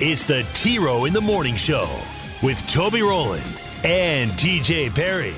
it's 0.00 0.22
the 0.22 0.46
T 0.54 0.78
Row 0.78 1.04
in 1.04 1.12
the 1.12 1.20
Morning 1.20 1.56
Show 1.56 1.88
with 2.42 2.66
Toby 2.66 3.02
Rowland 3.02 3.44
and 3.84 4.30
TJ 4.32 4.94
Perry. 4.94 5.34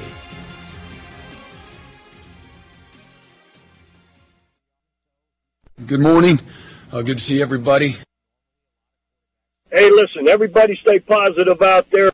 Good 5.86 6.00
morning. 6.00 6.40
Uh, 6.90 7.02
good 7.02 7.18
to 7.18 7.22
see 7.22 7.42
everybody. 7.42 7.96
Hey, 9.70 9.90
listen, 9.90 10.26
everybody 10.28 10.78
stay 10.80 11.00
positive 11.00 11.60
out 11.60 11.86
there. 11.92 12.10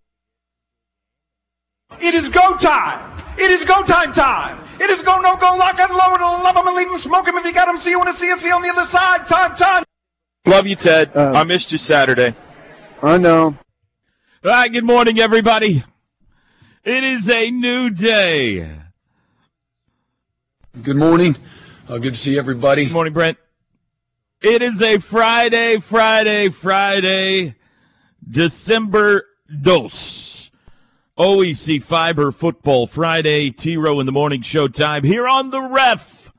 It 2.01 2.15
is 2.15 2.29
go 2.29 2.57
time. 2.57 3.23
It 3.39 3.51
is 3.51 3.65
go 3.65 3.83
time 3.85 4.13
time. 4.13 4.59
It 4.81 4.91
is 4.91 5.03
go, 5.03 5.21
no 5.21 5.37
go, 5.37 5.55
lock 5.57 5.79
and 5.79 5.91
load, 5.93 6.21
love 6.43 6.57
him 6.57 6.67
and 6.67 6.77
leave 6.77 6.89
him, 6.89 6.99
smoke 6.99 7.29
him 7.29 7.37
if 7.37 7.45
you 7.45 7.53
got 7.53 7.69
him, 7.69 7.77
see 7.77 7.91
you 7.91 7.99
when 7.99 8.09
to 8.09 8.13
see 8.13 8.27
you, 8.27 8.37
see 8.37 8.49
you 8.49 8.55
on 8.55 8.63
the 8.63 8.69
other 8.69 8.85
side. 8.85 9.27
Time, 9.27 9.55
time. 9.55 9.85
Love 10.45 10.67
you, 10.67 10.75
Ted. 10.75 11.17
Uh, 11.17 11.33
I 11.37 11.45
missed 11.45 11.71
you 11.71 11.79
Saturday. 11.79 12.35
I 13.01 13.17
know. 13.17 13.57
All 14.45 14.51
right, 14.51 14.73
good 14.73 14.85
morning, 14.85 15.21
everybody. 15.21 15.85
It 16.83 17.05
is 17.05 17.31
a 17.31 17.49
new 17.53 17.91
day. 17.91 18.69
Good 20.83 20.97
morning. 20.97 21.37
Uh, 21.89 21.99
good 21.99 22.15
to 22.15 22.19
see 22.19 22.37
everybody. 22.37 22.87
Good 22.87 22.93
morning, 22.93 23.13
Brent. 23.13 23.39
It 24.41 24.63
is 24.63 24.83
a 24.83 24.99
Friday, 24.99 25.79
Friday, 25.79 26.49
Friday, 26.49 27.55
December 28.29 29.25
dos. 29.61 30.51
OEC 31.17 31.81
Fiber 31.81 32.33
Football 32.33 32.89
Friday, 32.89 33.51
T 33.51 33.77
Row 33.77 34.01
in 34.01 34.07
the 34.07 34.13
Morning 34.13 34.41
Showtime 34.41 35.05
here 35.05 35.29
on 35.29 35.51
the 35.51 35.61
ref. 35.61 36.33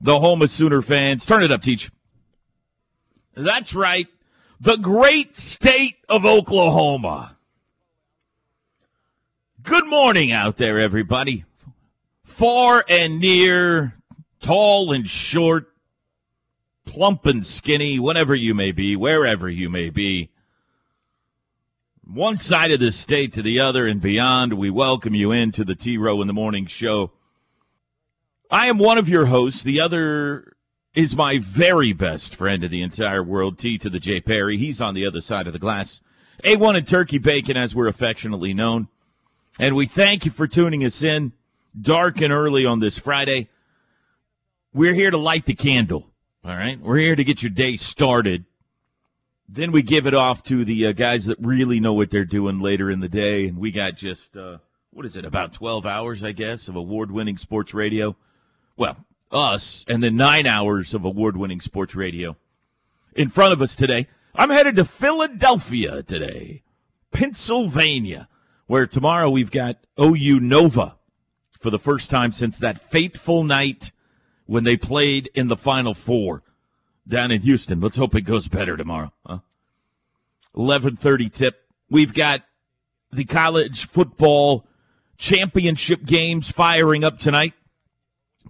The 0.00 0.18
home 0.18 0.42
of 0.42 0.50
Sooner 0.50 0.82
fans. 0.82 1.24
Turn 1.24 1.44
it 1.44 1.52
up, 1.52 1.62
Teach. 1.62 1.92
That's 3.34 3.74
right. 3.74 4.08
The 4.60 4.76
great 4.76 5.36
state 5.36 5.96
of 6.08 6.24
Oklahoma. 6.24 7.36
Good 9.62 9.86
morning 9.86 10.30
out 10.30 10.56
there, 10.56 10.78
everybody. 10.78 11.44
Far 12.22 12.84
and 12.88 13.20
near, 13.20 13.94
tall 14.40 14.92
and 14.92 15.08
short, 15.08 15.72
plump 16.84 17.26
and 17.26 17.46
skinny, 17.46 17.98
whatever 17.98 18.34
you 18.34 18.54
may 18.54 18.72
be, 18.72 18.94
wherever 18.94 19.48
you 19.48 19.68
may 19.68 19.90
be. 19.90 20.30
One 22.06 22.36
side 22.36 22.70
of 22.70 22.80
the 22.80 22.92
state 22.92 23.32
to 23.32 23.42
the 23.42 23.58
other 23.58 23.86
and 23.86 24.00
beyond, 24.00 24.54
we 24.54 24.70
welcome 24.70 25.14
you 25.14 25.32
into 25.32 25.64
the 25.64 25.74
T 25.74 25.96
Row 25.96 26.20
in 26.20 26.26
the 26.26 26.34
Morning 26.34 26.66
Show. 26.66 27.12
I 28.50 28.66
am 28.66 28.78
one 28.78 28.98
of 28.98 29.08
your 29.08 29.26
hosts. 29.26 29.62
The 29.62 29.80
other 29.80 30.53
is 30.94 31.16
my 31.16 31.38
very 31.38 31.92
best 31.92 32.34
friend 32.34 32.62
in 32.62 32.70
the 32.70 32.82
entire 32.82 33.22
world, 33.22 33.58
T 33.58 33.78
to 33.78 33.90
the 33.90 33.98
J 33.98 34.20
Perry. 34.20 34.56
He's 34.56 34.80
on 34.80 34.94
the 34.94 35.06
other 35.06 35.20
side 35.20 35.46
of 35.46 35.52
the 35.52 35.58
glass. 35.58 36.00
A1 36.44 36.76
and 36.76 36.86
Turkey 36.86 37.18
Bacon, 37.18 37.56
as 37.56 37.74
we're 37.74 37.88
affectionately 37.88 38.54
known. 38.54 38.88
And 39.58 39.76
we 39.76 39.86
thank 39.86 40.24
you 40.24 40.30
for 40.30 40.46
tuning 40.46 40.84
us 40.84 41.02
in 41.02 41.32
dark 41.80 42.20
and 42.20 42.32
early 42.32 42.64
on 42.64 42.80
this 42.80 42.98
Friday. 42.98 43.48
We're 44.72 44.94
here 44.94 45.10
to 45.10 45.16
light 45.16 45.46
the 45.46 45.54
candle. 45.54 46.10
All 46.44 46.56
right. 46.56 46.78
We're 46.80 46.98
here 46.98 47.16
to 47.16 47.24
get 47.24 47.42
your 47.42 47.50
day 47.50 47.76
started. 47.76 48.44
Then 49.48 49.72
we 49.72 49.82
give 49.82 50.06
it 50.06 50.14
off 50.14 50.42
to 50.44 50.64
the 50.64 50.86
uh, 50.86 50.92
guys 50.92 51.26
that 51.26 51.38
really 51.40 51.78
know 51.78 51.92
what 51.92 52.10
they're 52.10 52.24
doing 52.24 52.60
later 52.60 52.90
in 52.90 53.00
the 53.00 53.08
day. 53.08 53.46
And 53.46 53.58
we 53.58 53.70
got 53.70 53.96
just, 53.96 54.36
uh, 54.36 54.58
what 54.90 55.06
is 55.06 55.16
it, 55.16 55.24
about 55.24 55.52
12 55.52 55.86
hours, 55.86 56.22
I 56.22 56.32
guess, 56.32 56.66
of 56.66 56.76
award 56.76 57.10
winning 57.10 57.36
sports 57.36 57.72
radio. 57.72 58.16
Well, 58.76 58.96
us, 59.34 59.84
and 59.88 60.02
the 60.02 60.10
nine 60.10 60.46
hours 60.46 60.94
of 60.94 61.04
award 61.04 61.36
winning 61.36 61.60
sports 61.60 61.94
radio 61.94 62.36
in 63.14 63.28
front 63.28 63.52
of 63.52 63.60
us 63.60 63.76
today. 63.76 64.06
I'm 64.34 64.50
headed 64.50 64.76
to 64.76 64.84
Philadelphia 64.84 66.02
today, 66.02 66.62
Pennsylvania, 67.12 68.28
where 68.66 68.86
tomorrow 68.86 69.28
we've 69.28 69.50
got 69.50 69.76
OU 70.00 70.40
Nova 70.40 70.96
for 71.60 71.70
the 71.70 71.78
first 71.78 72.10
time 72.10 72.32
since 72.32 72.58
that 72.58 72.78
fateful 72.90 73.44
night 73.44 73.92
when 74.46 74.64
they 74.64 74.76
played 74.76 75.30
in 75.34 75.48
the 75.48 75.56
Final 75.56 75.94
Four 75.94 76.42
down 77.06 77.30
in 77.30 77.42
Houston. 77.42 77.80
Let's 77.80 77.96
hope 77.96 78.14
it 78.14 78.22
goes 78.22 78.48
better 78.48 78.76
tomorrow. 78.76 79.12
Huh? 79.26 79.38
11:30 80.56 81.32
tip. 81.32 81.66
We've 81.90 82.14
got 82.14 82.42
the 83.12 83.24
college 83.24 83.86
football 83.88 84.66
championship 85.16 86.04
games 86.04 86.50
firing 86.50 87.04
up 87.04 87.18
tonight. 87.18 87.54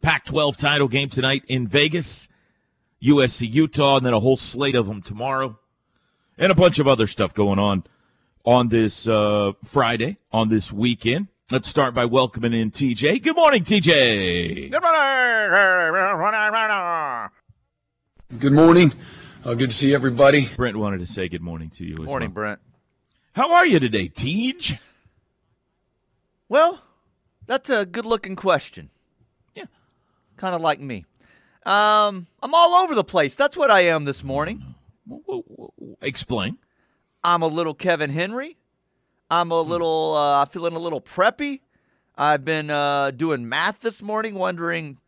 Pac 0.02 0.24
12 0.24 0.56
title 0.56 0.88
game 0.88 1.08
tonight 1.08 1.44
in 1.48 1.66
Vegas, 1.66 2.28
USC 3.02 3.50
Utah, 3.50 3.96
and 3.96 4.06
then 4.06 4.14
a 4.14 4.20
whole 4.20 4.36
slate 4.36 4.74
of 4.74 4.86
them 4.86 5.02
tomorrow, 5.02 5.58
and 6.36 6.52
a 6.52 6.54
bunch 6.54 6.78
of 6.78 6.86
other 6.86 7.06
stuff 7.06 7.32
going 7.34 7.58
on 7.58 7.84
on 8.44 8.68
this 8.68 9.08
uh, 9.08 9.52
Friday, 9.64 10.18
on 10.32 10.48
this 10.48 10.72
weekend. 10.72 11.28
Let's 11.50 11.68
start 11.68 11.94
by 11.94 12.06
welcoming 12.06 12.52
in 12.52 12.70
TJ. 12.70 13.22
Good 13.22 13.36
morning, 13.36 13.64
TJ. 13.64 14.70
Good 14.70 14.82
morning. 14.82 15.50
Good 18.38 18.52
morning. 18.52 18.92
Uh, 19.44 19.54
good 19.54 19.68
to 19.68 19.76
see 19.76 19.94
everybody. 19.94 20.48
Brent 20.56 20.76
wanted 20.76 21.00
to 21.00 21.06
say 21.06 21.28
good 21.28 21.42
morning 21.42 21.68
to 21.70 21.84
you 21.84 21.98
as 22.02 22.06
Morning, 22.06 22.30
well. 22.30 22.34
Brent. 22.34 22.60
How 23.32 23.52
are 23.54 23.66
you 23.66 23.78
today, 23.78 24.08
Tej? 24.08 24.78
Well, 26.48 26.82
that's 27.46 27.68
a 27.68 27.84
good-looking 27.84 28.36
question. 28.36 28.88
Kind 30.44 30.54
of 30.54 30.60
like 30.60 30.78
me. 30.78 31.06
Um, 31.64 32.26
I'm 32.42 32.52
all 32.52 32.74
over 32.84 32.94
the 32.94 33.02
place. 33.02 33.34
That's 33.34 33.56
what 33.56 33.70
I 33.70 33.80
am 33.86 34.04
this 34.04 34.22
morning. 34.22 34.74
Explain. 36.02 36.58
I'm 37.24 37.40
a 37.40 37.46
little 37.46 37.72
Kevin 37.72 38.10
Henry. 38.10 38.58
I'm 39.30 39.50
a 39.50 39.62
little 39.62 40.12
uh, 40.14 40.44
feeling 40.44 40.76
a 40.76 40.78
little 40.78 41.00
preppy. 41.00 41.60
I've 42.18 42.44
been 42.44 42.68
uh, 42.68 43.12
doing 43.12 43.48
math 43.48 43.80
this 43.80 44.02
morning, 44.02 44.34
wondering, 44.34 44.98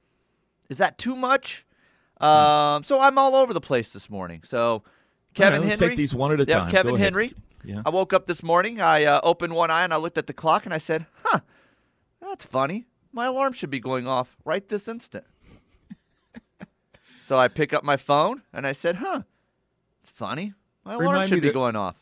is 0.70 0.78
that 0.78 0.96
too 0.96 1.14
much? 1.14 1.66
Um, 2.18 2.82
so 2.82 2.98
I'm 2.98 3.18
all 3.18 3.36
over 3.36 3.52
the 3.52 3.60
place 3.60 3.92
this 3.92 4.08
morning. 4.08 4.40
So, 4.46 4.84
Kevin 5.34 5.60
right, 5.60 5.66
let's 5.68 5.78
Henry. 5.78 5.92
take 5.92 5.98
these 5.98 6.14
one 6.14 6.32
at 6.32 6.40
a 6.40 6.46
Yeah, 6.46 6.60
time. 6.60 6.70
Kevin. 6.70 6.96
Henry. 6.96 7.34
Yeah. 7.62 7.82
I 7.84 7.90
woke 7.90 8.14
up 8.14 8.24
this 8.26 8.42
morning. 8.42 8.80
I 8.80 9.04
uh, 9.04 9.20
opened 9.22 9.54
one 9.54 9.70
eye 9.70 9.84
and 9.84 9.92
I 9.92 9.98
looked 9.98 10.16
at 10.16 10.28
the 10.28 10.32
clock 10.32 10.64
and 10.64 10.72
I 10.72 10.78
said, 10.78 11.04
"Huh, 11.24 11.40
that's 12.22 12.46
funny. 12.46 12.86
My 13.16 13.26
alarm 13.28 13.54
should 13.54 13.70
be 13.70 13.80
going 13.80 14.06
off 14.06 14.36
right 14.44 14.68
this 14.68 14.86
instant." 14.86 15.24
so 17.24 17.38
I 17.38 17.48
pick 17.48 17.72
up 17.72 17.82
my 17.82 17.96
phone 17.96 18.42
and 18.52 18.66
I 18.66 18.72
said, 18.72 18.96
"Huh, 18.96 19.22
it's 20.02 20.10
funny. 20.10 20.52
My 20.84 20.94
alarm 20.94 21.10
Remind 21.12 21.28
should 21.30 21.40
be 21.40 21.48
to- 21.48 21.54
going 21.54 21.76
off." 21.76 21.96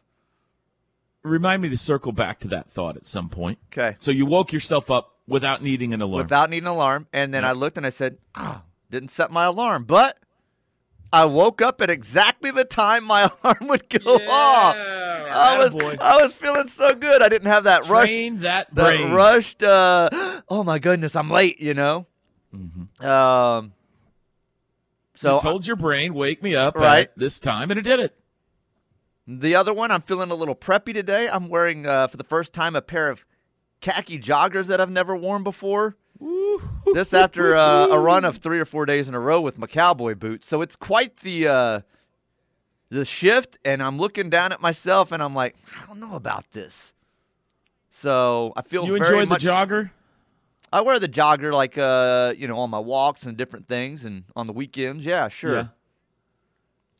Remind 1.22 1.62
me 1.62 1.68
to 1.68 1.78
circle 1.78 2.10
back 2.10 2.40
to 2.40 2.48
that 2.48 2.68
thought 2.68 2.96
at 2.96 3.06
some 3.06 3.28
point. 3.30 3.58
Okay. 3.72 3.96
So 4.00 4.10
you 4.10 4.26
woke 4.26 4.52
yourself 4.52 4.90
up 4.90 5.16
without 5.28 5.62
needing 5.62 5.94
an 5.94 6.02
alarm. 6.02 6.24
Without 6.24 6.50
needing 6.50 6.66
an 6.66 6.72
alarm, 6.74 7.06
and 7.12 7.32
then. 7.32 7.44
I 7.44 7.52
looked 7.52 7.76
and 7.76 7.86
I 7.86 7.90
said, 7.90 8.18
"Ah, 8.34 8.64
didn't 8.90 9.10
set 9.10 9.30
my 9.30 9.44
alarm," 9.44 9.84
but. 9.84 10.18
I 11.14 11.24
woke 11.26 11.62
up 11.62 11.80
at 11.80 11.90
exactly 11.90 12.50
the 12.50 12.64
time 12.64 13.04
my 13.04 13.30
alarm 13.44 13.68
would 13.68 13.88
go 13.88 14.14
off. 14.28 14.74
I 14.76 15.58
was. 15.58 15.74
I 16.00 16.20
was 16.20 16.34
feeling 16.34 16.66
so 16.66 16.94
good. 16.94 17.22
I 17.22 17.28
didn't 17.28 17.46
have 17.48 17.64
that 17.64 17.88
rush 17.88 18.08
Train 18.08 18.40
that 18.40 18.74
that 18.74 18.84
brain. 18.98 19.12
rushed 19.12 19.62
uh 19.62 20.10
oh 20.48 20.64
my 20.64 20.78
goodness 20.78 21.14
i'm 21.16 21.30
late 21.30 21.60
you 21.60 21.74
know 21.74 22.06
um 23.00 23.72
so 25.16 25.36
you 25.36 25.40
told 25.42 25.66
your 25.66 25.76
brain, 25.76 26.12
"Wake 26.14 26.42
me 26.42 26.56
up 26.56 26.74
Right. 26.74 27.06
at 27.08 27.16
this 27.16 27.38
time," 27.38 27.70
and 27.70 27.78
it 27.78 27.82
did 27.82 28.00
it. 28.00 28.16
the 29.28 29.54
other 29.54 29.72
one 29.72 29.90
i'm 29.92 30.02
feeling 30.02 30.30
a 30.30 30.34
little 30.34 30.54
preppy 30.56 30.92
today 30.92 31.28
i'm 31.28 31.48
wearing 31.48 31.86
uh, 31.86 32.08
for 32.08 32.16
the 32.16 32.24
first 32.24 32.52
time 32.52 32.74
a 32.76 32.82
pair 32.82 33.08
of 33.08 33.24
khaki 33.80 34.18
joggers 34.18 34.66
that 34.66 34.80
i've 34.80 34.90
never 34.90 35.14
worn 35.16 35.42
before 35.44 35.96
this 36.94 37.12
after 37.14 37.56
uh, 37.56 37.86
a 37.88 37.98
run 37.98 38.24
of 38.24 38.38
three 38.38 38.58
or 38.60 38.64
four 38.64 38.86
days 38.86 39.08
in 39.08 39.14
a 39.14 39.20
row 39.20 39.40
with 39.40 39.58
my 39.58 39.66
cowboy 39.66 40.14
boots 40.14 40.46
so 40.46 40.62
it's 40.62 40.76
quite 40.76 41.18
the 41.18 41.46
uh 41.48 41.80
the 42.90 43.04
shift 43.04 43.58
and 43.64 43.82
i'm 43.82 43.98
looking 43.98 44.30
down 44.30 44.52
at 44.52 44.60
myself 44.60 45.10
and 45.12 45.22
i'm 45.22 45.34
like 45.34 45.56
i 45.82 45.86
don't 45.86 45.98
know 46.00 46.14
about 46.14 46.44
this 46.52 46.92
so 47.90 48.52
i 48.56 48.62
feel 48.62 48.86
You 48.86 48.96
enjoy 48.96 49.24
the 49.26 49.36
jogger? 49.36 49.90
I 50.72 50.80
wear 50.80 50.98
the 50.98 51.08
jogger 51.08 51.52
like 51.52 51.78
uh, 51.78 52.34
you 52.36 52.48
know, 52.48 52.58
on 52.58 52.68
my 52.68 52.80
walks 52.80 53.26
and 53.26 53.36
different 53.36 53.68
things 53.68 54.04
and 54.04 54.24
on 54.34 54.48
the 54.48 54.52
weekends. 54.52 55.06
Yeah, 55.06 55.28
sure. 55.28 55.54
Yeah. 55.54 55.66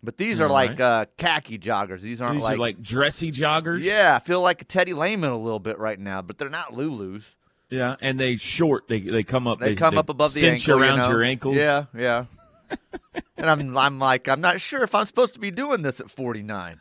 But 0.01 0.17
these 0.17 0.39
are 0.41 0.47
All 0.47 0.53
like 0.53 0.71
right. 0.79 0.81
uh, 0.81 1.07
khaki 1.17 1.59
joggers. 1.59 2.01
These 2.01 2.21
aren't 2.21 2.35
These 2.37 2.45
like, 2.45 2.55
are 2.55 2.59
like 2.59 2.81
dressy 2.81 3.33
joggers. 3.33 3.83
yeah. 3.83 4.15
I 4.15 4.25
feel 4.25 4.41
like 4.43 4.63
a 4.63 4.65
Teddy 4.65 4.95
Lehman 4.95 5.31
a 5.33 5.37
little 5.37 5.59
bit 5.59 5.77
right 5.81 5.99
now, 5.99 6.23
but 6.23 6.39
they're 6.39 6.49
not 6.49 6.73
Lulus. 6.73 7.35
Yeah, 7.75 7.97
and 8.01 8.21
they 8.21 8.37
short. 8.37 8.87
They 8.87 9.01
they 9.01 9.25
come 9.25 9.49
up. 9.49 9.59
They, 9.59 9.75
come 9.75 9.99
up 9.99 10.09
above 10.09 10.33
the 10.33 10.41
cinch 10.41 10.69
ankle, 10.69 10.77
you 10.77 10.83
around 10.85 10.99
know? 11.01 11.11
your 11.11 11.23
ankles. 11.25 11.57
Yeah, 11.57 11.87
yeah. 11.97 12.27
and 13.37 13.51
I'm 13.51 13.77
I'm 13.77 13.99
like 13.99 14.29
I'm 14.29 14.41
not 14.41 14.61
sure 14.61 14.85
if 14.85 14.95
I'm 14.95 15.07
supposed 15.07 15.35
to 15.35 15.41
be 15.41 15.51
doing 15.51 15.83
this 15.83 15.99
at 16.01 16.09
49. 16.09 16.79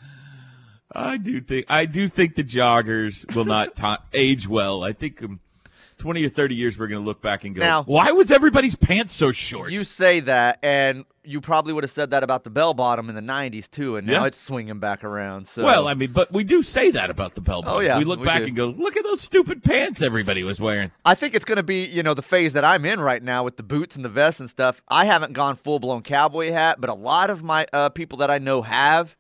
I 0.95 1.18
do 1.18 1.42
think 1.42 1.66
I 1.68 1.86
do 1.86 2.07
think 2.07 2.36
the 2.36 2.44
joggers 2.44 3.34
will 3.34 3.45
not 3.45 3.75
ta 3.75 4.04
age 4.13 4.48
well. 4.48 4.84
I 4.84 4.94
think 4.94 5.24
um, 5.24 5.40
twenty 5.98 6.25
or 6.25 6.30
thirty 6.30 6.56
years 6.56 6.78
we're 6.78 6.88
going 6.88 7.01
to 7.01 7.06
look 7.06 7.22
back 7.22 7.44
and 7.44 7.56
go, 7.56 7.62
Now- 7.62 7.84
why 7.84 8.12
was 8.12 8.31
everybody's 8.31 8.75
pants 8.75 9.13
so 9.13 9.31
short? 9.31 9.72
You 9.72 9.84
say 9.84 10.19
that, 10.22 10.60
and 10.63 11.06
you 11.25 11.40
probably 11.40 11.72
would 11.72 11.86
have 11.86 11.92
said 11.92 12.12
that 12.12 12.22
about 12.24 12.44
the 12.44 12.50
bell 12.50 12.74
bottom 12.74 13.07
in 13.10 13.16
the 13.16 13.22
'90s 13.22 13.69
too, 13.72 13.95
and 13.95 14.06
now 14.06 14.22
Yeah. 14.22 14.28
it's 14.28 14.38
swinging 14.40 14.80
back 14.80 15.04
around. 15.04 15.48
So 15.48 15.63
well, 15.63 15.88
I 15.88 15.94
mean, 15.94 16.12
but 16.12 16.31
we 16.34 16.44
do 16.44 16.62
say 16.63 16.92
that 16.92 17.10
about 17.10 17.36
the 17.36 17.42
bell 17.42 17.62
bottom. 17.62 17.78
Oh, 17.78 17.80
yeah, 17.81 17.98
we 17.98 18.04
look 18.04 18.19
we 18.19 18.25
back 18.25 18.40
do. 18.40 18.48
and 18.48 18.56
go, 18.56 18.68
look 18.68 18.98
at 18.98 19.04
those 19.04 19.22
stupid 19.22 19.63
pants 19.63 20.01
everybody 20.01 20.44
was 20.44 20.60
wearing. 20.60 20.92
I 21.06 21.16
think 21.16 21.34
it's 21.36 21.45
going 21.45 21.56
to 21.57 21.63
be, 21.63 21.86
you 21.86 22.04
know, 22.04 22.13
the 22.13 22.22
phase 22.22 22.54
that 22.54 22.66
I'm 22.66 22.84
in 22.86 23.00
right 23.00 23.24
now 23.24 23.44
with 23.44 23.56
the 23.57 23.63
boots 23.63 23.95
and 23.95 24.04
the 24.04 24.10
vests 24.10 24.40
and 24.42 24.50
stuff. 24.50 24.81
I 24.90 25.06
haven't 25.06 25.34
gone 25.34 25.56
full 25.56 25.80
blown 25.80 26.01
cowboy 26.01 26.51
hat, 26.51 26.81
but 26.81 26.90
a 26.90 26.94
lot 26.94 27.30
of 27.30 27.42
my 27.44 27.68
uh, 27.72 27.90
people 27.90 28.18
that 28.19 28.30
I 28.30 28.38
know 28.40 28.62
have. 28.62 29.16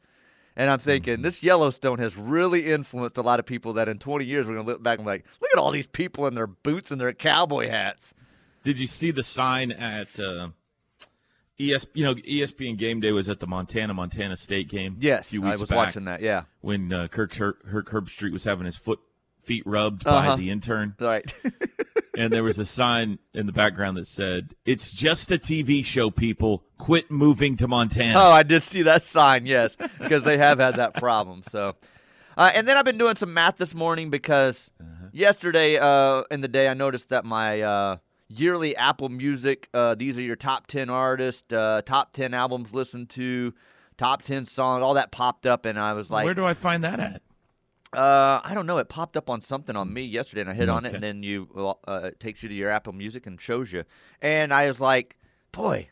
And 0.55 0.69
I'm 0.69 0.79
thinking 0.79 1.21
this 1.21 1.41
Yellowstone 1.41 1.99
has 1.99 2.15
really 2.15 2.71
influenced 2.71 3.17
a 3.17 3.21
lot 3.21 3.39
of 3.39 3.45
people 3.45 3.73
that 3.73 3.89
in 3.89 3.97
20 3.99 4.23
years 4.25 4.45
we're 4.45 4.53
going 4.53 4.65
to 4.65 4.71
look 4.71 4.83
back 4.83 4.99
and 4.99 5.05
be 5.05 5.11
like, 5.11 5.25
look 5.41 5.49
at 5.53 5.59
all 5.59 5.71
these 5.71 5.87
people 5.87 6.27
in 6.27 6.35
their 6.35 6.47
boots 6.47 6.91
and 6.91 7.01
their 7.01 7.11
cowboy 7.13 7.69
hats. 7.69 8.13
Did 8.63 8.77
you 8.79 8.87
see 8.87 9.11
the 9.11 9.23
sign 9.23 9.71
at 9.71 10.19
uh, 10.19 10.49
ES? 11.59 11.87
You 11.93 12.05
know, 12.05 12.15
ESPN 12.15 12.77
Game 12.77 12.99
Day 12.99 13.11
was 13.11 13.29
at 13.29 13.39
the 13.39 13.47
Montana 13.47 13.93
Montana 13.93 14.35
State 14.35 14.69
game. 14.69 14.97
Yes, 14.99 15.27
a 15.27 15.31
few 15.31 15.45
I 15.45 15.51
was 15.51 15.63
back 15.65 15.75
watching 15.77 16.05
that. 16.05 16.21
Yeah. 16.21 16.43
when 16.61 16.93
uh, 16.93 17.07
Kirk 17.07 17.33
Her- 17.35 17.57
Herb 17.65 17.87
Herbstreit 17.87 18.31
was 18.31 18.43
having 18.43 18.65
his 18.65 18.77
foot 18.77 18.99
feet 19.43 19.63
rubbed 19.65 20.03
by 20.03 20.27
Uh-huh. 20.27 20.35
the 20.35 20.49
intern. 20.49 20.95
Right. 20.99 21.33
and 22.17 22.31
there 22.31 22.43
was 22.43 22.59
a 22.59 22.65
sign 22.65 23.19
in 23.33 23.45
the 23.45 23.51
background 23.53 23.97
that 23.97 24.07
said, 24.07 24.53
"It's 24.65 24.91
just 24.91 25.31
a 25.31 25.37
TV 25.37 25.83
show. 25.85 26.09
People, 26.11 26.63
quit 26.77 27.09
moving 27.11 27.57
to 27.57 27.67
Montana." 27.67 28.19
Oh, 28.19 28.31
I 28.31 28.43
did 28.43 28.63
see 28.63 28.83
that 28.83 29.03
sign, 29.03 29.45
yes, 29.45 29.75
because 29.99 30.23
they 30.23 30.37
have 30.37 30.59
had 30.59 30.77
that 30.77 30.93
problem. 30.95 31.43
So, 31.49 31.75
uh, 32.37 32.51
and 32.53 32.67
then 32.67 32.77
I've 32.77 32.85
been 32.85 32.97
doing 32.97 33.15
some 33.15 33.33
math 33.33 33.57
this 33.57 33.73
morning 33.73 34.09
because 34.09 34.69
yesterday 35.11 35.77
uh, 35.77 36.23
in 36.31 36.41
the 36.41 36.47
day 36.47 36.67
I 36.67 36.73
noticed 36.73 37.09
that 37.09 37.25
my 37.25 37.61
uh, 37.61 37.97
yearly 38.27 38.75
Apple 38.75 39.09
Music, 39.09 39.67
uh, 39.73 39.95
these 39.95 40.17
are 40.17 40.21
your 40.21 40.35
top 40.35 40.67
10 40.67 40.89
artists, 40.89 41.51
uh, 41.53 41.81
top 41.85 42.13
10 42.13 42.33
albums 42.33 42.73
listened 42.73 43.09
to, 43.11 43.53
top 43.97 44.21
10 44.23 44.45
songs, 44.45 44.81
all 44.83 44.95
that 44.95 45.11
popped 45.11 45.45
up, 45.45 45.65
and 45.65 45.79
I 45.79 45.93
was 45.93 46.09
like, 46.09 46.25
Where 46.25 46.33
do 46.33 46.45
I 46.45 46.53
find 46.55 46.83
that 46.83 46.99
at? 46.99 47.21
Uh, 47.95 48.41
I 48.43 48.53
don't 48.53 48.65
know. 48.65 48.77
It 48.77 48.89
popped 48.89 49.17
up 49.17 49.29
on 49.29 49.41
something 49.41 49.75
on 49.75 49.93
me 49.93 50.03
yesterday, 50.03 50.41
and 50.41 50.49
I 50.49 50.53
hit 50.53 50.69
on 50.69 50.85
it, 50.85 50.93
and 50.93 51.03
then 51.03 51.23
you 51.23 51.47
well, 51.53 51.79
uh, 51.87 52.01
it 52.05 52.19
takes 52.19 52.43
you 52.43 52.49
to 52.49 52.55
your 52.55 52.69
Apple 52.69 52.93
Music 52.93 53.25
and 53.25 53.39
shows 53.39 53.71
you. 53.71 53.83
And 54.21 54.53
I 54.53 54.67
was 54.67 54.79
like, 54.81 55.17
boy, 55.51 55.89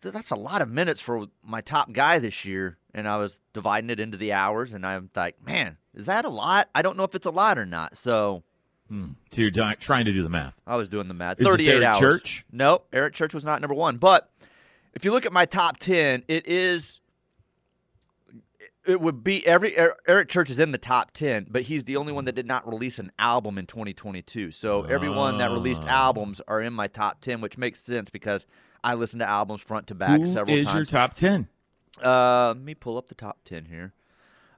that's 0.00 0.30
a 0.30 0.36
lot 0.36 0.62
of 0.62 0.70
minutes 0.70 1.00
for 1.00 1.26
my 1.42 1.60
top 1.60 1.92
guy 1.92 2.18
this 2.18 2.44
year. 2.44 2.78
And 2.94 3.06
I 3.06 3.18
was 3.18 3.40
dividing 3.52 3.90
it 3.90 4.00
into 4.00 4.16
the 4.16 4.32
hours, 4.32 4.72
and 4.72 4.86
I'm 4.86 5.10
like, 5.14 5.44
man, 5.44 5.76
is 5.94 6.06
that 6.06 6.24
a 6.24 6.30
lot? 6.30 6.68
I 6.74 6.80
don't 6.82 6.96
know 6.96 7.04
if 7.04 7.14
it's 7.14 7.26
a 7.26 7.30
lot 7.30 7.58
or 7.58 7.66
not. 7.66 7.96
So 7.96 8.42
Hmm. 8.88 9.10
So 9.32 9.40
you're 9.40 9.50
di- 9.50 9.74
trying 9.74 10.04
to 10.04 10.12
do 10.12 10.22
the 10.22 10.28
math. 10.28 10.54
I 10.66 10.76
was 10.76 10.88
doing 10.88 11.08
the 11.08 11.14
math. 11.14 11.40
Is 11.40 11.46
this 11.46 11.56
38 11.56 11.72
Eric 11.72 11.84
hours. 11.84 11.98
Church? 11.98 12.44
No, 12.52 12.82
Eric 12.92 13.14
Church 13.14 13.34
was 13.34 13.44
not 13.44 13.60
number 13.60 13.74
one. 13.74 13.96
But 13.96 14.30
if 14.94 15.04
you 15.04 15.10
look 15.12 15.26
at 15.26 15.32
my 15.32 15.44
top 15.44 15.78
10, 15.78 16.22
it 16.28 16.46
is. 16.46 17.00
It 18.86 19.00
would 19.00 19.24
be 19.24 19.44
every 19.46 19.76
Er- 19.78 19.96
Eric 20.06 20.28
Church 20.28 20.48
is 20.50 20.58
in 20.58 20.72
the 20.72 20.78
top 20.78 21.10
10, 21.12 21.46
but 21.50 21.62
he's 21.62 21.84
the 21.84 21.96
only 21.96 22.12
one 22.12 22.24
that 22.26 22.34
did 22.34 22.46
not 22.46 22.66
release 22.68 22.98
an 22.98 23.10
album 23.18 23.58
in 23.58 23.66
2022. 23.66 24.50
So 24.52 24.82
everyone 24.84 25.38
that 25.38 25.50
released 25.50 25.82
Ah. 25.86 26.06
albums 26.06 26.40
are 26.46 26.60
in 26.60 26.72
my 26.72 26.86
top 26.86 27.20
10, 27.20 27.40
which 27.40 27.58
makes 27.58 27.82
sense 27.82 28.10
because 28.10 28.46
I 28.84 28.94
listen 28.94 29.18
to 29.18 29.28
albums 29.28 29.62
front 29.62 29.88
to 29.88 29.94
back 29.94 30.20
Who 30.20 30.26
several 30.26 30.56
is 30.56 30.64
times. 30.66 30.74
your 30.76 30.84
top 30.84 31.14
ten? 31.14 31.48
Uh, 32.04 32.48
let 32.48 32.58
me 32.58 32.74
pull 32.74 32.96
up 32.98 33.08
the 33.08 33.14
top 33.14 33.38
10 33.44 33.64
here. 33.64 33.92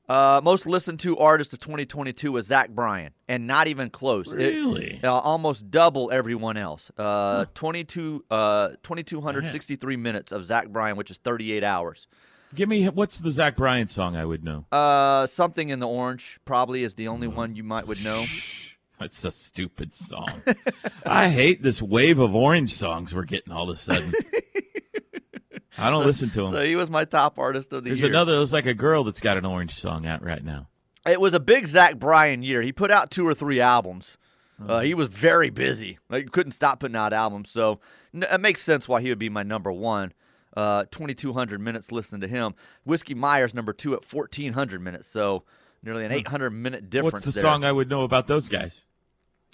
Uh, 0.08 0.40
most 0.42 0.66
listened 0.66 0.98
to 1.00 1.16
artist 1.18 1.52
of 1.52 1.60
2022 1.60 2.32
was 2.32 2.46
Zach 2.46 2.70
Bryan, 2.70 3.12
and 3.28 3.46
not 3.46 3.68
even 3.68 3.90
close. 3.90 4.32
It- 4.32 4.36
Really? 4.38 5.00
uh, 5.04 5.12
almost 5.12 5.70
double 5.70 6.10
everyone 6.10 6.56
else. 6.56 6.90
Uh, 6.98 7.44
22, 7.54 8.24
uh, 8.30 8.70
2,263 8.82 9.96
minutes 9.96 10.32
of 10.32 10.44
Zach 10.46 10.68
Bryan, 10.68 10.96
which 10.96 11.10
is 11.10 11.18
38 11.18 11.62
hours. 11.62 12.06
Give 12.54 12.68
me 12.68 12.86
what's 12.86 13.18
the 13.18 13.30
Zach 13.30 13.56
Bryan 13.56 13.88
song 13.88 14.16
I 14.16 14.24
would 14.24 14.42
know? 14.44 14.64
Uh, 14.72 15.26
something 15.26 15.68
in 15.68 15.80
the 15.80 15.86
orange 15.88 16.38
probably 16.44 16.82
is 16.82 16.94
the 16.94 17.08
only 17.08 17.28
Mm. 17.28 17.34
one 17.34 17.54
you 17.56 17.62
might 17.64 17.86
would 17.86 18.02
know. 18.02 18.24
That's 18.98 19.24
a 19.24 19.30
stupid 19.30 19.94
song. 19.94 20.28
I 21.06 21.28
hate 21.28 21.62
this 21.62 21.80
wave 21.80 22.18
of 22.18 22.34
orange 22.34 22.72
songs 22.74 23.14
we're 23.14 23.24
getting 23.24 23.52
all 23.52 23.70
of 23.70 23.76
a 23.76 23.80
sudden. 23.80 24.12
I 25.78 25.90
don't 25.90 26.04
listen 26.04 26.30
to 26.30 26.42
them. 26.42 26.52
So 26.52 26.64
he 26.64 26.74
was 26.74 26.90
my 26.90 27.04
top 27.04 27.38
artist 27.38 27.72
of 27.72 27.84
the 27.84 27.90
There's 27.90 28.00
year. 28.00 28.08
There's 28.08 28.16
another. 28.16 28.36
There's 28.36 28.52
like 28.52 28.66
a 28.66 28.74
girl 28.74 29.04
that's 29.04 29.20
got 29.20 29.36
an 29.36 29.44
orange 29.44 29.74
song 29.74 30.06
out 30.06 30.24
right 30.24 30.42
now. 30.42 30.66
It 31.06 31.20
was 31.20 31.34
a 31.34 31.40
big 31.40 31.66
Zach 31.68 31.98
Bryan 31.98 32.42
year. 32.42 32.62
He 32.62 32.72
put 32.72 32.90
out 32.90 33.10
two 33.12 33.26
or 33.26 33.34
three 33.34 33.60
albums. 33.60 34.18
Uh-huh. 34.60 34.74
Uh, 34.74 34.80
he 34.80 34.92
was 34.94 35.06
very 35.08 35.50
busy. 35.50 35.98
Like 36.10 36.32
couldn't 36.32 36.52
stop 36.52 36.80
putting 36.80 36.96
out 36.96 37.12
albums. 37.12 37.50
So 37.50 37.78
it 38.12 38.40
makes 38.40 38.60
sense 38.62 38.88
why 38.88 39.00
he 39.00 39.08
would 39.10 39.18
be 39.20 39.28
my 39.28 39.44
number 39.44 39.70
one. 39.70 40.12
Uh, 40.56 40.84
2,200 40.90 41.60
minutes 41.60 41.92
listening 41.92 42.20
to 42.22 42.28
him. 42.28 42.54
Whiskey 42.84 43.14
Myers 43.14 43.54
number 43.54 43.72
two 43.72 43.94
at 43.94 44.10
1,400 44.12 44.80
minutes. 44.80 45.08
So 45.08 45.44
nearly 45.82 46.04
an 46.04 46.12
800 46.12 46.50
minute 46.50 46.90
difference. 46.90 47.12
What's 47.12 47.24
the 47.26 47.30
there. 47.32 47.42
song 47.42 47.64
I 47.64 47.72
would 47.72 47.88
know 47.88 48.02
about 48.02 48.26
those 48.26 48.48
guys? 48.48 48.84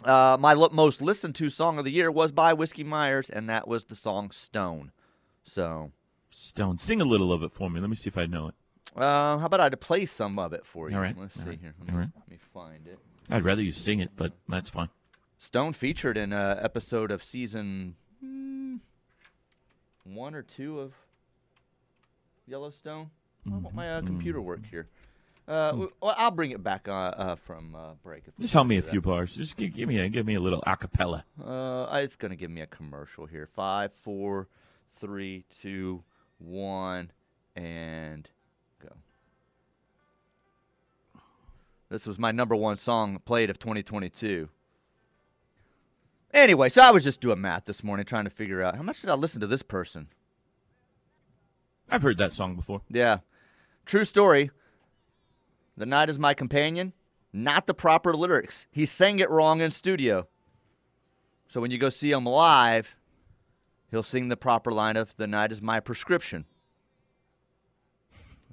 Uh, 0.05 0.37
my 0.41 0.52
lo- 0.55 0.69
most 0.73 1.00
listened 1.00 1.35
to 1.37 1.49
song 1.50 1.79
of 1.79 1.85
the 1.85 1.91
year 1.91 2.11
was 2.11 2.32
by 2.32 2.52
Whiskey 2.52 2.85
Myers, 2.85 3.31
and 3.31 3.49
that 3.49 3.69
was 3.69 3.85
the 3.85 3.94
song 3.94 4.31
Stone. 4.31 4.91
So, 5.44 5.93
Stone. 6.31 6.79
Sing 6.79 7.00
a 7.00 7.05
little 7.05 7.32
of 7.32 7.43
it 7.43 7.52
for 7.52 7.70
me. 7.70 7.81
Let 7.81 7.91
me 7.91 7.96
see 7.96 8.08
if 8.08 8.19
I 8.19 8.26
know 8.26 8.49
it. 8.49 8.55
uh, 8.96 9.38
how 9.38 9.46
about 9.46 9.61
I 9.61 9.70
play 9.70 10.06
some 10.06 10.38
of 10.38 10.52
it 10.52 10.67
for 10.67 10.91
you? 10.91 10.96
All 10.96 11.02
right, 11.02 11.17
Let's 11.19 11.37
all 11.37 11.44
see 11.44 11.50
right, 11.50 11.58
here. 11.61 11.75
Let 11.79 11.88
me, 11.88 11.99
right. 11.99 12.08
let 12.17 12.31
me 12.31 12.38
find 12.52 12.87
it. 12.88 12.99
I'd 13.31 13.44
rather 13.44 13.62
you 13.62 13.73
sing 13.73 14.00
it, 14.00 14.11
but 14.17 14.32
that's 14.49 14.69
fine. 14.70 14.88
Stone 15.38 15.75
featured 15.75 16.17
in 16.17 16.32
an 16.32 16.58
episode 16.62 17.11
of 17.11 17.23
season 17.23 17.94
hmm, 18.20 18.76
one 20.05 20.34
or 20.34 20.43
two 20.43 20.81
of 20.81 20.93
Yellowstone. 22.46 23.11
Why 23.44 23.58
won't 23.58 23.75
my 23.75 23.91
uh, 23.91 23.99
Mm-hmm. 23.99 24.06
computer 24.06 24.41
work 24.41 24.61
here? 24.70 24.87
Uh, 25.46 25.70
w- 25.73 25.93
well, 26.01 26.15
I'll 26.17 26.31
bring 26.31 26.53
it 26.53 26.63
back 26.63 26.89
uh, 26.89 26.93
uh, 26.93 27.34
from 27.37 27.75
uh, 27.75 27.93
break. 28.03 28.23
Just 28.41 28.53
tell 28.55 28.65
me 28.65 28.79
a 28.79 28.82
few 28.82 29.03
bars. 29.03 29.37
Just 29.37 29.56
give, 29.56 29.75
give 29.75 29.89
me 29.89 29.99
a 29.99 30.08
give 30.08 30.25
me 30.25 30.34
a 30.37 30.41
little 30.41 30.63
acapella. 30.67 31.25
Uh, 31.43 31.87
it's 31.99 32.17
gonna 32.17 32.37
give 32.37 32.51
me 32.51 32.63
a 32.63 32.67
commercial 32.67 33.27
here. 33.27 33.46
Five, 33.55 33.93
four, 33.93 34.49
three, 35.01 35.44
two, 35.61 36.03
one, 36.39 37.11
and 37.55 38.27
go. 38.82 38.89
This 41.91 42.06
was 42.06 42.19
my 42.19 42.32
number 42.32 42.56
one 42.56 42.79
song 42.79 43.19
played 43.27 43.51
of 43.51 43.58
2022. 43.58 44.49
Anyway, 46.34 46.69
so 46.69 46.82
I 46.82 46.91
was 46.91 47.05
just 47.05 47.20
doing 47.20 47.41
math 47.41 47.64
this 47.64 47.84
morning, 47.84 48.05
trying 48.05 48.24
to 48.24 48.31
figure 48.31 48.60
out 48.60 48.74
how 48.74 48.82
much 48.82 49.00
did 49.00 49.08
I 49.08 49.14
listen 49.14 49.41
to 49.41 49.46
this 49.46 49.62
person. 49.62 50.08
I've 51.88 52.03
heard 52.03 52.19
that 52.19 52.32
song 52.32 52.56
before. 52.56 52.82
Yeah, 52.91 53.19
true 53.86 54.05
story. 54.05 54.50
The 55.76 55.86
night 55.86 56.10
is 56.10 56.19
my 56.19 56.34
companion. 56.34 56.93
Not 57.32 57.67
the 57.67 57.74
proper 57.74 58.14
lyrics. 58.14 58.67
He 58.72 58.84
sang 58.84 59.20
it 59.20 59.31
wrong 59.31 59.60
in 59.60 59.70
studio. 59.70 60.26
So 61.48 61.60
when 61.60 61.70
you 61.70 61.79
go 61.79 61.88
see 61.88 62.10
him 62.10 62.24
live, 62.24 62.96
he'll 63.91 64.03
sing 64.03 64.29
the 64.29 64.36
proper 64.36 64.72
line 64.72 64.96
of 64.96 65.17
"The 65.17 65.29
night 65.29 65.53
is 65.53 65.62
my 65.62 65.79
prescription." 65.79 66.46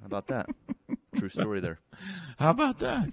How 0.00 0.06
about 0.06 0.28
that? 0.28 0.48
True 1.16 1.28
story 1.28 1.60
there. 1.60 1.80
How 2.38 2.50
about 2.50 2.78
that? 2.78 3.08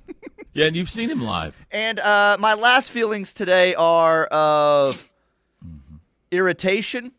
Yeah, 0.53 0.65
and 0.65 0.75
you've 0.75 0.89
seen 0.89 1.09
him 1.09 1.21
live. 1.23 1.55
And 1.71 1.99
uh, 1.99 2.37
my 2.39 2.53
last 2.53 2.91
feelings 2.91 3.33
today 3.33 3.75
are 3.75 4.25
of 4.25 5.09
irritation. 6.31 7.11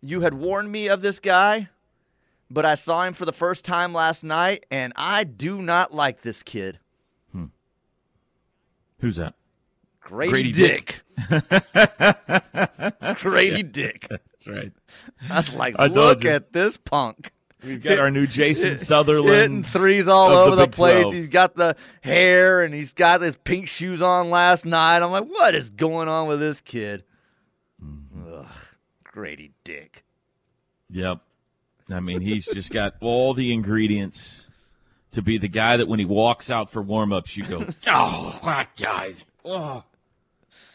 You 0.00 0.20
had 0.20 0.34
warned 0.34 0.70
me 0.70 0.88
of 0.88 1.02
this 1.02 1.18
guy, 1.20 1.68
but 2.50 2.64
I 2.64 2.74
saw 2.74 3.04
him 3.04 3.14
for 3.14 3.24
the 3.24 3.32
first 3.32 3.64
time 3.64 3.92
last 3.92 4.22
night, 4.22 4.66
and 4.70 4.92
I 4.96 5.24
do 5.24 5.60
not 5.60 5.92
like 5.92 6.22
this 6.22 6.42
kid. 6.42 6.78
Who's 9.00 9.16
that? 9.16 9.34
Grady, 10.00 10.30
Grady 10.30 10.52
Dick. 10.52 11.00
Grady 13.20 13.62
Dick. 13.72 14.06
That's 14.08 14.48
right. 14.48 14.72
I 15.28 15.36
was 15.36 15.54
like, 15.54 15.76
I 15.78 15.86
look 15.86 16.24
at 16.24 16.52
this 16.52 16.76
punk. 16.76 17.32
We've 17.64 17.82
got 17.82 17.98
our 17.98 18.10
new 18.10 18.26
Jason 18.26 18.78
Sutherland. 18.78 19.34
Hitting 19.34 19.62
threes 19.64 20.06
all 20.06 20.30
over 20.30 20.54
the, 20.54 20.66
Big 20.66 20.72
place. 20.72 21.02
12. 21.02 21.14
He's 21.14 21.26
got 21.28 21.56
the 21.56 21.76
hair 22.02 22.62
and 22.62 22.72
he's 22.72 22.92
got 22.92 23.20
his 23.20 23.36
pink 23.36 23.68
shoes 23.68 24.00
on 24.00 24.30
last 24.30 24.64
night. 24.64 25.02
I'm 25.02 25.10
like, 25.10 25.24
what 25.24 25.54
is 25.54 25.68
going 25.70 26.08
on 26.08 26.28
with 26.28 26.38
this 26.38 26.60
kid? 26.60 27.02
Mm-hmm. 27.84 28.34
Ugh, 28.34 28.46
Grady 29.04 29.52
Dick. 29.64 30.04
Yep. 30.90 31.18
I 31.90 32.00
mean, 32.00 32.20
he's 32.20 32.46
just 32.46 32.70
got 32.70 32.94
all 33.00 33.34
the 33.34 33.52
ingredients 33.52 34.46
to 35.12 35.22
be 35.22 35.38
the 35.38 35.48
guy 35.48 35.76
that 35.76 35.88
when 35.88 35.98
he 35.98 36.04
walks 36.04 36.50
out 36.50 36.70
for 36.70 36.82
warm 36.82 37.12
ups, 37.12 37.36
you 37.36 37.44
go, 37.44 37.66
oh, 37.86 38.38
what 38.42 38.68
guys? 38.76 39.24
Oh. 39.44 39.82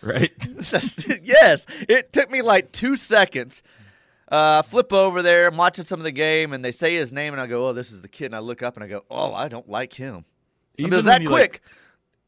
Right? 0.02 0.32
yes. 1.24 1.66
It 1.88 2.12
took 2.12 2.30
me 2.30 2.42
like 2.42 2.72
two 2.72 2.98
seconds. 2.98 3.64
Uh, 4.34 4.64
flip 4.64 4.92
over 4.92 5.22
there. 5.22 5.48
I'm 5.48 5.58
watching 5.58 5.86
some 5.86 6.00
of 6.00 6.04
the 6.04 6.12
game, 6.12 6.54
and 6.54 6.66
they 6.66 6.72
say 6.72 6.96
his 6.96 7.12
name, 7.12 7.36
and 7.36 7.42
I 7.42 7.46
go, 7.46 7.68
"Oh, 7.68 7.74
this 7.74 7.92
is 7.92 8.02
the 8.02 8.08
kid." 8.08 8.26
And 8.26 8.36
I 8.36 8.40
look 8.40 8.64
up, 8.64 8.76
and 8.76 8.84
I 8.84 8.88
go, 8.88 9.06
"Oh, 9.08 9.32
I 9.32 9.48
don't 9.48 9.70
like 9.70 9.94
him." 9.94 10.26
I 10.80 10.82
mean, 10.82 10.92
it 10.92 10.96
was 10.96 11.06
that 11.06 11.22
you, 11.22 11.30
quick. 11.30 11.62
Like, 11.64 11.72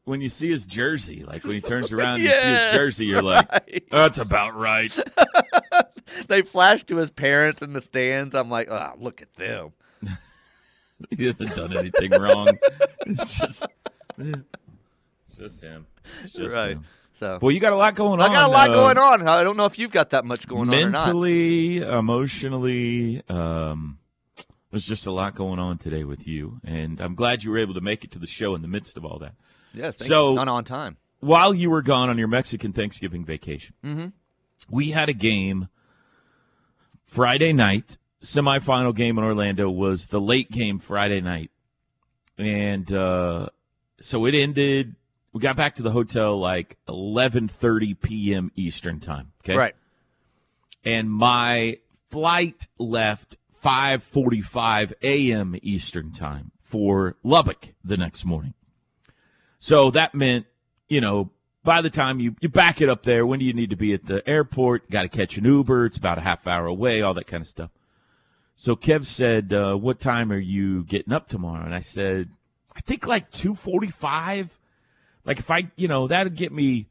when 0.04 0.20
you 0.20 0.28
see 0.28 0.48
his 0.48 0.66
jersey, 0.66 1.24
like 1.24 1.42
when 1.42 1.54
he 1.54 1.60
turns 1.60 1.90
around, 1.92 2.22
yes, 2.22 2.36
you 2.36 2.42
see 2.42 2.64
his 2.64 2.74
jersey, 2.74 3.06
you're 3.06 3.24
right. 3.24 3.50
like, 3.50 3.88
"That's 3.90 4.18
about 4.18 4.54
right." 4.54 4.96
they 6.28 6.42
flash 6.42 6.84
to 6.84 6.96
his 6.98 7.10
parents 7.10 7.60
in 7.60 7.72
the 7.72 7.80
stands. 7.80 8.36
I'm 8.36 8.50
like, 8.50 8.68
"Oh, 8.70 8.92
look 9.00 9.20
at 9.20 9.34
them." 9.34 9.72
he 11.10 11.26
hasn't 11.26 11.56
done 11.56 11.76
anything 11.76 12.12
wrong. 12.12 12.56
It's 13.04 13.36
just, 13.36 13.66
it's 14.16 15.36
just 15.36 15.60
him. 15.60 15.88
It's 16.22 16.34
just 16.34 16.54
right. 16.54 16.76
Him. 16.76 16.84
So, 17.18 17.38
well, 17.40 17.50
you 17.50 17.60
got 17.60 17.72
a 17.72 17.76
lot 17.76 17.94
going 17.94 18.20
on. 18.20 18.30
I 18.30 18.32
got 18.32 18.44
a 18.44 18.52
lot 18.52 18.70
uh, 18.70 18.74
going 18.74 18.98
on. 18.98 19.26
I 19.26 19.42
don't 19.42 19.56
know 19.56 19.64
if 19.64 19.78
you've 19.78 19.90
got 19.90 20.10
that 20.10 20.26
much 20.26 20.46
going 20.46 20.68
mentally, 20.68 20.86
on 20.86 20.92
mentally, 20.92 21.76
emotionally. 21.78 23.22
Um, 23.26 23.98
there's 24.70 24.84
just 24.84 25.06
a 25.06 25.10
lot 25.10 25.34
going 25.34 25.58
on 25.58 25.78
today 25.78 26.04
with 26.04 26.26
you, 26.26 26.60
and 26.62 27.00
I'm 27.00 27.14
glad 27.14 27.42
you 27.42 27.50
were 27.50 27.58
able 27.58 27.72
to 27.72 27.80
make 27.80 28.04
it 28.04 28.10
to 28.12 28.18
the 28.18 28.26
show 28.26 28.54
in 28.54 28.60
the 28.60 28.68
midst 28.68 28.98
of 28.98 29.06
all 29.06 29.18
that. 29.20 29.32
Yes, 29.72 30.04
so 30.04 30.34
not 30.34 30.48
on 30.48 30.64
time. 30.64 30.98
While 31.20 31.54
you 31.54 31.70
were 31.70 31.80
gone 31.80 32.10
on 32.10 32.18
your 32.18 32.28
Mexican 32.28 32.74
Thanksgiving 32.74 33.24
vacation, 33.24 33.74
mm-hmm. 33.82 34.08
we 34.68 34.90
had 34.90 35.08
a 35.08 35.14
game 35.14 35.68
Friday 37.06 37.54
night. 37.54 37.96
Semifinal 38.20 38.94
game 38.94 39.16
in 39.16 39.24
Orlando 39.24 39.70
was 39.70 40.08
the 40.08 40.20
late 40.20 40.50
game 40.50 40.78
Friday 40.78 41.22
night, 41.22 41.50
and 42.36 42.92
uh, 42.92 43.48
so 44.00 44.26
it 44.26 44.34
ended 44.34 44.96
we 45.36 45.40
got 45.40 45.54
back 45.54 45.74
to 45.74 45.82
the 45.82 45.90
hotel 45.90 46.40
like 46.40 46.78
11:30 46.88 48.00
p.m. 48.00 48.50
Eastern 48.56 49.00
time. 49.00 49.32
Okay, 49.44 49.54
right. 49.54 49.74
And 50.82 51.10
my 51.10 51.76
flight 52.10 52.68
left 52.78 53.36
5:45 53.62 54.94
a.m. 55.02 55.54
Eastern 55.60 56.12
time 56.12 56.52
for 56.58 57.16
Lubbock 57.22 57.74
the 57.84 57.98
next 57.98 58.24
morning. 58.24 58.54
So 59.58 59.90
that 59.90 60.14
meant, 60.14 60.46
you 60.88 61.02
know, 61.02 61.30
by 61.62 61.82
the 61.82 61.90
time 61.90 62.18
you, 62.18 62.34
you 62.40 62.48
back 62.48 62.80
it 62.80 62.88
up 62.88 63.02
there, 63.02 63.26
when 63.26 63.38
do 63.38 63.44
you 63.44 63.52
need 63.52 63.68
to 63.68 63.76
be 63.76 63.92
at 63.92 64.06
the 64.06 64.26
airport? 64.26 64.88
Got 64.88 65.02
to 65.02 65.08
catch 65.10 65.36
an 65.36 65.44
Uber. 65.44 65.84
It's 65.84 65.98
about 65.98 66.16
a 66.16 66.22
half 66.22 66.46
hour 66.46 66.64
away, 66.64 67.02
all 67.02 67.12
that 67.12 67.26
kind 67.26 67.42
of 67.42 67.46
stuff. 67.46 67.70
So 68.56 68.74
Kev 68.74 69.04
said, 69.04 69.52
uh, 69.52 69.74
"What 69.74 70.00
time 70.00 70.32
are 70.32 70.38
you 70.38 70.82
getting 70.84 71.12
up 71.12 71.28
tomorrow?" 71.28 71.66
And 71.66 71.74
I 71.74 71.80
said, 71.80 72.30
"I 72.74 72.80
think 72.80 73.06
like 73.06 73.30
2:45." 73.32 74.58
Like 75.26 75.38
if 75.38 75.50
I, 75.50 75.70
you 75.76 75.88
know, 75.88 76.06
that'd 76.06 76.36
get 76.36 76.52
me 76.52 76.86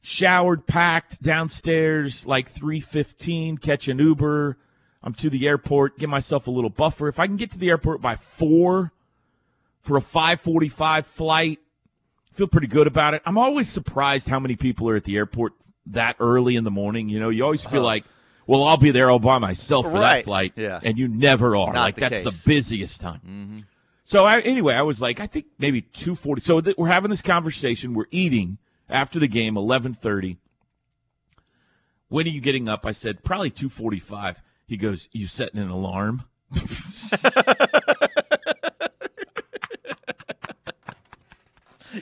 showered, 0.00 0.66
packed 0.66 1.22
downstairs 1.22 2.26
like 2.26 2.52
3:15, 2.52 3.60
catch 3.60 3.86
an 3.86 3.98
Uber, 3.98 4.56
I'm 5.02 5.14
to 5.14 5.30
the 5.30 5.46
airport, 5.46 5.98
give 5.98 6.10
myself 6.10 6.46
a 6.46 6.50
little 6.50 6.70
buffer. 6.70 7.06
If 7.06 7.20
I 7.20 7.26
can 7.26 7.36
get 7.36 7.50
to 7.52 7.58
the 7.58 7.68
airport 7.68 8.00
by 8.00 8.16
4 8.16 8.92
for 9.80 9.96
a 9.96 10.00
5:45 10.00 11.04
flight, 11.04 11.60
feel 12.32 12.48
pretty 12.48 12.66
good 12.66 12.86
about 12.86 13.14
it. 13.14 13.22
I'm 13.26 13.38
always 13.38 13.68
surprised 13.68 14.28
how 14.28 14.40
many 14.40 14.56
people 14.56 14.88
are 14.88 14.96
at 14.96 15.04
the 15.04 15.16
airport 15.16 15.52
that 15.86 16.16
early 16.18 16.56
in 16.56 16.64
the 16.64 16.70
morning, 16.70 17.08
you 17.08 17.20
know. 17.20 17.28
You 17.28 17.44
always 17.44 17.62
feel 17.62 17.82
like 17.82 18.04
well, 18.46 18.64
I'll 18.64 18.76
be 18.76 18.90
there 18.90 19.08
all 19.10 19.20
by 19.20 19.38
myself 19.38 19.86
for 19.86 19.92
right. 19.92 20.16
that 20.16 20.24
flight. 20.24 20.54
Yeah. 20.56 20.80
And 20.82 20.98
you 20.98 21.06
never 21.06 21.54
are. 21.54 21.72
Not 21.72 21.82
like, 21.82 21.94
the 21.94 22.00
that's 22.00 22.22
case. 22.24 22.42
the 22.42 22.48
busiest 22.48 23.00
time. 23.00 23.20
Mm-hmm. 23.24 23.58
So 24.10 24.24
I, 24.24 24.40
anyway, 24.40 24.74
I 24.74 24.82
was 24.82 25.00
like, 25.00 25.20
I 25.20 25.28
think 25.28 25.46
maybe 25.60 25.82
two 25.82 26.16
forty. 26.16 26.40
So 26.40 26.60
th- 26.60 26.76
we're 26.76 26.88
having 26.88 27.10
this 27.10 27.22
conversation. 27.22 27.94
We're 27.94 28.06
eating 28.10 28.58
after 28.88 29.20
the 29.20 29.28
game, 29.28 29.56
eleven 29.56 29.94
thirty. 29.94 30.38
When 32.08 32.26
are 32.26 32.30
you 32.30 32.40
getting 32.40 32.68
up? 32.68 32.84
I 32.84 32.90
said 32.90 33.22
probably 33.22 33.50
two 33.50 33.68
forty 33.68 34.00
five. 34.00 34.42
He 34.66 34.76
goes, 34.76 35.08
"You 35.12 35.28
setting 35.28 35.60
an 35.60 35.70
alarm?" 35.70 36.24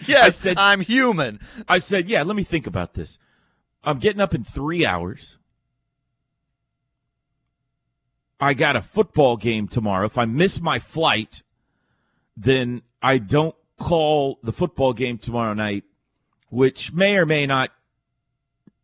yes, 0.06 0.24
I 0.24 0.30
said- 0.30 0.56
I'm 0.56 0.80
human. 0.80 1.40
I 1.68 1.76
said, 1.76 2.08
"Yeah, 2.08 2.22
let 2.22 2.36
me 2.36 2.42
think 2.42 2.66
about 2.66 2.94
this. 2.94 3.18
I'm 3.84 3.98
getting 3.98 4.22
up 4.22 4.34
in 4.34 4.44
three 4.44 4.86
hours. 4.86 5.36
I 8.40 8.54
got 8.54 8.76
a 8.76 8.80
football 8.80 9.36
game 9.36 9.68
tomorrow. 9.68 10.06
If 10.06 10.16
I 10.16 10.24
miss 10.24 10.58
my 10.58 10.78
flight, 10.78 11.42
then 12.38 12.82
I 13.02 13.18
don't 13.18 13.54
call 13.78 14.38
the 14.42 14.52
football 14.52 14.92
game 14.92 15.18
tomorrow 15.18 15.54
night, 15.54 15.84
which 16.50 16.92
may 16.92 17.16
or 17.16 17.26
may 17.26 17.46
not 17.46 17.70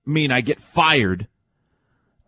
mean 0.05 0.31
I 0.31 0.41
get 0.41 0.61
fired 0.61 1.29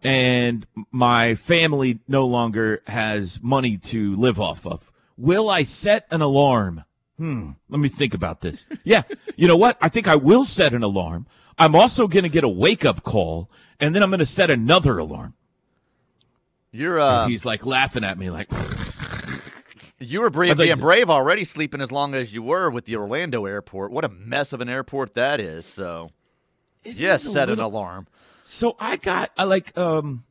and 0.02 0.66
my 0.92 1.34
family 1.34 1.98
no 2.06 2.26
longer 2.26 2.80
has 2.86 3.40
money 3.42 3.76
to 3.76 4.14
live 4.14 4.40
off 4.40 4.64
of. 4.64 4.92
Will 5.16 5.50
I 5.50 5.64
set 5.64 6.06
an 6.10 6.20
alarm? 6.20 6.84
Hmm, 7.16 7.52
let 7.68 7.80
me 7.80 7.88
think 7.88 8.14
about 8.14 8.40
this. 8.40 8.66
Yeah, 8.84 9.02
you 9.34 9.48
know 9.48 9.56
what? 9.56 9.76
I 9.80 9.88
think 9.88 10.06
I 10.06 10.14
will 10.14 10.44
set 10.44 10.72
an 10.74 10.84
alarm. 10.84 11.26
I'm 11.58 11.74
also 11.74 12.06
going 12.06 12.22
to 12.22 12.28
get 12.28 12.44
a 12.44 12.48
wake 12.48 12.84
up 12.84 13.02
call, 13.02 13.50
and 13.80 13.94
then 13.94 14.02
I'm 14.02 14.10
going 14.10 14.20
to 14.20 14.26
set 14.26 14.48
another 14.48 14.96
alarm. 14.98 15.34
You're 16.70 17.00
uh, 17.00 17.22
And 17.22 17.30
he's 17.32 17.44
like 17.44 17.66
laughing 17.66 18.04
at 18.04 18.16
me, 18.16 18.30
like, 18.30 18.48
you 19.98 20.20
were 20.20 20.30
brave, 20.30 20.50
was 20.50 20.58
like- 20.58 20.66
being 20.68 20.78
brave 20.78 21.08
already, 21.10 21.44
sleeping 21.44 21.80
as 21.80 21.90
long 21.92 22.14
as 22.14 22.32
you 22.32 22.42
were 22.42 22.70
with 22.70 22.84
the 22.84 22.96
Orlando 22.96 23.44
airport. 23.46 23.90
What 23.92 24.04
a 24.04 24.08
mess 24.08 24.52
of 24.52 24.60
an 24.60 24.68
airport 24.68 25.14
that 25.14 25.40
is. 25.40 25.64
So, 25.66 26.10
yes, 26.84 27.24
is 27.24 27.32
set 27.32 27.48
an 27.48 27.58
alarm. 27.60 28.06
So 28.44 28.76
I 28.78 28.96
got 28.96 29.30
I 29.36 29.44
like 29.44 29.76
um 29.76 30.24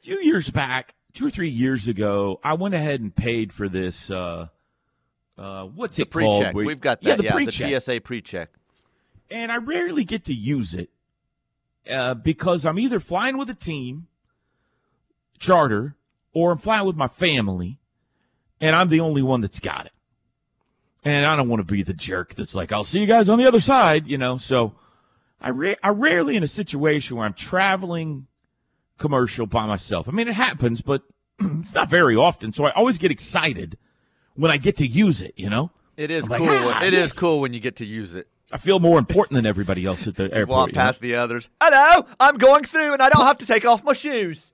a 0.00 0.02
few 0.04 0.20
years 0.20 0.48
back, 0.50 0.94
two 1.12 1.26
or 1.26 1.30
three 1.30 1.48
years 1.48 1.88
ago, 1.88 2.38
I 2.44 2.54
went 2.54 2.74
ahead 2.74 3.00
and 3.00 3.14
paid 3.14 3.52
for 3.52 3.68
this 3.68 4.10
uh 4.10 4.48
uh 5.36 5.64
what's 5.64 5.96
The 5.96 6.02
it 6.02 6.10
called? 6.10 6.40
pre-check. 6.42 6.54
Where- 6.54 6.64
We've 6.66 6.80
got 6.80 7.02
yeah, 7.02 7.16
the 7.16 7.24
Yeah, 7.24 7.32
pre-check. 7.32 7.82
TSA 7.82 8.00
pre-check. 8.02 8.50
and 9.30 9.50
I 9.50 9.56
rarely 9.56 10.04
get 10.04 10.24
to 10.26 10.34
use 10.34 10.74
it 10.74 10.90
uh, 11.90 12.14
because 12.14 12.64
I'm 12.66 12.78
either 12.78 13.00
flying 13.00 13.38
with 13.38 13.48
a 13.50 13.54
team, 13.54 14.06
charter, 15.38 15.96
or 16.32 16.52
I'm 16.52 16.58
flying 16.58 16.84
with 16.86 16.96
my 16.96 17.08
family, 17.08 17.78
and 18.60 18.74
I'm 18.76 18.88
the 18.88 19.00
only 19.00 19.22
one 19.22 19.40
that's 19.40 19.60
got 19.60 19.86
it. 19.86 19.92
And 21.04 21.24
I 21.24 21.36
don't 21.36 21.48
want 21.48 21.60
to 21.60 21.72
be 21.72 21.82
the 21.82 21.94
jerk 21.94 22.34
that's 22.34 22.54
like, 22.54 22.72
"I'll 22.72 22.84
see 22.84 23.00
you 23.00 23.06
guys 23.06 23.28
on 23.28 23.38
the 23.38 23.46
other 23.46 23.60
side," 23.60 24.06
you 24.08 24.18
know. 24.18 24.36
So 24.36 24.74
I 25.40 25.50
ra- 25.50 25.74
I 25.82 25.90
rarely 25.90 26.36
in 26.36 26.42
a 26.42 26.48
situation 26.48 27.16
where 27.16 27.24
I'm 27.26 27.34
traveling 27.34 28.26
commercial 28.98 29.46
by 29.46 29.66
myself. 29.66 30.08
I 30.08 30.12
mean, 30.12 30.28
it 30.28 30.34
happens, 30.34 30.82
but 30.82 31.02
it's 31.38 31.74
not 31.74 31.88
very 31.88 32.16
often. 32.16 32.52
So 32.52 32.64
I 32.64 32.70
always 32.72 32.98
get 32.98 33.10
excited 33.12 33.78
when 34.34 34.50
I 34.50 34.56
get 34.56 34.76
to 34.78 34.86
use 34.86 35.20
it. 35.20 35.34
You 35.36 35.48
know, 35.50 35.70
It 35.96 36.10
is 36.10 36.28
like, 36.28 36.38
cool. 36.40 36.48
"Ah, 36.50 36.82
It 36.82 36.92
is 36.94 36.98
yes." 37.10 37.18
cool 37.18 37.40
when 37.40 37.54
you 37.54 37.60
get 37.60 37.76
to 37.76 37.86
use 37.86 38.14
it. 38.14 38.26
I 38.50 38.56
feel 38.56 38.80
more 38.80 38.98
important 38.98 39.34
than 39.36 39.46
everybody 39.46 39.84
else 39.86 40.06
at 40.08 40.16
the 40.16 40.24
airport. 40.24 40.48
Walk 40.48 40.68
you 40.68 40.72
know? 40.72 40.80
past 40.80 41.00
the 41.00 41.14
others. 41.16 41.48
Hello, 41.62 42.06
I'm 42.18 42.38
going 42.38 42.64
through, 42.64 42.94
and 42.94 43.02
I 43.02 43.08
don't 43.10 43.26
have 43.26 43.38
to 43.38 43.46
take 43.46 43.66
off 43.66 43.84
my 43.84 43.92
shoes. 43.92 44.52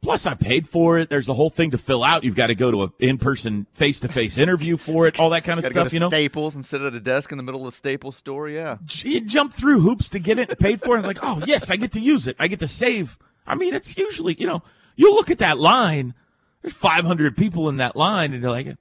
Plus, 0.00 0.26
I 0.26 0.34
paid 0.34 0.68
for 0.68 0.98
it. 0.98 1.10
There's 1.10 1.28
a 1.28 1.34
whole 1.34 1.50
thing 1.50 1.72
to 1.72 1.78
fill 1.78 2.04
out. 2.04 2.22
You've 2.22 2.36
got 2.36 2.46
to 2.48 2.54
go 2.54 2.70
to 2.70 2.82
an 2.84 2.92
in-person, 3.00 3.66
face-to-face 3.74 4.38
interview 4.38 4.76
for 4.76 5.06
it. 5.06 5.18
All 5.18 5.30
that 5.30 5.42
kind 5.42 5.58
of 5.58 5.64
to 5.64 5.70
stuff. 5.70 5.92
you 5.92 5.98
know, 5.98 6.08
Staples 6.08 6.54
and 6.54 6.64
sit 6.64 6.80
at 6.80 6.94
a 6.94 7.00
desk 7.00 7.32
in 7.32 7.36
the 7.36 7.42
middle 7.42 7.66
of 7.66 7.72
the 7.72 7.76
Staples 7.76 8.16
store. 8.16 8.48
Yeah. 8.48 8.78
you 9.02 9.20
jump 9.20 9.52
through 9.52 9.80
hoops 9.80 10.08
to 10.10 10.20
get 10.20 10.38
it 10.38 10.56
paid 10.60 10.80
for. 10.80 10.96
And 10.96 11.04
like, 11.04 11.18
oh 11.22 11.42
yes, 11.46 11.70
I 11.70 11.76
get 11.76 11.92
to 11.92 12.00
use 12.00 12.28
it. 12.28 12.36
I 12.38 12.46
get 12.46 12.60
to 12.60 12.68
save. 12.68 13.18
I 13.46 13.56
mean, 13.56 13.74
it's 13.74 13.96
usually 13.96 14.34
you 14.38 14.46
know, 14.46 14.62
you 14.94 15.12
look 15.14 15.30
at 15.30 15.38
that 15.38 15.58
line. 15.58 16.14
There's 16.62 16.74
500 16.74 17.36
people 17.36 17.68
in 17.68 17.76
that 17.78 17.96
line, 17.96 18.32
and 18.32 18.42
you're 18.42 18.50
like, 18.50 18.76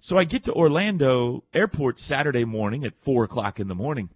so 0.00 0.16
I 0.18 0.24
get 0.24 0.44
to 0.44 0.52
Orlando 0.52 1.44
Airport 1.54 1.98
Saturday 1.98 2.44
morning 2.44 2.84
at 2.84 2.94
four 2.96 3.24
o'clock 3.24 3.58
in 3.58 3.68
the 3.68 3.74
morning, 3.74 4.10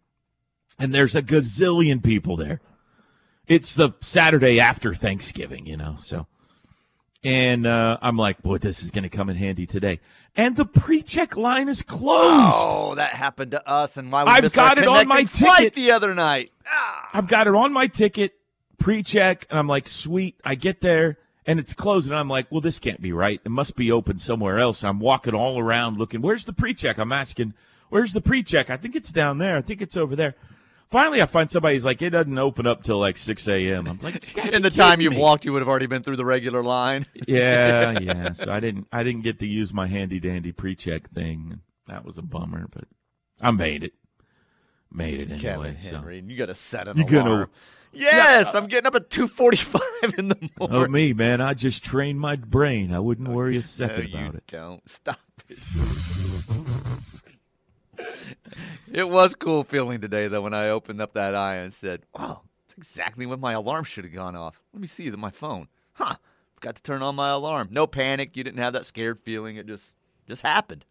and 0.78 0.94
there's 0.94 1.14
a 1.14 1.22
gazillion 1.22 2.02
people 2.02 2.36
there. 2.36 2.60
It's 3.50 3.74
the 3.74 3.90
Saturday 4.00 4.60
after 4.60 4.94
Thanksgiving, 4.94 5.66
you 5.66 5.76
know, 5.76 5.96
so. 6.00 6.28
And 7.24 7.66
uh, 7.66 7.98
I'm 8.00 8.16
like, 8.16 8.40
boy, 8.42 8.58
this 8.58 8.80
is 8.80 8.92
going 8.92 9.02
to 9.02 9.08
come 9.08 9.28
in 9.28 9.34
handy 9.34 9.66
today. 9.66 9.98
And 10.36 10.54
the 10.54 10.64
pre-check 10.64 11.36
line 11.36 11.68
is 11.68 11.82
closed. 11.82 12.68
Oh, 12.70 12.94
that 12.94 13.12
happened 13.12 13.50
to 13.50 13.68
us, 13.68 13.96
and 13.96 14.12
why 14.12 14.22
we 14.22 14.30
I've 14.30 14.52
got 14.52 14.78
it 14.78 14.86
on 14.86 15.08
my 15.08 15.24
ticket. 15.24 15.74
the 15.74 15.90
other 15.90 16.14
night. 16.14 16.52
Ah. 16.64 17.10
I've 17.12 17.26
got 17.26 17.48
it 17.48 17.56
on 17.56 17.72
my 17.72 17.88
ticket, 17.88 18.34
pre-check, 18.78 19.48
and 19.50 19.58
I'm 19.58 19.66
like, 19.66 19.88
sweet. 19.88 20.36
I 20.44 20.54
get 20.54 20.80
there 20.80 21.18
and 21.44 21.58
it's 21.58 21.74
closed, 21.74 22.08
and 22.08 22.16
I'm 22.16 22.28
like, 22.28 22.46
well, 22.52 22.60
this 22.60 22.78
can't 22.78 23.02
be 23.02 23.12
right. 23.12 23.40
It 23.44 23.50
must 23.50 23.74
be 23.74 23.90
open 23.90 24.20
somewhere 24.20 24.60
else. 24.60 24.84
I'm 24.84 25.00
walking 25.00 25.34
all 25.34 25.58
around 25.58 25.98
looking. 25.98 26.22
Where's 26.22 26.44
the 26.44 26.52
pre-check? 26.52 26.98
I'm 26.98 27.10
asking, 27.10 27.54
where's 27.88 28.12
the 28.12 28.20
pre-check? 28.20 28.70
I 28.70 28.76
think 28.76 28.94
it's 28.94 29.10
down 29.10 29.38
there. 29.38 29.56
I 29.56 29.60
think 29.60 29.82
it's 29.82 29.96
over 29.96 30.14
there. 30.14 30.36
Finally, 30.90 31.22
I 31.22 31.26
find 31.26 31.48
somebody 31.48 31.76
who's 31.76 31.84
like, 31.84 32.02
it 32.02 32.10
doesn't 32.10 32.36
open 32.36 32.66
up 32.66 32.82
till 32.82 32.98
like 32.98 33.16
6 33.16 33.46
a.m. 33.48 33.86
I'm 33.86 33.98
like, 34.00 34.36
In 34.46 34.62
the 34.62 34.70
time 34.70 35.00
you've 35.00 35.12
me. 35.12 35.18
walked, 35.20 35.44
you 35.44 35.52
would 35.52 35.62
have 35.62 35.68
already 35.68 35.86
been 35.86 36.02
through 36.02 36.16
the 36.16 36.24
regular 36.24 36.62
line. 36.62 37.06
Yeah, 37.28 37.92
yeah. 38.00 38.32
So 38.32 38.50
I 38.50 38.58
didn't, 38.60 38.88
I 38.90 39.04
didn't 39.04 39.22
get 39.22 39.38
to 39.40 39.46
use 39.46 39.72
my 39.72 39.86
handy 39.86 40.18
dandy 40.18 40.50
pre-check 40.52 41.10
thing. 41.12 41.60
That 41.86 42.04
was 42.04 42.18
a 42.18 42.22
bummer, 42.22 42.66
but 42.72 42.84
I 43.40 43.52
made 43.52 43.84
it. 43.84 43.92
Made 44.92 45.20
it 45.20 45.30
anyway. 45.30 45.38
Kevin 45.40 45.78
so. 45.78 45.96
Henry, 45.98 46.24
you 46.26 46.36
got 46.36 46.46
to 46.46 46.54
set 46.54 46.88
an 46.88 46.96
You're 46.96 47.06
gonna- 47.06 47.30
alarm. 47.30 47.50
Yes, 47.92 48.54
I'm 48.54 48.66
getting 48.68 48.86
up 48.86 48.94
at 48.94 49.10
2:45 49.10 50.16
in 50.18 50.28
the 50.28 50.36
oh, 50.60 50.68
morning. 50.68 50.86
Oh 50.86 50.88
me, 50.88 51.12
man! 51.12 51.40
I 51.40 51.54
just 51.54 51.82
trained 51.82 52.20
my 52.20 52.36
brain. 52.36 52.92
I 52.94 53.00
wouldn't 53.00 53.26
worry 53.28 53.56
a 53.56 53.58
No, 53.58 53.64
second 53.64 54.08
you 54.10 54.16
about 54.18 54.34
it. 54.36 54.44
don't. 54.46 54.88
Stop 54.88 55.18
it. 55.48 55.58
It 58.92 59.08
was 59.08 59.34
cool 59.34 59.64
feeling 59.64 60.00
today, 60.00 60.28
though, 60.28 60.42
when 60.42 60.54
I 60.54 60.68
opened 60.68 61.00
up 61.00 61.14
that 61.14 61.34
eye 61.34 61.56
and 61.56 61.72
said, 61.72 62.02
wow, 62.14 62.42
it's 62.64 62.74
exactly 62.76 63.26
when 63.26 63.40
my 63.40 63.52
alarm 63.52 63.84
should 63.84 64.04
have 64.04 64.12
gone 64.14 64.36
off. 64.36 64.60
Let 64.72 64.80
me 64.80 64.86
see 64.86 65.10
my 65.10 65.30
phone. 65.30 65.68
Huh. 65.94 66.16
Forgot 66.54 66.76
to 66.76 66.82
turn 66.82 67.02
on 67.02 67.14
my 67.14 67.30
alarm. 67.30 67.68
No 67.70 67.86
panic. 67.86 68.36
You 68.36 68.44
didn't 68.44 68.58
have 68.60 68.72
that 68.74 68.84
scared 68.86 69.20
feeling. 69.20 69.56
It 69.56 69.66
just 69.66 69.92
just 70.28 70.42
happened. 70.42 70.84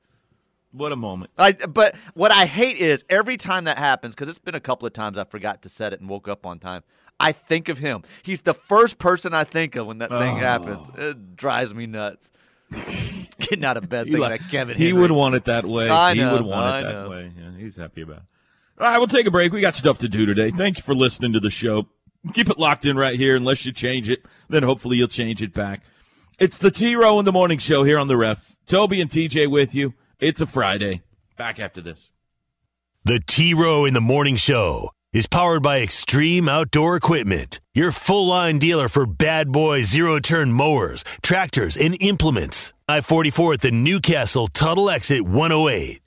What 0.72 0.92
a 0.92 0.96
moment! 0.96 1.32
I, 1.38 1.54
but 1.54 1.96
what 2.14 2.32
I 2.32 2.46
hate 2.46 2.78
is 2.78 3.04
every 3.10 3.38
time 3.38 3.64
that 3.64 3.80
happens, 3.80 4.14
because 4.14 4.30
it's 4.30 4.38
been 4.38 4.54
a 4.54 4.60
couple 4.60 4.86
of 4.86 4.94
times 4.94 5.18
I 5.18 5.24
forgot 5.24 5.64
to 5.64 5.70
set 5.70 5.94
it 5.94 6.00
and 6.00 6.08
woke 6.08 6.28
up 6.28 6.46
on 6.46 6.60
time. 6.60 6.84
I 7.20 7.32
think 7.32 7.70
of 7.70 7.80
him. 7.80 8.04
He's 8.24 8.42
the 8.42 8.54
first 8.54 9.00
person 9.00 9.34
I 9.34 9.44
think 9.46 9.76
of 9.76 9.88
when 9.88 9.98
that 9.98 10.10
thing 10.12 10.36
Oh. 10.36 10.40
happens. 10.40 10.88
It 10.98 11.36
drives 11.36 11.74
me 11.74 11.88
nuts. 11.88 12.32
Getting 13.50 13.66
out 13.66 13.78
of 13.78 13.88
bed 13.90 14.08
He, 14.08 14.14
thinking 14.14 14.30
like- 14.30 14.42
that 14.42 14.50
Kevin 14.50 14.78
he 14.78 14.88
Henry. 14.88 15.02
would 15.02 15.12
want 15.12 15.36
it 15.36 15.46
that 15.46 15.66
way. 15.66 15.90
I 15.90 16.14
he 16.14 16.20
know, 16.22 16.34
would 16.34 16.42
want 16.46 16.66
I 16.66 16.80
it 16.80 16.84
that 16.84 16.92
know. 16.94 17.10
way. 17.10 17.32
Yeah, 17.38 17.52
he's 17.58 17.76
happy 17.78 18.02
about 18.02 18.18
it. 18.18 18.24
All 18.80 18.88
right, 18.88 18.98
we'll 18.98 19.08
take 19.08 19.26
a 19.26 19.32
break. 19.32 19.52
We 19.52 19.62
got 19.62 19.76
stuff 19.76 19.98
to 20.00 20.08
do 20.08 20.26
today. 20.26 20.52
Thank 20.52 20.78
you 20.78 20.84
for 20.84 20.96
listening 20.96 21.34
to 21.34 21.40
the 21.40 21.50
show. 21.50 21.88
Keep 22.34 22.50
it 22.50 22.58
locked 22.60 22.86
in 22.86 22.96
right 22.98 23.16
here. 23.18 23.36
Unless 23.36 23.66
you 23.66 23.72
change 23.72 24.10
it, 24.10 24.26
then 24.50 24.64
hopefully 24.64 24.98
you'll 24.98 25.08
change 25.10 25.42
it 25.42 25.54
back. 25.54 25.84
It's 26.40 26.58
the 26.58 26.72
T 26.72 26.96
Row 26.96 27.20
in 27.20 27.26
the 27.26 27.32
Morning 27.34 27.58
Show 27.58 27.84
here 27.84 28.00
on 28.00 28.08
the 28.08 28.16
Ref. 28.18 28.56
Toby 28.68 29.02
and 29.02 29.10
TJ 29.10 29.48
with 29.48 29.76
you. 29.76 29.94
It's 30.20 30.40
a 30.42 30.46
Friday. 30.48 31.02
Back 31.38 31.60
after 31.60 31.82
this. 31.82 32.10
The 33.06 33.20
T 33.26 33.54
Row 33.54 33.84
in 33.86 33.94
the 33.94 34.02
Morning 34.02 34.36
Show 34.38 34.92
is 35.12 35.26
powered 35.28 35.64
by 35.64 35.82
Extreme 35.82 36.48
Outdoor 36.48 36.96
Equipment, 36.96 37.60
your 37.74 37.92
full 37.92 38.28
line 38.28 38.60
dealer 38.60 38.88
for 38.88 39.06
bad 39.08 39.52
boy 39.52 39.82
zero 39.82 40.20
turn 40.20 40.52
mowers, 40.52 41.04
tractors, 41.22 41.76
and 41.76 41.98
implements. 42.02 42.74
I 42.88 43.02
44 43.02 43.54
at 43.54 43.62
the 43.62 43.72
Newcastle 43.72 44.48
Tuttle 44.48 44.90
Exit 44.90 45.22
108. 45.22 46.02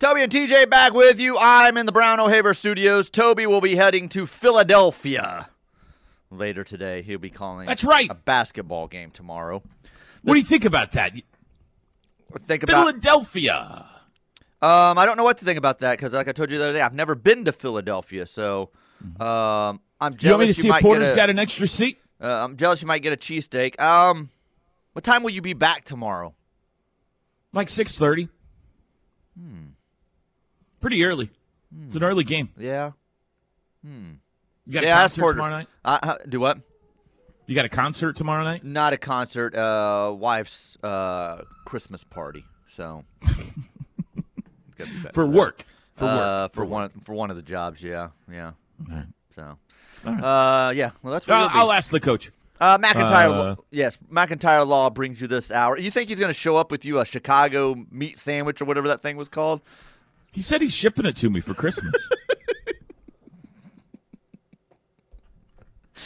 Toby 0.00 0.22
and 0.22 0.32
TJ 0.32 0.68
back 0.68 0.92
with 0.92 1.20
you. 1.20 1.38
I'm 1.38 1.76
in 1.76 1.86
the 1.86 1.92
Brown 1.92 2.20
O'Haver 2.20 2.54
studios. 2.54 3.08
Toby 3.10 3.46
will 3.46 3.60
be 3.60 3.76
heading 3.76 4.08
to 4.10 4.26
Philadelphia 4.26 5.48
later 6.30 6.64
today. 6.64 7.02
He'll 7.02 7.18
be 7.18 7.30
calling 7.30 7.66
That's 7.66 7.84
right. 7.84 8.10
a 8.10 8.14
basketball 8.14 8.86
game 8.88 9.10
tomorrow. 9.10 9.62
What 10.22 10.34
do 10.34 10.38
you 10.38 10.44
think 10.44 10.64
about 10.64 10.92
that? 10.92 11.12
Think 12.46 12.62
about 12.64 12.86
Philadelphia. 12.86 13.86
Um, 14.64 14.98
I 14.98 15.04
don't 15.06 15.16
know 15.16 15.24
what 15.24 15.38
to 15.38 15.44
think 15.44 15.58
about 15.58 15.80
that 15.80 15.98
because, 15.98 16.12
like 16.12 16.28
I 16.28 16.32
told 16.32 16.50
you 16.50 16.58
the 16.58 16.64
other 16.64 16.72
day, 16.72 16.80
I've 16.80 16.94
never 16.94 17.14
been 17.14 17.44
to 17.44 17.52
Philadelphia, 17.52 18.24
so 18.26 18.70
um, 19.20 19.80
I'm 20.00 20.16
jealous. 20.16 20.16
Mm-hmm. 20.16 20.26
You 20.26 20.30
want 20.30 20.40
me 20.40 20.46
to 20.46 20.54
see 20.54 20.68
if 20.68 20.72
might 20.72 20.82
Porter's 20.82 21.08
get 21.08 21.12
a, 21.14 21.16
got 21.16 21.30
an 21.30 21.38
extra 21.38 21.66
seat? 21.66 21.98
uh, 22.20 22.26
I'm 22.26 22.56
jealous 22.56 22.80
you 22.80 22.88
might 22.88 23.02
get 23.02 23.12
a 23.12 23.16
cheesesteak. 23.16 23.78
Um, 23.80 24.30
what 24.92 25.04
time 25.04 25.22
will 25.22 25.30
you 25.30 25.42
be 25.42 25.52
back 25.52 25.84
tomorrow? 25.84 26.34
Like 27.52 27.68
6.30. 27.68 28.28
Hmm. 29.38 29.56
Pretty 30.80 31.04
early. 31.04 31.30
It's 31.86 31.96
an 31.96 32.02
early 32.04 32.24
game. 32.24 32.50
Yeah, 32.58 32.92
Hmm. 33.84 34.12
You 34.66 34.72
got 34.72 34.82
yeah. 34.84 34.96
a 34.96 35.00
concert 35.02 35.32
tomorrow 35.32 35.50
night? 35.50 35.68
Uh, 35.84 36.16
do 36.28 36.40
what? 36.40 36.58
You 37.46 37.54
got 37.54 37.66
a 37.66 37.68
concert 37.68 38.16
tomorrow 38.16 38.44
night? 38.44 38.64
Not 38.64 38.94
a 38.94 38.96
concert. 38.96 39.54
Uh, 39.54 40.14
wife's 40.16 40.78
uh 40.82 41.42
Christmas 41.66 42.02
party. 42.02 42.44
So 42.74 43.04
gotta 44.78 44.90
be 44.90 44.96
better 44.98 45.12
For 45.12 45.26
work. 45.26 45.64
For 45.94 46.04
uh, 46.06 46.42
work. 46.44 46.52
for 46.54 46.64
one 46.64 46.90
for 47.04 47.14
one 47.14 47.30
of 47.30 47.36
the 47.36 47.42
jobs. 47.42 47.82
Yeah, 47.82 48.08
yeah. 48.30 48.52
Right. 48.90 49.04
So, 49.34 49.58
right. 50.04 50.68
uh, 50.68 50.70
yeah. 50.70 50.90
Well, 51.02 51.12
that's 51.12 51.26
what 51.26 51.36
I'll. 51.36 51.50
I'll 51.52 51.72
ask 51.72 51.90
the 51.90 52.00
coach. 52.00 52.30
Uh, 52.60 52.78
McIntyre, 52.78 53.52
Uh, 53.52 53.56
yes, 53.70 53.98
McIntyre 54.10 54.66
Law 54.66 54.88
brings 54.88 55.20
you 55.20 55.26
this 55.26 55.50
hour. 55.50 55.76
You 55.76 55.90
think 55.90 56.08
he's 56.08 56.20
going 56.20 56.32
to 56.32 56.38
show 56.38 56.56
up 56.56 56.70
with 56.70 56.84
you 56.84 57.00
a 57.00 57.04
Chicago 57.04 57.74
meat 57.90 58.16
sandwich 58.18 58.62
or 58.62 58.64
whatever 58.64 58.88
that 58.88 59.02
thing 59.02 59.16
was 59.16 59.28
called? 59.28 59.60
He 60.32 60.40
said 60.40 60.62
he's 60.62 60.72
shipping 60.72 61.04
it 61.04 61.16
to 61.16 61.30
me 61.30 61.40
for 61.40 61.52
Christmas. 61.52 62.08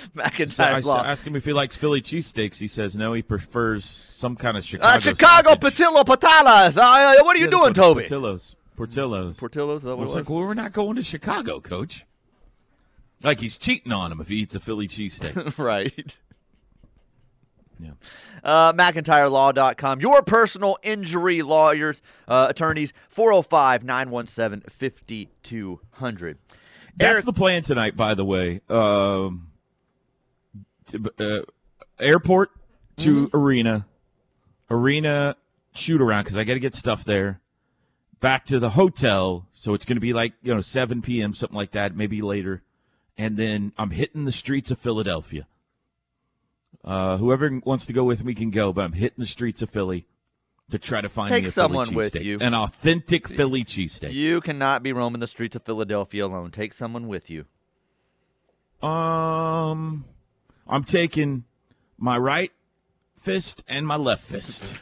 so 0.16 0.22
I 0.22 0.30
McIntyre 0.30 1.04
asked 1.04 1.26
him 1.26 1.36
if 1.36 1.44
he 1.44 1.52
likes 1.52 1.76
Philly 1.76 2.00
cheesesteaks. 2.02 2.56
He 2.58 2.66
says 2.66 2.96
no, 2.96 3.12
he 3.12 3.22
prefers 3.22 3.84
some 3.84 4.36
kind 4.36 4.56
of 4.56 4.64
Chicago. 4.64 4.96
Uh, 4.96 4.98
Chicago 4.98 5.48
sausage. 5.50 5.78
Patillo 5.78 6.04
Patalas. 6.04 6.76
Uh, 6.76 7.22
what 7.24 7.36
are 7.36 7.38
you 7.40 7.46
Yeah, 7.46 7.50
doing, 7.50 7.74
Toby? 7.74 8.02
Portillo's. 8.02 8.56
Portillo's. 8.76 9.38
Portillo's. 9.38 9.82
That 9.82 9.90
I 9.90 9.94
what 9.94 10.04
it 10.04 10.06
was 10.06 10.16
like, 10.16 10.30
well, 10.30 10.40
we're 10.40 10.54
not 10.54 10.72
going 10.72 10.96
to 10.96 11.02
Chicago, 11.02 11.60
coach. 11.60 12.04
Like 13.22 13.40
he's 13.40 13.58
cheating 13.58 13.92
on 13.92 14.12
him 14.12 14.20
if 14.20 14.28
he 14.28 14.36
eats 14.36 14.54
a 14.54 14.60
Philly 14.60 14.86
cheesesteak. 14.86 15.58
right. 15.58 16.16
yeah. 17.80 17.90
Uh, 18.44 18.72
McIntyreLaw.com. 18.72 20.00
Your 20.00 20.22
personal 20.22 20.78
injury 20.84 21.42
lawyers, 21.42 22.00
uh, 22.28 22.46
attorneys, 22.50 22.92
405 23.08 23.82
917 23.82 24.62
5200. 24.70 26.38
That's 26.96 27.24
the 27.24 27.32
plan 27.32 27.62
tonight, 27.62 27.96
by 27.96 28.14
the 28.14 28.24
way. 28.24 28.60
Um, 28.68 29.47
uh, 30.94 31.40
airport 31.98 32.50
to 32.98 33.26
Mm-hmm. 33.26 33.36
arena, 33.36 33.86
arena 34.70 35.36
shoot 35.74 36.00
around 36.00 36.24
because 36.24 36.36
I 36.36 36.44
got 36.44 36.54
to 36.54 36.60
get 36.60 36.74
stuff 36.74 37.04
there. 37.04 37.40
Back 38.20 38.46
to 38.46 38.58
the 38.58 38.70
hotel, 38.70 39.46
so 39.52 39.74
it's 39.74 39.84
going 39.84 39.94
to 39.96 40.00
be 40.00 40.12
like 40.12 40.32
you 40.42 40.52
know 40.52 40.60
7 40.60 41.02
p.m. 41.02 41.34
something 41.34 41.56
like 41.56 41.70
that, 41.72 41.94
maybe 41.94 42.20
later, 42.20 42.62
and 43.16 43.36
then 43.36 43.72
I'm 43.78 43.90
hitting 43.90 44.24
the 44.24 44.32
streets 44.32 44.72
of 44.72 44.78
Philadelphia. 44.78 45.46
Uh, 46.84 47.16
whoever 47.18 47.60
wants 47.64 47.86
to 47.86 47.92
go 47.92 48.02
with 48.02 48.24
me 48.24 48.34
can 48.34 48.50
go, 48.50 48.72
but 48.72 48.82
I'm 48.84 48.92
hitting 48.94 49.18
the 49.18 49.26
streets 49.26 49.62
of 49.62 49.70
Philly 49.70 50.06
to 50.70 50.78
try 50.78 51.00
to 51.00 51.08
find 51.08 51.28
Take 51.28 51.44
me 51.44 51.48
a 51.48 51.52
Philly 51.52 51.64
someone 51.68 51.94
with 51.94 52.14
cheesesteak. 52.14 52.24
you. 52.24 52.38
an 52.40 52.54
authentic 52.54 53.28
Philly 53.28 53.62
cheesesteak. 53.64 54.12
You 54.12 54.40
cannot 54.40 54.82
be 54.82 54.92
roaming 54.92 55.20
the 55.20 55.26
streets 55.28 55.54
of 55.54 55.62
Philadelphia 55.62 56.26
alone. 56.26 56.50
Take 56.50 56.72
someone 56.72 57.06
with 57.06 57.30
you. 57.30 57.44
Um, 58.82 60.04
I'm 60.68 60.84
taking 60.84 61.44
my 61.96 62.18
right 62.18 62.52
fist 63.20 63.64
and 63.66 63.86
my 63.86 63.96
left 63.96 64.24
fist, 64.24 64.74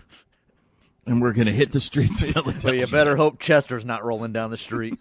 and 1.07 1.22
we're 1.22 1.33
gonna 1.33 1.53
hit 1.53 1.72
the 1.72 1.81
streets 1.81 2.22
of 2.22 2.31
Philadelphia. 2.31 2.61
So 2.61 2.72
you 2.72 2.87
better 2.87 3.16
hope 3.16 3.38
Chester's 3.38 3.85
not 3.85 4.05
rolling 4.05 4.33
down 4.33 4.51
the 4.51 4.57
street. 4.57 4.99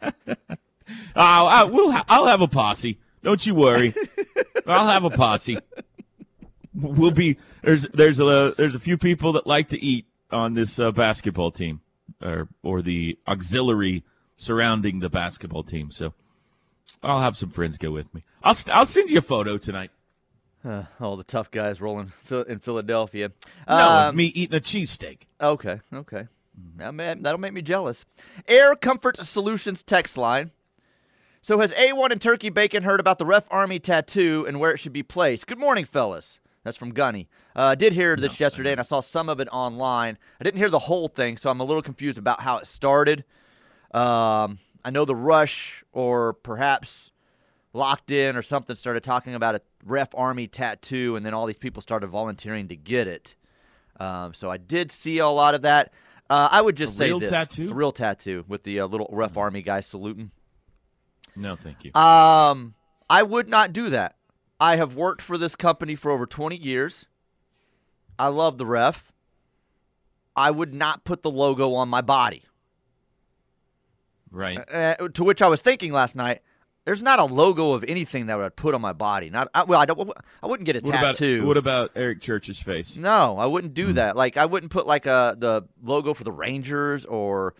I'll, 1.16 1.46
I 1.46 1.64
will. 1.64 1.90
Ha- 1.90 2.04
I'll 2.08 2.26
have 2.26 2.40
a 2.40 2.48
posse. 2.48 2.98
Don't 3.22 3.44
you 3.44 3.54
worry. 3.54 3.94
I'll 4.66 4.86
have 4.86 5.04
a 5.04 5.10
posse. 5.10 5.58
We'll 6.74 7.10
be 7.10 7.38
there's 7.62 7.88
there's 7.88 8.20
a 8.20 8.54
there's 8.56 8.74
a 8.74 8.80
few 8.80 8.98
people 8.98 9.32
that 9.32 9.46
like 9.46 9.68
to 9.70 9.82
eat 9.82 10.06
on 10.30 10.54
this 10.54 10.78
uh, 10.78 10.92
basketball 10.92 11.50
team, 11.50 11.80
or 12.22 12.48
or 12.62 12.82
the 12.82 13.18
auxiliary 13.26 14.04
surrounding 14.36 15.00
the 15.00 15.08
basketball 15.08 15.62
team. 15.62 15.90
So 15.90 16.12
I'll 17.02 17.20
have 17.20 17.36
some 17.36 17.50
friends 17.50 17.78
go 17.78 17.90
with 17.90 18.12
me. 18.14 18.22
I'll 18.42 18.56
I'll 18.72 18.86
send 18.86 19.10
you 19.10 19.18
a 19.18 19.22
photo 19.22 19.58
tonight. 19.58 19.90
Uh, 20.66 20.84
all 21.00 21.16
the 21.16 21.22
tough 21.24 21.50
guys 21.50 21.80
rolling 21.80 22.12
in 22.48 22.58
Philadelphia. 22.58 23.30
No, 23.68 23.74
Um, 24.08 24.16
me 24.16 24.26
eating 24.26 24.56
a 24.56 24.60
cheesesteak. 24.60 25.18
Okay, 25.40 25.80
okay. 25.94 26.26
That 26.76 26.92
may, 26.94 27.14
that'll 27.14 27.38
make 27.38 27.52
me 27.52 27.62
jealous. 27.62 28.04
Air 28.48 28.74
Comfort 28.74 29.18
Solutions 29.18 29.82
text 29.82 30.16
line. 30.16 30.50
So 31.42 31.60
has 31.60 31.72
A1 31.74 32.10
and 32.10 32.20
Turkey 32.20 32.48
Bacon 32.48 32.82
heard 32.82 32.98
about 32.98 33.18
the 33.18 33.26
Ref 33.26 33.46
Army 33.50 33.78
tattoo 33.78 34.44
and 34.48 34.58
where 34.58 34.72
it 34.72 34.78
should 34.78 34.92
be 34.94 35.02
placed? 35.04 35.46
Good 35.46 35.58
morning, 35.58 35.84
fellas. 35.84 36.40
That's 36.64 36.76
from 36.76 36.90
Gunny. 36.90 37.28
Uh, 37.54 37.62
I 37.66 37.74
did 37.76 37.92
hear 37.92 38.16
this 38.16 38.40
yesterday, 38.40 38.72
and 38.72 38.80
I 38.80 38.82
saw 38.82 38.98
some 38.98 39.28
of 39.28 39.38
it 39.38 39.46
online. 39.52 40.18
I 40.40 40.44
didn't 40.44 40.58
hear 40.58 40.68
the 40.70 40.80
whole 40.80 41.06
thing, 41.06 41.36
so 41.36 41.48
I'm 41.48 41.60
a 41.60 41.64
little 41.64 41.82
confused 41.82 42.18
about 42.18 42.40
how 42.40 42.58
it 42.58 42.66
started. 42.66 43.22
Um, 43.92 44.58
I 44.84 44.90
know 44.90 45.04
the 45.04 45.14
Rush, 45.14 45.84
or 45.92 46.32
perhaps 46.32 47.12
Locked 47.76 48.10
In, 48.10 48.36
or 48.36 48.42
something, 48.42 48.74
started 48.74 49.04
talking 49.04 49.34
about 49.34 49.54
a 49.54 49.60
Ref 49.84 50.08
Army 50.14 50.46
tattoo, 50.48 51.14
and 51.16 51.24
then 51.26 51.34
all 51.34 51.46
these 51.46 51.58
people 51.58 51.82
started 51.82 52.06
volunteering 52.08 52.68
to 52.68 52.76
get 52.76 53.06
it. 53.06 53.34
Um, 54.00 54.34
so 54.34 54.50
I 54.50 54.56
did 54.56 54.90
see 54.90 55.18
a 55.18 55.28
lot 55.28 55.54
of 55.54 55.62
that. 55.62 55.92
Uh, 56.28 56.48
I 56.50 56.60
would 56.62 56.76
just 56.76 56.94
A 56.94 56.96
say 56.96 57.06
real 57.08 57.20
this: 57.20 57.30
tattoo? 57.30 57.70
a 57.70 57.74
real 57.74 57.92
tattoo 57.92 58.44
with 58.48 58.62
the 58.64 58.80
uh, 58.80 58.86
little 58.86 59.08
Ref 59.12 59.36
Army 59.36 59.62
guy 59.62 59.80
saluting. 59.80 60.30
No, 61.36 61.54
thank 61.54 61.84
you. 61.84 61.92
Um, 61.94 62.74
I 63.10 63.22
would 63.22 63.48
not 63.48 63.72
do 63.72 63.90
that. 63.90 64.16
I 64.58 64.76
have 64.76 64.96
worked 64.96 65.20
for 65.22 65.36
this 65.36 65.54
company 65.54 65.94
for 65.94 66.10
over 66.10 66.24
20 66.26 66.56
years. 66.56 67.06
I 68.18 68.28
love 68.28 68.56
the 68.56 68.64
ref. 68.66 69.12
I 70.34 70.50
would 70.50 70.72
not 70.72 71.04
put 71.04 71.22
the 71.22 71.30
logo 71.30 71.74
on 71.74 71.88
my 71.90 72.00
body. 72.00 72.44
right. 74.30 74.58
Uh, 74.72 74.94
to 75.08 75.24
which 75.24 75.42
I 75.42 75.48
was 75.48 75.60
thinking 75.60 75.92
last 75.92 76.16
night, 76.16 76.40
there's 76.86 77.02
not 77.02 77.18
a 77.18 77.24
logo 77.24 77.72
of 77.72 77.84
anything 77.88 78.26
that 78.26 78.34
I 78.34 78.36
would 78.44 78.54
put 78.54 78.72
on 78.72 78.80
my 78.80 78.92
body. 78.92 79.28
Not 79.28 79.48
I, 79.52 79.64
well, 79.64 79.80
I 79.80 79.86
don't. 79.86 80.10
I 80.40 80.46
wouldn't 80.46 80.66
get 80.66 80.76
a 80.76 80.80
What 80.80 80.92
tattoo. 80.92 81.38
about 81.38 81.46
what 81.46 81.56
about 81.56 81.90
Eric 81.96 82.20
Church's 82.20 82.60
face? 82.62 82.96
No, 82.96 83.36
I 83.36 83.44
wouldn't 83.46 83.74
do 83.74 83.88
hmm. 83.88 83.94
that. 83.94 84.16
Like 84.16 84.36
I 84.36 84.46
wouldn't 84.46 84.70
put 84.70 84.86
like 84.86 85.04
a 85.04 85.36
the 85.36 85.64
logo 85.82 86.14
for 86.14 86.22
the 86.22 86.32
Rangers 86.32 87.04
or 87.04 87.54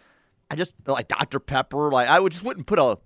I 0.48 0.54
just 0.54 0.74
like 0.86 1.08
Dr 1.08 1.40
Pepper. 1.40 1.90
Like 1.90 2.08
I 2.08 2.20
would 2.20 2.32
just 2.32 2.44
wouldn't 2.44 2.66
put 2.66 2.78
a. 2.78 2.98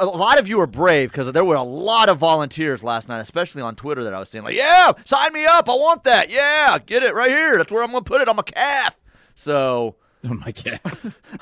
A 0.00 0.04
lot 0.04 0.40
of 0.40 0.48
you 0.48 0.58
are 0.58 0.66
brave 0.66 1.12
because 1.12 1.30
there 1.30 1.44
were 1.44 1.54
a 1.54 1.62
lot 1.62 2.08
of 2.08 2.18
volunteers 2.18 2.82
last 2.82 3.08
night, 3.08 3.20
especially 3.20 3.62
on 3.62 3.76
Twitter 3.76 4.02
that 4.02 4.14
I 4.14 4.18
was 4.18 4.28
seeing. 4.28 4.42
Like, 4.42 4.56
yeah, 4.56 4.90
sign 5.04 5.32
me 5.32 5.44
up. 5.44 5.68
I 5.68 5.74
want 5.74 6.02
that. 6.04 6.28
Yeah, 6.28 6.76
get 6.84 7.04
it 7.04 7.14
right 7.14 7.30
here. 7.30 7.56
That's 7.56 7.70
where 7.70 7.84
I'm 7.84 7.92
gonna 7.92 8.02
put 8.02 8.20
it 8.20 8.28
on 8.28 8.34
my 8.34 8.42
calf. 8.42 8.96
So, 9.36 9.94
Oh 10.28 10.34
my 10.34 10.50
god! 10.50 10.80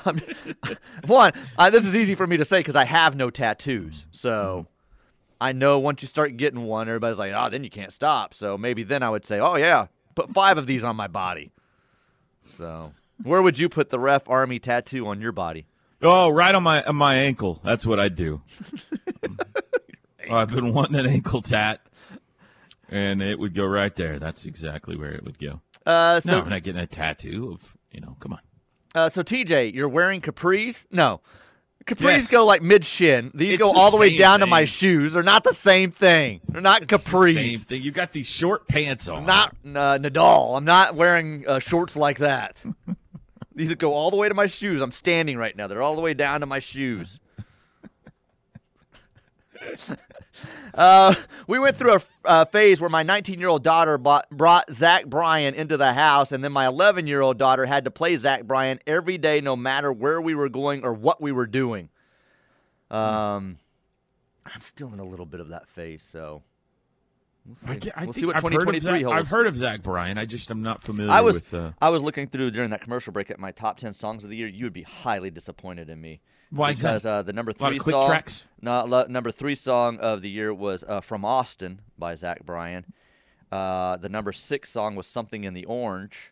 I'm, 0.05 0.21
one, 1.07 1.31
uh, 1.57 1.69
this 1.71 1.85
is 1.85 1.95
easy 1.95 2.13
for 2.13 2.27
me 2.27 2.37
to 2.37 2.45
say 2.45 2.59
because 2.59 2.75
I 2.75 2.85
have 2.85 3.15
no 3.15 3.29
tattoos. 3.31 4.05
So 4.11 4.67
I 5.41 5.53
know 5.53 5.79
once 5.79 6.01
you 6.01 6.07
start 6.07 6.37
getting 6.37 6.65
one, 6.65 6.87
everybody's 6.87 7.17
like, 7.17 7.33
oh, 7.35 7.49
then 7.49 7.63
you 7.63 7.69
can't 7.69 7.91
stop. 7.91 8.33
So 8.33 8.57
maybe 8.57 8.83
then 8.83 9.01
I 9.01 9.09
would 9.09 9.25
say, 9.25 9.39
oh, 9.39 9.55
yeah, 9.55 9.87
put 10.13 10.31
five 10.33 10.57
of 10.57 10.67
these 10.67 10.83
on 10.83 10.95
my 10.95 11.07
body. 11.07 11.51
So 12.57 12.93
where 13.23 13.41
would 13.41 13.57
you 13.57 13.69
put 13.69 13.89
the 13.89 13.99
ref 13.99 14.29
army 14.29 14.59
tattoo 14.59 15.07
on 15.07 15.19
your 15.21 15.31
body? 15.31 15.65
Oh, 16.01 16.29
right 16.29 16.53
on 16.53 16.61
my 16.63 16.83
on 16.83 16.95
my 16.95 17.15
ankle. 17.15 17.59
That's 17.63 17.85
what 17.85 17.99
I'd 17.99 18.15
do. 18.15 18.41
Oh, 20.29 20.35
I've 20.35 20.49
been 20.51 20.73
wanting 20.73 20.95
an 20.99 21.07
ankle 21.07 21.41
tat, 21.41 21.81
and 22.89 23.21
it 23.21 23.39
would 23.39 23.55
go 23.55 23.65
right 23.65 23.95
there. 23.95 24.19
That's 24.19 24.45
exactly 24.45 24.95
where 24.95 25.11
it 25.11 25.23
would 25.23 25.39
go. 25.39 25.61
Uh, 25.85 26.19
No, 26.25 26.41
I'm 26.41 26.49
not 26.49 26.63
getting 26.63 26.81
a 26.81 26.87
tattoo 26.87 27.51
of 27.53 27.77
you 27.91 28.01
know. 28.01 28.17
Come 28.19 28.33
on. 28.33 28.39
Uh, 28.95 29.09
so 29.09 29.21
TJ, 29.21 29.73
you're 29.73 29.89
wearing 29.89 30.21
capris? 30.21 30.85
No. 30.91 31.21
Capris 31.85 32.01
Yes. 32.01 32.31
go 32.31 32.43
like 32.45 32.63
mid 32.63 32.83
shin. 32.83 33.29
These 33.35 33.53
It's 33.55 33.61
go 33.61 33.71
all 33.77 33.91
the 33.91 33.97
way 33.97 34.09
same 34.09 34.17
down 34.17 34.39
to 34.39 34.47
my 34.47 34.65
shoes. 34.65 35.13
They're 35.13 35.21
not 35.21 35.43
the 35.43 35.53
same 35.53 35.91
thing. 35.91 36.41
They're 36.49 36.59
not 36.61 36.81
It's 36.81 36.91
the 37.05 37.11
capris. 37.11 37.33
Same 37.35 37.59
thing. 37.59 37.81
You 37.83 37.91
got 37.91 38.11
these 38.11 38.25
short 38.25 38.67
pants 38.67 39.07
on. 39.07 39.25
not 39.27 39.49
uh, 39.63 39.99
Nadal. 39.99 40.57
I'm 40.57 40.65
not 40.65 40.95
wearing 40.95 41.47
uh, 41.47 41.59
shorts 41.59 41.95
like 41.95 42.17
that. 42.17 42.63
These 43.55 43.73
go 43.75 43.93
all 43.93 44.09
the 44.11 44.17
way 44.17 44.27
to 44.27 44.33
my 44.33 44.47
shoes. 44.47 44.81
I'm 44.81 44.91
standing 44.91 45.37
right 45.37 45.55
now. 45.55 45.67
They're 45.67 45.81
all 45.81 45.95
the 45.95 46.01
way 46.01 46.13
down 46.13 46.41
to 46.41 46.45
my 46.45 46.59
shoes. 46.59 47.19
uh, 50.73 51.15
we 51.47 51.59
went 51.59 51.77
through 51.77 51.95
a 51.95 52.01
uh, 52.25 52.45
phase 52.45 52.81
where 52.81 52.89
my 52.89 53.03
19 53.03 53.39
year 53.39 53.49
old 53.49 53.63
daughter 53.63 53.97
bought, 53.97 54.29
brought 54.29 54.71
Zach 54.71 55.05
Bryan 55.05 55.53
into 55.53 55.77
the 55.77 55.93
house, 55.93 56.31
and 56.31 56.43
then 56.43 56.51
my 56.51 56.67
11 56.67 57.07
year 57.07 57.21
old 57.21 57.37
daughter 57.37 57.65
had 57.65 57.85
to 57.85 57.91
play 57.91 58.17
Zach 58.17 58.43
Bryan 58.43 58.79
every 58.85 59.17
day, 59.17 59.41
no 59.41 59.55
matter 59.55 59.91
where 59.91 60.21
we 60.21 60.35
were 60.35 60.49
going 60.49 60.83
or 60.83 60.93
what 60.93 61.21
we 61.21 61.31
were 61.31 61.47
doing. 61.47 61.89
Um, 62.91 63.57
I'm 64.45 64.61
still 64.61 64.93
in 64.93 64.99
a 64.99 65.05
little 65.05 65.25
bit 65.25 65.39
of 65.39 65.49
that 65.49 65.67
phase, 65.69 66.03
so. 66.11 66.43
We'll 67.45 67.57
I, 67.65 67.73
see, 67.73 67.79
get- 67.79 67.97
I 67.97 68.03
We'll 68.05 68.13
see 68.13 68.25
what 68.25 68.35
I've 68.35 68.43
heard 68.43 68.53
of 68.53 68.59
2023 68.61 68.81
Zach- 68.81 69.03
holds. 69.03 69.19
I've 69.19 69.27
heard 69.27 69.47
of 69.47 69.55
Zach 69.55 69.83
Bryan. 69.83 70.17
I 70.17 70.25
just 70.25 70.49
am 70.49 70.63
not 70.63 70.81
familiar 70.81 71.11
I 71.11 71.21
was 71.21 71.35
with. 71.35 71.53
Uh, 71.53 71.71
I 71.79 71.89
was 71.89 72.01
looking 72.01 72.27
through 72.27 72.51
during 72.51 72.71
that 72.71 72.81
commercial 72.81 73.13
break 73.13 73.29
at 73.29 73.39
my 73.39 73.51
top 73.51 73.77
ten 73.77 73.93
songs 73.93 74.23
of 74.23 74.29
the 74.31 74.35
year. 74.35 74.47
You 74.47 74.65
would 74.65 74.73
be 74.73 74.81
highly 74.81 75.29
disappointed 75.29 75.89
in 75.89 76.01
me. 76.01 76.21
Why 76.51 76.73
because 76.73 77.05
uh, 77.05 77.21
the 77.23 77.33
number 77.33 77.51
three 77.53 77.79
click 77.79 77.93
song, 77.93 78.07
tracks? 78.07 78.45
No, 78.61 78.85
number 79.09 79.31
three 79.31 79.55
song 79.55 79.97
of 79.99 80.21
the 80.21 80.29
year 80.29 80.53
was 80.53 80.83
uh, 80.87 81.01
"From 81.01 81.25
Austin" 81.25 81.81
by 81.97 82.15
Zach 82.15 82.45
Bryan. 82.45 82.85
Uh, 83.51 83.97
the 83.97 84.09
number 84.09 84.31
six 84.33 84.69
song 84.69 84.95
was 84.95 85.07
"Something 85.07 85.43
in 85.43 85.53
the 85.53 85.65
Orange," 85.65 86.31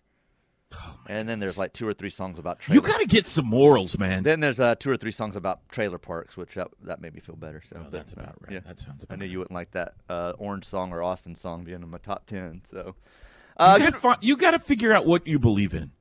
and 1.07 1.27
then 1.27 1.39
there's 1.39 1.57
like 1.57 1.73
two 1.73 1.87
or 1.87 1.93
three 1.93 2.09
songs 2.09 2.39
about 2.39 2.59
you 2.69 2.81
got 2.81 2.99
to 2.99 3.05
get 3.05 3.27
some 3.27 3.45
morals, 3.45 3.97
man. 3.99 4.23
then 4.23 4.39
there's 4.39 4.59
uh, 4.59 4.75
two 4.75 4.89
or 4.89 4.97
three 4.97 5.11
songs 5.11 5.35
about 5.35 5.67
trailer 5.69 5.97
parks, 5.97 6.35
which 6.37 6.53
that, 6.55 6.69
that 6.83 7.01
made 7.01 7.13
me 7.13 7.19
feel 7.19 7.35
better. 7.35 7.61
So 7.67 7.77
Oh, 7.85 7.89
that's 7.89 8.13
uh, 8.13 8.21
about 8.21 8.35
right. 8.41 8.53
Yeah. 8.53 8.59
That 8.65 8.79
sounds 8.79 9.05
I 9.09 9.15
knew 9.15 9.21
right. 9.25 9.29
you 9.31 9.39
wouldn't 9.39 9.53
like 9.53 9.71
that 9.71 9.93
uh, 10.09 10.33
Orange 10.37 10.65
song 10.65 10.91
or 10.91 11.03
Austin 11.03 11.35
song 11.35 11.63
being 11.63 11.81
in 11.81 11.89
my 11.89 11.97
top 11.99 12.25
ten. 12.25 12.61
So, 12.71 12.95
You 13.59 13.65
uh, 13.65 13.91
fi- 13.91 14.17
you 14.21 14.37
got 14.37 14.51
to 14.51 14.59
figure 14.59 14.93
out 14.93 15.05
what 15.05 15.27
you 15.27 15.37
believe 15.39 15.73
in 15.73 15.91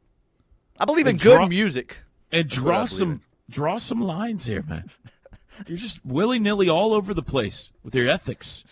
I 0.81 0.85
believe 0.87 1.07
in 1.07 1.13
and 1.17 1.21
good 1.21 1.49
music. 1.49 1.99
and 2.31 2.49
draw 2.49 2.87
some. 2.87 3.23
Draw 3.51 3.79
some 3.79 4.01
lines 4.01 4.47
here, 4.47 4.63
man. 4.63 4.91
You're 5.67 5.77
just 5.79 6.05
willy 6.05 6.39
nilly 6.39 6.69
all 6.69 6.95
over 6.95 7.13
the 7.13 7.23
place 7.23 7.71
with 7.83 7.95
your 7.95 8.09
ethics. 8.09 8.65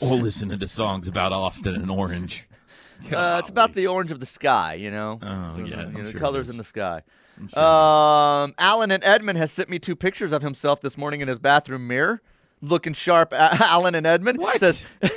or 0.00 0.16
listening 0.16 0.50
to 0.50 0.56
the 0.56 0.68
songs 0.68 1.08
about 1.08 1.32
Austin 1.32 1.74
and 1.74 1.90
Orange. 1.90 2.46
Uh, 3.12 3.38
it's 3.40 3.48
about 3.48 3.74
the 3.74 3.88
orange 3.88 4.12
of 4.12 4.20
the 4.20 4.26
sky, 4.26 4.74
you 4.74 4.90
know. 4.90 5.18
Oh, 5.20 5.56
yeah, 5.64 5.86
you 5.88 5.92
know, 5.92 6.02
sure 6.04 6.12
the 6.12 6.18
colors 6.20 6.48
in 6.48 6.56
the 6.56 6.62
sky. 6.64 7.02
sure 7.52 7.60
Um, 7.62 8.54
Alan 8.58 8.92
and 8.92 9.02
Edmond 9.02 9.38
has 9.38 9.50
sent 9.50 9.68
me 9.68 9.80
two 9.80 9.96
pictures 9.96 10.32
of 10.32 10.42
himself 10.42 10.80
this 10.80 10.96
morning 10.96 11.20
in 11.20 11.26
his 11.26 11.40
bathroom 11.40 11.88
mirror, 11.88 12.22
looking 12.60 12.92
sharp. 12.92 13.32
Alan 13.36 13.96
and 13.96 14.06
Edmond 14.06 14.38
What? 14.38 14.60
says 14.60 14.86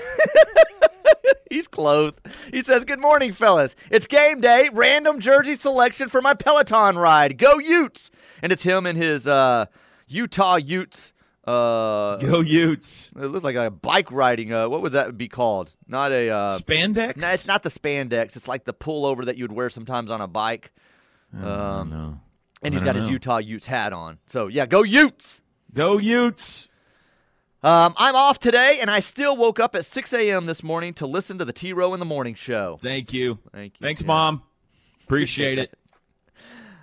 he's 1.50 1.68
clothed. 1.68 2.20
He 2.52 2.62
says, 2.64 2.86
"Good 2.86 3.00
morning, 3.00 3.32
fellas. 3.34 3.76
It's 3.90 4.08
game 4.08 4.42
day. 4.42 4.70
Random 4.72 5.20
jersey 5.20 5.56
selection 5.56 6.10
for 6.10 6.22
my 6.22 6.34
Peloton 6.34 6.98
ride. 6.98 7.38
Go 7.38 7.58
Utes!" 7.60 8.10
And 8.42 8.52
it's 8.52 8.64
him 8.64 8.86
in 8.86 8.96
his 8.96 9.28
uh, 9.28 9.66
Utah 10.08 10.56
Utes. 10.58 11.14
Uh, 11.46 12.18
Go 12.18 12.40
Utes. 12.42 13.12
it 13.16 13.26
looks 13.26 13.44
like 13.44 13.56
a 13.56 13.70
bike 13.70 14.12
riding. 14.12 14.52
Uh, 14.52 14.68
what 14.68 14.82
would 14.82 14.94
that 14.94 15.16
be 15.18 15.28
called? 15.28 15.72
Not 15.88 16.12
a. 16.12 16.30
Uh, 16.30 16.58
Spandex? 16.60 17.18
no, 17.18 17.30
it's 17.32 17.46
not 17.48 17.62
the 17.64 17.70
spandex. 17.70 18.36
It's 18.36 18.48
like 18.48 18.66
the 18.66 18.74
pullover 18.74 19.26
that 19.26 19.38
you 19.38 19.44
would 19.44 19.52
wear 19.52 19.70
sometimes 19.70 20.10
on 20.10 20.22
a 20.22 20.28
bike. 20.28 20.72
Um, 21.34 21.90
no. 21.90 22.20
and 22.64 22.74
he's 22.74 22.84
got 22.84 22.96
his. 22.96 23.08
Utah 23.10 23.38
Utes 23.38 23.68
hat 23.68 23.94
on. 23.94 24.18
So 24.30 24.48
yeah, 24.48 24.66
go 24.66 24.82
Utes. 24.84 25.42
Go 25.74 25.98
Utes. 25.98 26.70
Um, 27.66 27.96
I'm 27.98 28.16
off 28.16 28.38
today, 28.38 28.78
and 28.80 28.92
I 28.92 29.00
still 29.00 29.36
woke 29.36 29.60
up 29.60 29.74
at 29.76 29.86
6 29.86 30.14
a.m. 30.14 30.46
this 30.46 30.62
morning 30.62 30.94
to 30.96 31.08
listen 31.08 31.40
to 31.40 31.46
the 31.46 31.52
T 31.52 31.74
Row 31.74 31.96
in 31.96 32.00
the 32.00 32.06
Morning 32.06 32.36
Show. 32.36 32.78
Thank 32.80 33.12
you. 33.12 33.40
Thank 33.52 33.74
you. 33.80 33.84
Thanks, 33.84 34.02
Yeah. 34.02 34.08
Mom. 34.08 34.44
Appreciate 35.04 35.58
it. 35.60 35.74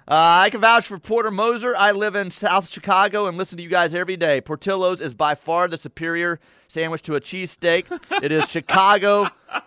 Uh, 0.09 0.43
I 0.43 0.51
can 0.51 0.61
vouch 0.61 0.89
for 0.89 0.99
Porter 0.99 1.31
Moser. 1.31 1.77
I 1.77 1.93
live 1.93 2.17
in 2.17 2.33
South 2.33 2.69
Chicago 2.69 3.29
and 3.29 3.39
listen 3.39 3.57
to 3.59 3.63
you 3.63 3.69
guys 3.71 3.95
every 3.95 4.17
day. 4.17 4.41
Portillo's 4.41 5.01
is 5.01 5.15
by 5.15 5.37
far 5.37 5.69
the 5.69 5.79
superior 5.79 6.41
sandwich 6.67 7.03
to 7.03 7.15
a 7.15 7.21
cheesesteak. 7.21 7.85
It 8.21 8.33
is 8.33 8.49
Chicago. 8.49 9.29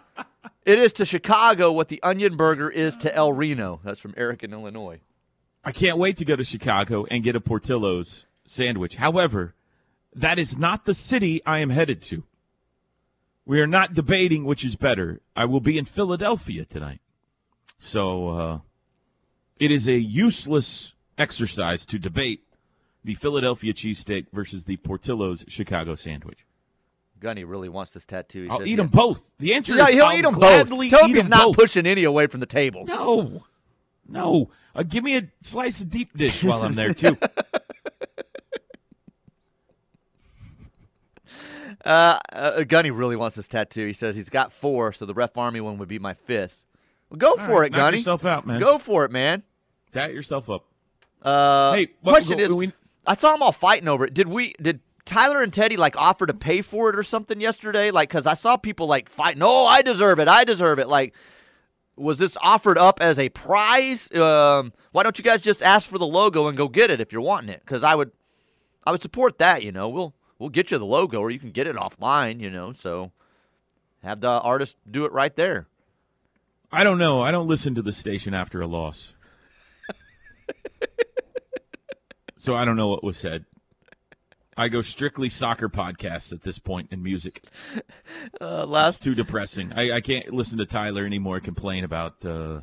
It 0.66 0.78
is 0.78 0.92
to 0.94 1.06
Chicago 1.06 1.72
what 1.72 1.88
the 1.88 2.04
onion 2.04 2.36
burger 2.36 2.70
is 2.70 2.98
to 2.98 3.16
El 3.16 3.32
Reno. 3.32 3.80
That's 3.84 4.00
from 4.02 4.14
Eric 4.18 4.44
in 4.44 4.52
Illinois. 4.52 5.00
I 5.64 5.72
can't 5.72 5.98
wait 5.98 6.18
to 6.18 6.26
go 6.26 6.36
to 6.36 6.44
Chicago 6.44 7.06
and 7.10 7.24
get 7.24 7.36
a 7.38 7.40
Portillo's 7.42 8.26
sandwich. 8.46 8.96
However, 8.98 9.56
that 10.16 10.40
is 10.40 10.58
not 10.58 10.86
the 10.86 10.94
city 10.94 11.42
I 11.46 11.60
am 11.60 11.70
headed 11.70 12.02
to. 12.04 12.24
We 13.46 13.62
are 13.62 13.68
not 13.68 13.94
debating 13.94 14.44
which 14.46 14.66
is 14.66 14.76
better. 14.76 15.22
I 15.36 15.46
will 15.46 15.60
be 15.60 15.78
in 15.78 15.86
Philadelphia 15.86 16.66
tonight. 16.66 17.00
So 17.78 18.30
uh, 18.30 18.60
it 19.60 19.70
is 19.72 19.88
a 19.88 19.98
useless 19.98 20.94
exercise 21.18 21.86
to 21.88 22.00
debate 22.00 22.42
the 23.04 23.14
Philadelphia 23.14 23.74
cheesesteak 23.74 24.28
versus 24.34 24.66
the 24.66 24.78
Portillo's 24.78 25.46
Chicago 25.48 25.94
sandwich. 25.96 26.40
Gunny 27.20 27.44
really 27.44 27.70
wants 27.70 27.92
this 27.92 28.06
tattoo. 28.06 28.44
He 28.44 28.50
I'll 28.50 28.60
says 28.60 28.68
eat 28.68 28.72
he- 28.72 28.76
them 28.78 28.88
both. 28.88 29.30
The 29.40 29.54
answer 29.54 29.76
Yeah, 29.76 29.88
is 29.88 29.94
he'll 29.94 30.06
I'll 30.06 30.18
eat 30.18 30.22
them 30.24 30.36
both. 30.40 30.70
Toby's 30.90 31.28
not 31.30 31.46
both. 31.46 31.56
pushing 31.56 31.86
any 31.86 32.04
away 32.04 32.28
from 32.28 32.40
the 32.40 32.46
table. 32.46 32.86
No, 32.86 33.44
no. 34.08 34.50
Uh, 34.74 34.84
give 34.84 35.04
me 35.04 35.18
a 35.18 35.28
slice 35.42 35.82
of 35.82 35.90
deep 35.90 36.18
dish 36.18 36.44
while 36.44 36.64
I'm 36.64 36.74
there 36.76 36.94
too. 36.94 37.18
Uh, 41.84 42.20
uh, 42.32 42.64
Gunny 42.64 42.92
really 42.92 43.16
wants 43.16 43.36
this 43.36 43.48
tattoo. 43.48 43.86
He 43.88 43.94
says 43.94 44.16
he's 44.16 44.30
got 44.30 44.52
four, 44.54 44.94
so 44.94 45.06
the 45.06 45.14
Ref 45.14 45.38
Army 45.38 45.62
one 45.62 45.78
would 45.78 45.88
be 45.90 46.00
my 46.00 46.14
fifth. 46.14 46.56
Well, 47.10 47.18
go 47.18 47.36
for 47.38 47.62
right, 47.62 47.72
it, 47.72 47.76
Gunny. 47.76 47.98
yourself 47.98 48.26
out, 48.26 48.46
man. 48.48 48.60
Go 48.60 48.78
for 48.78 49.06
it, 49.06 49.12
man. 49.12 49.44
Tat 49.92 50.14
yourself 50.14 50.50
up. 50.50 50.66
Uh, 51.22 51.74
Hey, 51.74 51.88
what- 52.02 52.14
question 52.14 52.38
go- 52.38 52.44
is, 52.44 52.52
we- 52.54 52.74
I 53.08 53.16
saw 53.16 53.32
them 53.34 53.42
all 53.44 53.52
fighting 53.52 53.88
over 53.88 54.06
it. 54.06 54.14
Did 54.14 54.28
we? 54.28 54.54
Did 54.62 54.80
Tyler 55.06 55.42
and 55.44 55.54
Teddy 55.54 55.78
like 55.78 55.96
offer 55.98 56.26
to 56.26 56.34
pay 56.34 56.62
for 56.62 56.90
it 56.90 56.96
or 56.96 57.04
something 57.04 57.40
yesterday? 57.40 57.92
Like, 57.92 58.10
cause 58.10 58.26
I 58.26 58.34
saw 58.34 58.58
people 58.58 58.88
like 58.88 59.10
fighting. 59.10 59.44
Oh, 59.44 59.66
I 59.66 59.82
deserve 59.84 60.20
it. 60.20 60.28
I 60.28 60.44
deserve 60.44 60.80
it. 60.80 60.88
Like, 60.88 61.14
was 61.96 62.18
this 62.18 62.36
offered 62.42 62.78
up 62.80 63.00
as 63.02 63.20
a 63.20 63.30
prize? 63.30 64.12
Um, 64.16 64.74
why 64.92 65.04
don't 65.04 65.18
you 65.20 65.24
guys 65.24 65.42
just 65.42 65.62
ask 65.62 65.88
for 65.88 66.00
the 66.00 66.08
logo 66.08 66.48
and 66.48 66.58
go 66.58 66.68
get 66.68 66.90
it 66.90 67.00
if 67.00 67.12
you're 67.12 67.22
wanting 67.22 67.50
it? 67.50 67.60
Because 67.64 67.84
I 67.84 67.94
would, 67.94 68.12
I 68.84 68.92
would 68.92 69.04
support 69.04 69.38
that. 69.38 69.62
You 69.64 69.72
know, 69.72 69.88
we'll 69.90 70.16
we'll 70.40 70.50
get 70.50 70.72
you 70.72 70.78
the 70.78 70.86
logo, 70.86 71.20
or 71.20 71.32
you 71.32 71.40
can 71.40 71.52
get 71.52 71.68
it 71.68 71.76
offline. 71.76 72.40
You 72.40 72.50
know, 72.50 72.74
so 72.74 73.12
have 74.04 74.22
the 74.22 74.30
artist 74.30 74.76
do 74.90 75.06
it 75.06 75.12
right 75.12 75.36
there. 75.36 75.68
I 76.72 76.84
don't 76.84 76.98
know. 76.98 77.22
I 77.22 77.32
don't 77.32 77.48
listen 77.48 77.76
to 77.76 77.82
the 77.82 77.92
station 77.92 78.34
after 78.34 78.62
a 78.62 78.68
loss. 78.68 79.14
so 82.38 82.56
I 82.56 82.66
don't 82.66 82.76
know 82.76 82.88
what 82.88 83.04
was 83.04 83.18
said. 83.18 83.46
I 84.58 84.70
go 84.70 84.82
strictly 84.82 85.30
soccer 85.30 85.68
podcasts 85.68 86.32
at 86.32 86.44
this 86.44 86.60
point 86.60 86.90
in 86.92 87.04
music. 87.04 87.44
Uh, 88.40 88.62
It's 88.64 88.70
last 88.70 89.04
too 89.04 89.14
depressing. 89.14 89.74
I, 89.74 89.94
I 89.94 90.02
can't 90.02 90.34
listen 90.34 90.58
to 90.60 90.66
Tyler 90.66 91.06
anymore 91.06 91.42
complain 91.42 91.84
about 91.84 92.26
uh, 92.26 92.62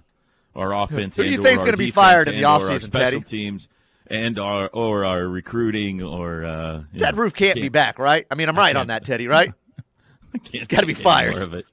our 0.55 0.75
offense. 0.75 1.17
Who 1.17 1.23
do 1.23 1.29
you 1.29 1.35
and/or 1.37 1.49
think's 1.49 1.63
gonna 1.63 1.77
be 1.77 1.91
fired 1.91 2.29
in 2.29 2.37
the 2.37 2.43
offseason, 2.43 2.93
Teddy? 2.93 3.21
teams. 3.21 3.69
And 4.07 4.39
our 4.39 4.69
or 4.69 5.05
our 5.05 5.27
recruiting 5.27 6.03
or 6.03 6.45
uh, 6.45 6.83
Ted 6.97 7.15
know, 7.15 7.23
Roof 7.23 7.35
can't 7.35 7.57
be 7.57 7.69
back, 7.69 7.99
right? 7.99 8.27
I 8.31 8.35
mean, 8.35 8.49
I'm 8.49 8.57
right 8.57 8.77
on 8.77 8.89
that, 8.89 9.05
Teddy, 9.05 9.29
right? 9.29 9.53
He's 10.51 10.67
gotta 10.67 10.87
be 10.87 10.95
fired. 10.95 11.35
Of 11.35 11.55
it. 11.55 11.67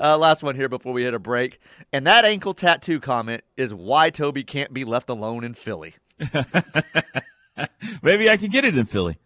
Uh, 0.00 0.18
last 0.18 0.42
one 0.42 0.56
here 0.56 0.68
before 0.68 0.92
we 0.92 1.04
hit 1.04 1.14
a 1.14 1.18
break. 1.18 1.60
And 1.92 2.06
that 2.06 2.24
ankle 2.24 2.54
tattoo 2.54 3.00
comment 3.00 3.44
is 3.56 3.72
why 3.72 4.10
Toby 4.10 4.44
can't 4.44 4.72
be 4.72 4.84
left 4.84 5.08
alone 5.08 5.44
in 5.44 5.54
Philly. 5.54 5.94
Maybe 8.02 8.28
I 8.28 8.36
can 8.36 8.50
get 8.50 8.64
it 8.64 8.76
in 8.76 8.86
Philly. 8.86 9.18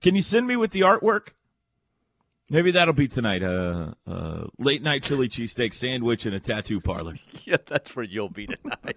Can 0.00 0.14
you 0.14 0.22
send 0.22 0.46
me 0.46 0.56
with 0.56 0.70
the 0.72 0.80
artwork? 0.80 1.28
Maybe 2.50 2.70
that'll 2.72 2.94
be 2.94 3.08
tonight. 3.08 3.42
Uh, 3.42 3.94
uh, 4.06 4.44
late 4.58 4.82
night 4.82 5.04
Philly 5.04 5.28
cheesesteak 5.28 5.72
sandwich 5.72 6.26
in 6.26 6.34
a 6.34 6.40
tattoo 6.40 6.80
parlor. 6.80 7.14
yeah, 7.44 7.56
that's 7.66 7.96
where 7.96 8.04
you'll 8.04 8.28
be 8.28 8.46
tonight. 8.46 8.96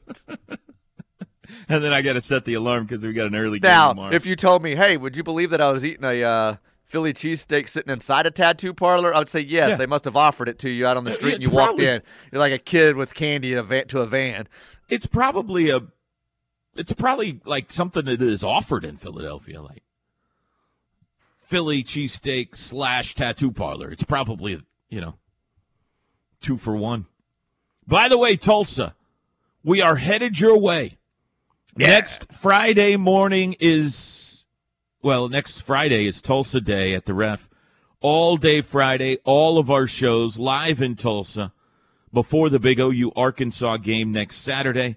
And 1.70 1.84
then 1.84 1.94
I 1.94 2.02
got 2.02 2.14
to 2.14 2.22
set 2.22 2.46
the 2.46 2.54
alarm 2.56 2.86
because 2.86 3.04
we 3.06 3.14
got 3.14 3.28
an 3.28 3.36
early 3.36 3.60
game 3.60 3.70
now, 3.70 3.90
tomorrow. 3.90 4.14
if 4.14 4.26
you 4.26 4.36
told 4.36 4.64
me, 4.64 4.76
hey, 4.76 4.98
would 4.98 5.16
you 5.16 5.24
believe 5.24 5.50
that 5.52 5.62
I 5.62 5.72
was 5.72 5.84
eating 5.84 6.04
a 6.04 6.24
uh, 6.24 6.56
Philly 6.84 7.14
cheesesteak 7.14 7.68
sitting 7.70 7.92
inside 7.92 8.26
a 8.26 8.32
tattoo 8.32 8.74
parlor? 8.74 9.14
I 9.14 9.20
would 9.20 9.30
say 9.30 9.40
yes. 9.42 9.70
Yeah. 9.70 9.76
They 9.76 9.86
must 9.86 10.06
have 10.06 10.16
offered 10.16 10.48
it 10.50 10.60
to 10.60 10.70
you 10.70 10.86
out 10.86 10.98
on 10.98 11.04
the 11.04 11.14
street 11.14 11.36
and 11.36 11.44
it's 11.44 11.52
you 11.52 11.58
walked 11.58 11.80
in. 11.80 12.02
You're 12.32 12.40
like 12.40 12.54
a 12.54 12.58
kid 12.58 12.96
with 12.96 13.14
candy 13.14 13.54
in 13.54 13.58
a 13.58 13.64
van, 13.64 13.88
to 13.88 14.02
a 14.02 14.06
van. 14.08 14.48
it's 14.90 15.06
probably 15.06 15.70
a, 15.70 15.82
it's 16.76 16.94
probably 16.94 17.40
like 17.46 17.72
something 17.72 18.06
that 18.06 18.22
is 18.22 18.44
offered 18.44 18.84
in 18.86 18.98
Philadelphia, 18.98 19.62
like 19.62 19.84
Philly 21.40 21.84
cheesesteak 21.84 22.56
slash 22.56 23.16
tattoo 23.16 23.52
parlor. 23.52 23.92
It's 23.92 24.04
probably 24.04 24.62
you 24.90 25.02
know 25.02 25.16
two 26.42 26.58
for 26.58 26.76
one. 26.76 27.06
By 27.88 28.08
the 28.10 28.18
way, 28.18 28.36
Tulsa, 28.36 28.96
we 29.64 29.82
are 29.82 29.96
headed 29.96 30.40
your 30.40 30.58
way. 30.58 30.98
Next 31.78 32.32
Friday 32.32 32.96
morning 32.96 33.56
is, 33.60 34.46
well, 35.02 35.28
next 35.28 35.62
Friday 35.62 36.08
is 36.08 36.22
Tulsa 36.22 36.62
Day 36.62 36.94
at 36.94 37.04
the 37.04 37.14
ref. 37.14 37.50
All 38.00 38.38
day 38.38 38.62
Friday, 38.62 39.18
all 39.26 39.58
of 39.58 39.70
our 39.70 39.86
shows 39.86 40.40
live 40.40 40.82
in 40.82 40.96
Tulsa 40.96 41.52
before 42.14 42.50
the 42.50 42.60
big 42.60 42.80
OU 42.80 43.12
Arkansas 43.18 43.76
game 43.78 44.14
next 44.14 44.38
Saturday. 44.38 44.96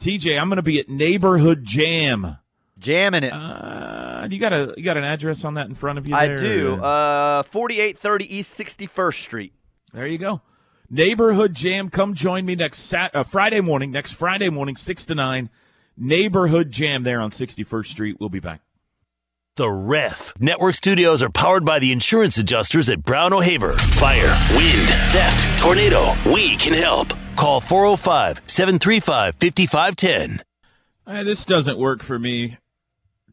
TJ, 0.00 0.40
I'm 0.40 0.48
going 0.48 0.56
to 0.56 0.62
be 0.62 0.80
at 0.80 0.88
Neighborhood 0.88 1.64
Jam. 1.64 2.38
Jamming 2.78 3.24
it. 3.24 3.32
Uh, 3.32 4.28
you 4.30 4.38
got 4.38 4.52
a 4.52 4.72
you 4.76 4.84
got 4.84 4.96
an 4.96 5.04
address 5.04 5.44
on 5.44 5.54
that 5.54 5.66
in 5.66 5.74
front 5.74 5.98
of 5.98 6.08
you? 6.08 6.14
I 6.14 6.28
do. 6.36 6.76
Uh, 6.76 7.42
4830 7.42 8.36
East 8.36 8.58
61st 8.58 9.14
Street. 9.14 9.52
There 9.92 10.06
you 10.06 10.16
go. 10.16 10.40
Neighborhood 10.88 11.54
Jam. 11.54 11.90
Come 11.90 12.14
join 12.14 12.46
me 12.46 12.54
next 12.54 12.78
sat- 12.78 13.14
uh, 13.14 13.24
Friday 13.24 13.60
morning. 13.60 13.90
Next 13.90 14.12
Friday 14.12 14.48
morning, 14.48 14.76
six 14.76 15.04
to 15.06 15.14
nine. 15.14 15.50
Neighborhood 15.98 16.70
Jam 16.70 17.02
there 17.02 17.20
on 17.20 17.30
61st 17.30 17.86
Street. 17.86 18.16
We'll 18.20 18.28
be 18.28 18.40
back. 18.40 18.60
The 19.56 19.68
Ref. 19.68 20.32
Network 20.38 20.76
studios 20.76 21.20
are 21.22 21.30
powered 21.30 21.64
by 21.64 21.80
the 21.80 21.90
insurance 21.90 22.38
adjusters 22.38 22.88
at 22.88 23.02
Brown 23.02 23.32
O'Haver. 23.32 23.72
Fire, 23.72 24.36
wind, 24.56 24.88
theft, 25.10 25.60
tornado. 25.60 26.14
We 26.32 26.56
can 26.56 26.74
help. 26.74 27.08
Call 27.36 27.60
405 27.60 28.42
735 28.46 29.34
5510. 29.34 30.44
Uh, 31.06 31.24
this 31.24 31.44
doesn't 31.44 31.78
work 31.78 32.02
for 32.04 32.18
me, 32.18 32.58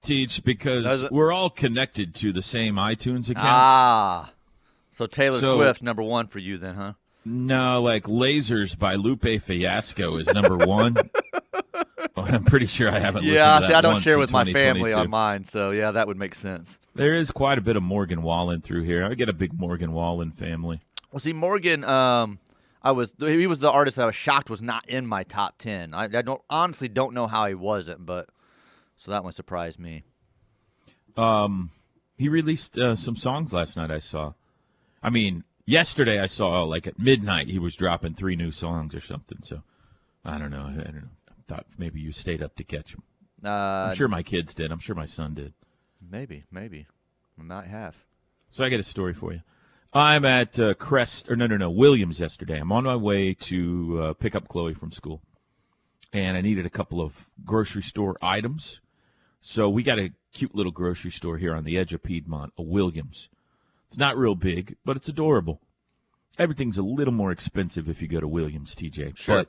Teach, 0.01 0.43
because 0.43 1.05
we're 1.11 1.31
all 1.31 1.49
connected 1.51 2.15
to 2.15 2.33
the 2.33 2.41
same 2.41 2.75
iTunes 2.75 3.29
account. 3.29 3.45
Ah. 3.47 4.33
So 4.91 5.05
Taylor 5.05 5.39
So- 5.41 5.57
Swift, 5.57 5.81
number 5.83 6.01
one 6.01 6.25
for 6.27 6.39
you 6.39 6.57
then, 6.57 6.75
huh? 6.75 6.93
No, 7.27 7.81
like 7.81 8.03
Lasers 8.03 8.77
by 8.77 8.95
Lupe 8.95 9.41
Fiasco 9.41 10.17
is 10.17 10.27
number 10.27 10.57
one. 10.57 10.95
Well, 12.15 12.25
I'm 12.29 12.45
pretty 12.45 12.67
sure 12.67 12.89
I 12.89 12.99
haven't 12.99 13.23
listened 13.23 13.35
Yeah, 13.35 13.59
see, 13.59 13.73
I 13.73 13.81
don't 13.81 14.01
share 14.01 14.17
with 14.17 14.31
my 14.31 14.45
family 14.45 14.93
on 14.93 15.09
mine, 15.09 15.45
so 15.45 15.71
yeah, 15.71 15.91
that 15.91 16.07
would 16.07 16.17
make 16.17 16.35
sense. 16.35 16.79
There 16.93 17.13
is 17.13 17.31
quite 17.31 17.57
a 17.57 17.61
bit 17.61 17.75
of 17.75 17.83
Morgan 17.83 18.21
Wallen 18.21 18.61
through 18.61 18.83
here. 18.83 19.05
I 19.05 19.13
get 19.15 19.27
a 19.27 19.33
big 19.33 19.53
Morgan 19.59 19.91
Wallen 19.91 20.31
family. 20.31 20.81
Well, 21.11 21.19
see, 21.19 21.33
Morgan, 21.33 21.83
um, 21.83 22.39
I 22.81 22.91
was 22.91 23.13
he 23.19 23.47
was 23.47 23.59
the 23.59 23.71
artist 23.71 23.99
I 23.99 24.05
was 24.05 24.15
shocked 24.15 24.49
was 24.49 24.61
not 24.61 24.87
in 24.87 25.05
my 25.05 25.23
top 25.23 25.57
ten. 25.57 25.93
I, 25.93 26.03
I 26.03 26.21
don't 26.21 26.41
honestly 26.49 26.87
don't 26.87 27.13
know 27.13 27.27
how 27.27 27.47
he 27.47 27.53
wasn't, 27.53 28.05
but 28.05 28.29
so 28.97 29.11
that 29.11 29.23
one 29.23 29.33
surprised 29.33 29.79
me. 29.79 30.03
Um, 31.17 31.71
he 32.17 32.29
released 32.29 32.77
uh, 32.77 32.95
some 32.95 33.15
songs 33.15 33.53
last 33.53 33.75
night. 33.75 33.91
I 33.91 33.99
saw. 33.99 34.33
I 35.03 35.09
mean, 35.09 35.43
yesterday 35.65 36.19
I 36.19 36.27
saw 36.27 36.63
like 36.63 36.87
at 36.87 36.99
midnight 36.99 37.47
he 37.47 37.59
was 37.59 37.75
dropping 37.75 38.13
three 38.13 38.35
new 38.35 38.51
songs 38.51 38.95
or 38.95 39.01
something. 39.01 39.39
So 39.41 39.63
I 40.23 40.37
don't 40.37 40.51
know. 40.51 40.65
I 40.69 40.73
don't 40.75 40.95
know. 40.95 41.09
Thought 41.47 41.65
maybe 41.77 41.99
you 41.99 42.11
stayed 42.11 42.41
up 42.41 42.55
to 42.55 42.63
catch 42.63 42.93
him. 42.93 43.03
Uh, 43.43 43.49
I'm 43.89 43.95
sure 43.95 44.07
my 44.07 44.23
kids 44.23 44.55
did. 44.55 44.71
I'm 44.71 44.79
sure 44.79 44.95
my 44.95 45.05
son 45.05 45.35
did. 45.35 45.53
maybe, 46.01 46.45
maybe 46.51 46.87
might 47.37 47.67
have. 47.67 47.95
So 48.49 48.63
I 48.63 48.69
got 48.69 48.79
a 48.79 48.83
story 48.83 49.13
for 49.13 49.33
you. 49.33 49.41
I'm 49.93 50.25
at 50.25 50.59
uh, 50.59 50.73
Crest, 50.73 51.29
or 51.29 51.35
no, 51.35 51.47
no, 51.47 51.57
no, 51.57 51.69
Williams 51.69 52.19
yesterday. 52.19 52.59
I'm 52.59 52.71
on 52.71 52.83
my 52.83 52.95
way 52.95 53.33
to 53.33 54.01
uh, 54.01 54.13
pick 54.13 54.35
up 54.35 54.47
Chloe 54.47 54.73
from 54.73 54.91
school, 54.91 55.21
and 56.11 56.35
I 56.35 56.41
needed 56.41 56.65
a 56.65 56.69
couple 56.69 57.01
of 57.01 57.29
grocery 57.45 57.83
store 57.83 58.17
items. 58.21 58.81
So 59.39 59.69
we 59.69 59.83
got 59.83 59.99
a 59.99 60.11
cute 60.33 60.55
little 60.55 60.71
grocery 60.71 61.11
store 61.11 61.37
here 61.37 61.55
on 61.55 61.63
the 61.63 61.77
edge 61.77 61.93
of 61.93 62.03
Piedmont, 62.03 62.51
a 62.57 62.61
Williams. 62.61 63.29
It's 63.87 63.97
not 63.97 64.17
real 64.17 64.35
big, 64.35 64.75
but 64.83 64.97
it's 64.97 65.07
adorable. 65.07 65.61
Everything's 66.37 66.77
a 66.77 66.83
little 66.83 67.13
more 67.13 67.31
expensive 67.31 67.87
if 67.87 68.01
you 68.01 68.09
go 68.09 68.19
to 68.19 68.27
Williams, 68.27 68.75
TJ. 68.75 69.15
Sure. 69.15 69.45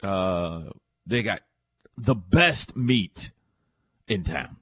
But 0.00 0.08
uh, 0.08 0.70
they 1.10 1.22
got 1.22 1.42
the 1.98 2.14
best 2.14 2.76
meat 2.76 3.32
in 4.08 4.22
town. 4.24 4.56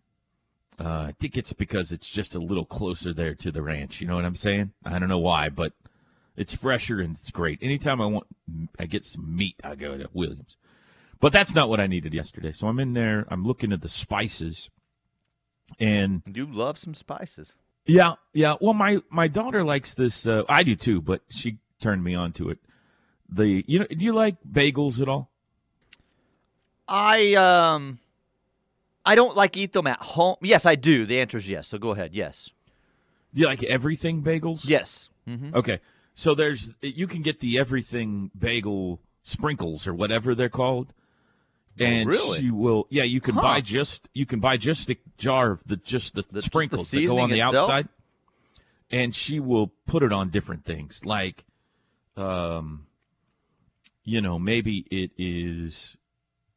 Uh, 0.81 1.07
I 1.09 1.15
think 1.19 1.37
it's 1.37 1.53
because 1.53 1.93
it's 1.93 2.09
just 2.09 2.35
a 2.35 2.39
little 2.39 2.65
closer 2.65 3.13
there 3.13 3.35
to 3.35 3.51
the 3.53 3.63
ranch. 3.63 4.01
You 4.01 4.07
know 4.07 4.17
what 4.17 4.25
I'm 4.25 4.35
saying? 4.35 4.73
I 4.85 4.99
don't 4.99 5.09
know 5.09 5.19
why, 5.19 5.49
but 5.49 5.73
it's 6.37 6.55
fresher 6.55 7.01
and 7.01 7.17
it's 7.17 7.31
great. 7.31 7.59
Anytime 7.61 8.01
I 8.01 8.07
want, 8.07 8.27
I 8.79 8.87
get 8.87 9.05
some 9.05 9.37
meat, 9.37 9.57
I 9.63 9.75
go 9.75 9.99
to 9.99 10.09
Williams. 10.13 10.57
But 11.21 11.33
that's 11.33 11.55
not 11.55 11.69
what 11.69 11.81
I 11.81 11.87
needed 11.89 12.15
yesterday. 12.15 12.53
So 12.53 12.69
I'm 12.69 12.79
in 12.79 12.95
there. 12.95 13.27
I'm 13.29 13.45
looking 13.45 13.73
at 13.73 13.83
the 13.83 13.89
spices, 13.89 14.71
and 15.81 16.23
You 16.33 16.47
love 16.47 16.79
some 16.79 16.95
spices. 16.95 17.53
yeah, 17.87 18.15
yeah. 18.33 18.55
Well, 18.61 18.73
my 18.75 19.03
my 19.11 19.27
daughter 19.29 19.65
likes 19.65 19.95
this. 19.95 20.27
Uh, 20.29 20.45
I 20.49 20.63
do 20.63 20.77
too, 20.77 21.01
but 21.03 21.23
she 21.29 21.59
turned 21.81 22.05
me 22.05 22.15
on 22.15 22.33
to 22.35 22.51
it. 22.51 22.59
The 23.29 23.65
you 23.67 23.81
know, 23.81 23.87
do 23.87 23.97
you 24.05 24.13
like 24.13 24.37
bagels 24.49 25.01
at 25.03 25.09
all? 25.09 25.31
I 26.89 27.35
um, 27.35 27.99
I 29.05 29.15
don't 29.15 29.37
like 29.37 29.57
eat 29.57 29.73
them 29.73 29.87
at 29.87 30.01
home. 30.01 30.37
Yes, 30.43 30.67
I 30.67 30.75
do. 30.75 31.05
The 31.07 31.21
answer 31.21 31.39
is 31.39 31.49
yes. 31.49 31.69
So 31.69 31.79
go 31.79 31.91
ahead. 31.91 32.15
Yes. 32.15 32.51
Do 33.35 33.43
you 33.43 33.47
like 33.47 33.63
everything 33.63 34.23
bagels? 34.23 34.63
Yes. 34.65 35.09
Mm-hmm. 35.29 35.55
Okay. 35.55 35.81
So 36.15 36.35
there's 36.35 36.73
you 36.81 37.07
can 37.07 37.23
get 37.23 37.41
the 37.41 37.59
everything 37.59 38.31
bagel 38.39 39.01
sprinkles 39.23 39.87
or 39.87 39.95
whatever 39.95 40.35
they're 40.35 40.49
called. 40.49 40.93
And 41.79 42.09
Oh, 42.09 42.11
really? 42.11 42.39
she 42.41 42.51
will 42.51 42.87
yeah, 42.91 43.05
you 43.05 43.21
can 43.21 43.35
Huh. 43.35 43.43
buy 43.43 43.61
just 43.61 44.09
you 44.15 44.27
can 44.27 44.41
buy 44.41 44.57
just 44.57 44.91
a 44.91 44.97
jar 45.17 45.53
of 45.53 45.63
the 45.65 45.77
just 45.77 46.15
the, 46.15 46.23
just 46.23 46.33
the 46.35 46.43
sprinkles 46.43 46.91
that 46.91 47.07
go 47.07 47.19
on 47.19 47.31
the 47.31 47.37
itself? 47.41 47.55
outside. 47.71 47.89
And 48.91 49.15
she 49.15 49.39
will 49.39 49.69
put 49.87 50.03
it 50.03 50.13
on 50.13 50.31
different 50.31 50.65
things. 50.65 51.05
Like 51.05 51.45
um 52.17 52.87
you 54.05 54.21
know, 54.23 54.39
maybe 54.39 54.87
it 54.91 55.11
is 55.19 55.97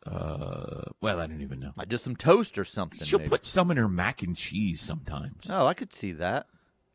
uh 0.06 0.84
well, 1.02 1.20
I 1.20 1.28
don't 1.28 1.42
even 1.42 1.60
know. 1.60 1.72
Like 1.76 1.90
just 1.90 2.04
some 2.04 2.16
toast 2.16 2.58
or 2.58 2.66
something. 2.66 3.06
She'll 3.06 3.20
maybe. 3.20 3.30
put 3.30 3.46
some 3.46 3.72
in 3.72 3.78
her 3.78 3.88
mac 3.88 4.24
and 4.24 4.36
cheese 4.36 4.82
sometimes. 4.82 5.46
Oh, 5.50 5.68
I 5.68 5.74
could 5.74 5.94
see 5.94 6.12
that. 6.14 6.48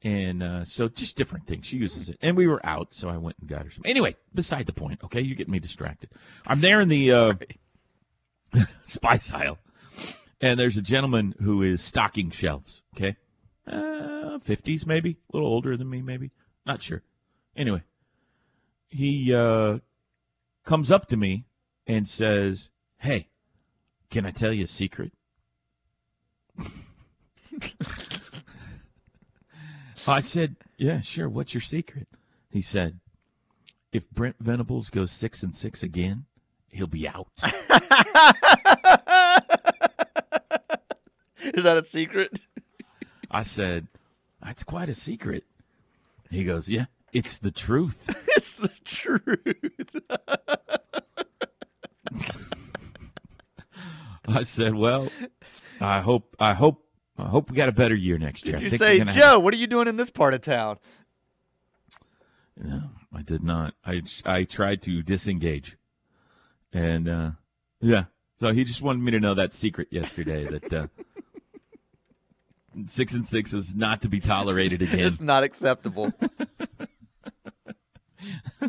And 0.02 0.42
uh, 0.42 0.64
so 0.64 0.88
just 0.88 1.16
different 1.16 1.46
things. 1.46 1.66
She 1.66 1.78
uses 1.78 2.08
it. 2.08 2.18
And 2.20 2.36
we 2.36 2.46
were 2.46 2.64
out, 2.64 2.94
so 2.94 3.08
I 3.08 3.16
went 3.16 3.36
and 3.40 3.48
got 3.48 3.64
her 3.64 3.70
some. 3.70 3.82
Anyway, 3.84 4.16
beside 4.34 4.66
the 4.66 4.72
point, 4.72 5.02
okay? 5.02 5.20
You 5.20 5.34
get 5.34 5.48
me 5.48 5.58
distracted. 5.58 6.10
I'm 6.46 6.60
there 6.60 6.80
in 6.80 6.88
the 6.88 7.12
uh, 7.12 7.34
spice 8.86 9.32
aisle, 9.32 9.58
and 10.40 10.60
there's 10.60 10.76
a 10.76 10.82
gentleman 10.82 11.34
who 11.40 11.62
is 11.62 11.82
stocking 11.82 12.30
shelves, 12.30 12.82
okay? 12.94 13.16
Uh, 13.66 14.38
50s, 14.38 14.86
maybe? 14.86 15.16
A 15.32 15.36
little 15.36 15.48
older 15.48 15.76
than 15.76 15.90
me, 15.90 16.02
maybe? 16.02 16.30
Not 16.64 16.82
sure. 16.82 17.02
Anyway, 17.56 17.82
he 18.88 19.34
uh, 19.34 19.78
comes 20.64 20.92
up 20.92 21.08
to 21.08 21.16
me 21.16 21.46
and 21.86 22.06
says, 22.06 22.68
Hey, 22.98 23.28
can 24.10 24.26
I 24.26 24.30
tell 24.30 24.52
you 24.52 24.64
a 24.64 24.68
secret? 24.68 25.12
I 30.08 30.20
said, 30.20 30.56
"Yeah, 30.76 31.00
sure. 31.00 31.28
What's 31.28 31.52
your 31.52 31.60
secret?" 31.60 32.06
He 32.50 32.62
said, 32.62 33.00
"If 33.92 34.08
Brent 34.10 34.36
Venables 34.38 34.88
goes 34.90 35.10
six 35.10 35.42
and 35.42 35.54
six 35.54 35.82
again, 35.82 36.26
he'll 36.68 36.86
be 36.86 37.08
out." 37.08 37.28
Is 41.42 41.64
that 41.64 41.76
a 41.78 41.84
secret? 41.84 42.40
I 43.30 43.42
said, 43.42 43.88
"That's 44.40 44.62
quite 44.62 44.88
a 44.88 44.94
secret." 44.94 45.44
He 46.30 46.44
goes, 46.44 46.68
"Yeah, 46.68 46.86
it's 47.12 47.38
the 47.38 47.50
truth." 47.50 48.08
it's 48.36 48.56
the 48.56 48.70
truth. 48.84 49.96
I 54.36 54.42
said, 54.42 54.74
well, 54.74 55.08
I 55.80 56.00
hope, 56.00 56.34
I 56.38 56.54
hope, 56.54 56.82
I 57.18 57.28
hope 57.28 57.50
we 57.50 57.56
got 57.56 57.68
a 57.68 57.72
better 57.72 57.94
year 57.94 58.18
next 58.18 58.46
year. 58.46 58.56
Did 58.56 58.80
I 58.82 58.92
you 58.92 59.04
say, 59.04 59.12
Joe, 59.12 59.38
what 59.38 59.54
are 59.54 59.56
you 59.56 59.66
doing 59.66 59.88
in 59.88 59.96
this 59.96 60.10
part 60.10 60.34
of 60.34 60.40
town? 60.42 60.78
No, 62.56 62.82
I 63.14 63.22
did 63.22 63.42
not. 63.42 63.74
I 63.84 64.02
I 64.24 64.44
tried 64.44 64.80
to 64.82 65.02
disengage, 65.02 65.76
and 66.72 67.08
uh, 67.08 67.30
yeah. 67.80 68.04
So 68.40 68.52
he 68.52 68.64
just 68.64 68.80
wanted 68.80 69.02
me 69.02 69.12
to 69.12 69.20
know 69.20 69.34
that 69.34 69.52
secret 69.52 69.88
yesterday 69.90 70.44
that 70.44 70.72
uh, 70.72 70.86
six 72.86 73.12
and 73.12 73.26
six 73.26 73.52
is 73.52 73.74
not 73.74 74.02
to 74.02 74.08
be 74.08 74.20
tolerated 74.20 74.82
again. 74.82 75.00
It's 75.00 75.20
not 75.20 75.42
acceptable. 75.42 76.12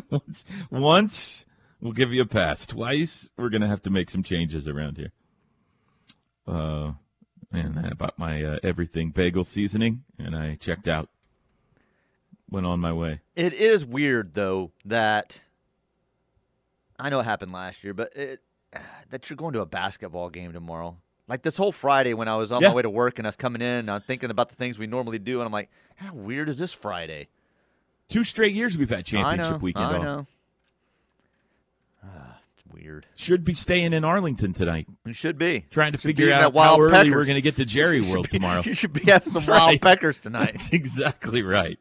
once, 0.10 0.44
once 0.70 1.46
we'll 1.80 1.92
give 1.92 2.12
you 2.12 2.22
a 2.22 2.26
pass. 2.26 2.66
Twice 2.66 3.30
we're 3.38 3.50
gonna 3.50 3.68
have 3.68 3.82
to 3.82 3.90
make 3.90 4.10
some 4.10 4.22
changes 4.22 4.68
around 4.68 4.98
here. 4.98 5.12
Uh, 6.48 6.92
and 7.52 7.78
I 7.78 7.90
bought 7.94 8.18
my 8.18 8.42
uh, 8.42 8.58
everything 8.62 9.10
bagel 9.10 9.44
seasoning, 9.44 10.04
and 10.18 10.34
I 10.36 10.54
checked 10.56 10.88
out. 10.88 11.08
Went 12.50 12.64
on 12.66 12.80
my 12.80 12.92
way. 12.94 13.20
It 13.36 13.52
is 13.52 13.84
weird 13.84 14.32
though 14.32 14.70
that 14.86 15.42
I 16.98 17.10
know 17.10 17.20
it 17.20 17.24
happened 17.24 17.52
last 17.52 17.84
year, 17.84 17.92
but 17.92 18.16
it, 18.16 18.40
that 19.10 19.28
you're 19.28 19.36
going 19.36 19.52
to 19.52 19.60
a 19.60 19.66
basketball 19.66 20.30
game 20.30 20.52
tomorrow. 20.54 20.96
Like 21.28 21.42
this 21.42 21.58
whole 21.58 21.72
Friday 21.72 22.14
when 22.14 22.26
I 22.26 22.36
was 22.36 22.50
on 22.50 22.62
Yeah. 22.62 22.68
my 22.68 22.74
way 22.76 22.82
to 22.82 22.90
work 22.90 23.18
and 23.18 23.26
I 23.26 23.28
was 23.28 23.36
coming 23.36 23.60
in, 23.60 23.90
I 23.90 23.94
was 23.94 24.02
thinking 24.04 24.30
about 24.30 24.48
the 24.48 24.54
things 24.54 24.78
we 24.78 24.86
normally 24.86 25.18
do, 25.18 25.40
and 25.40 25.46
I'm 25.46 25.52
like, 25.52 25.68
how 25.96 26.14
weird 26.14 26.48
is 26.48 26.56
this 26.56 26.72
Friday? 26.72 27.28
Two 28.08 28.24
straight 28.24 28.54
years 28.54 28.78
we've 28.78 28.88
had 28.88 29.00
I 29.00 29.02
championship 29.02 29.52
know, 29.52 29.58
weekend 29.58 29.84
I 29.84 29.96
off. 29.98 30.02
know. 30.02 30.26
Weird. 32.72 33.06
Should 33.16 33.44
be 33.44 33.54
staying 33.54 33.92
in 33.92 34.04
Arlington 34.04 34.52
tonight, 34.52 34.86
You 35.04 35.12
should 35.12 35.38
be 35.38 35.66
trying 35.70 35.92
to 35.92 35.98
figure 35.98 36.32
out 36.32 36.54
how 36.54 36.78
early 36.80 36.90
peckers. 36.92 37.10
we're 37.14 37.24
going 37.24 37.36
to 37.36 37.40
get 37.42 37.56
to 37.56 37.64
Jerry 37.64 38.00
World 38.10 38.28
be- 38.30 38.38
tomorrow. 38.38 38.62
You 38.64 38.74
should 38.74 38.92
be 38.92 39.04
having 39.10 39.32
some 39.32 39.42
That's 39.44 39.48
wild 39.48 39.80
peckers 39.80 40.20
tonight. 40.20 40.52
That's 40.52 40.72
exactly 40.72 41.42
right. 41.42 41.78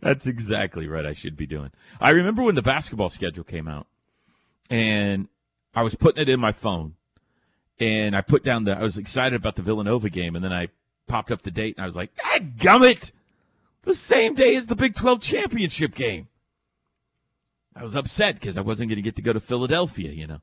That's 0.00 0.26
exactly 0.26 0.88
right. 0.88 1.04
I 1.06 1.12
should 1.12 1.36
be 1.36 1.46
doing. 1.46 1.70
I 2.00 2.10
remember 2.10 2.42
when 2.42 2.54
the 2.54 2.62
basketball 2.62 3.08
schedule 3.10 3.44
came 3.44 3.68
out, 3.68 3.86
and 4.70 5.28
I 5.74 5.82
was 5.82 5.94
putting 5.94 6.22
it 6.22 6.28
in 6.28 6.40
my 6.40 6.52
phone, 6.52 6.94
and 7.78 8.16
I 8.16 8.22
put 8.22 8.42
down 8.42 8.64
the. 8.64 8.72
I 8.76 8.82
was 8.82 8.96
excited 8.98 9.36
about 9.36 9.56
the 9.56 9.62
Villanova 9.62 10.08
game, 10.08 10.34
and 10.34 10.44
then 10.44 10.52
I 10.52 10.68
popped 11.06 11.30
up 11.30 11.42
the 11.42 11.50
date, 11.50 11.76
and 11.76 11.84
I 11.84 11.86
was 11.86 11.94
like, 11.96 12.10
"Ah, 12.24 12.38
gummit!" 12.56 13.12
The 13.82 13.94
same 13.94 14.34
day 14.34 14.56
as 14.56 14.66
the 14.66 14.74
Big 14.76 14.94
Twelve 14.94 15.20
championship 15.20 15.94
game. 15.94 16.28
I 17.78 17.84
was 17.84 17.94
upset 17.94 18.36
because 18.36 18.56
I 18.56 18.62
wasn't 18.62 18.88
going 18.88 18.96
to 18.96 19.02
get 19.02 19.16
to 19.16 19.22
go 19.22 19.32
to 19.34 19.40
Philadelphia. 19.40 20.10
You 20.10 20.26
know, 20.26 20.40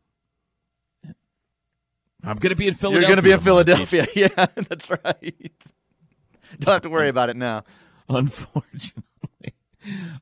I'm 2.24 2.38
going 2.38 2.52
to 2.52 2.56
be 2.56 2.68
in 2.68 2.76
Philadelphia. 2.76 3.02
You're 3.02 3.08
going 3.08 3.18
to 3.18 3.22
be 3.24 3.32
in. 3.32 3.40
Philadelphia. 3.40 4.08
Yeah, 4.16 4.46
that's 4.56 4.90
right. 4.90 5.52
Don't 6.60 6.74
have 6.74 6.82
to 6.84 6.90
worry 6.90 7.10
about 7.10 7.30
it 7.30 7.36
now. 7.36 7.64
Unfortunately, 8.08 9.54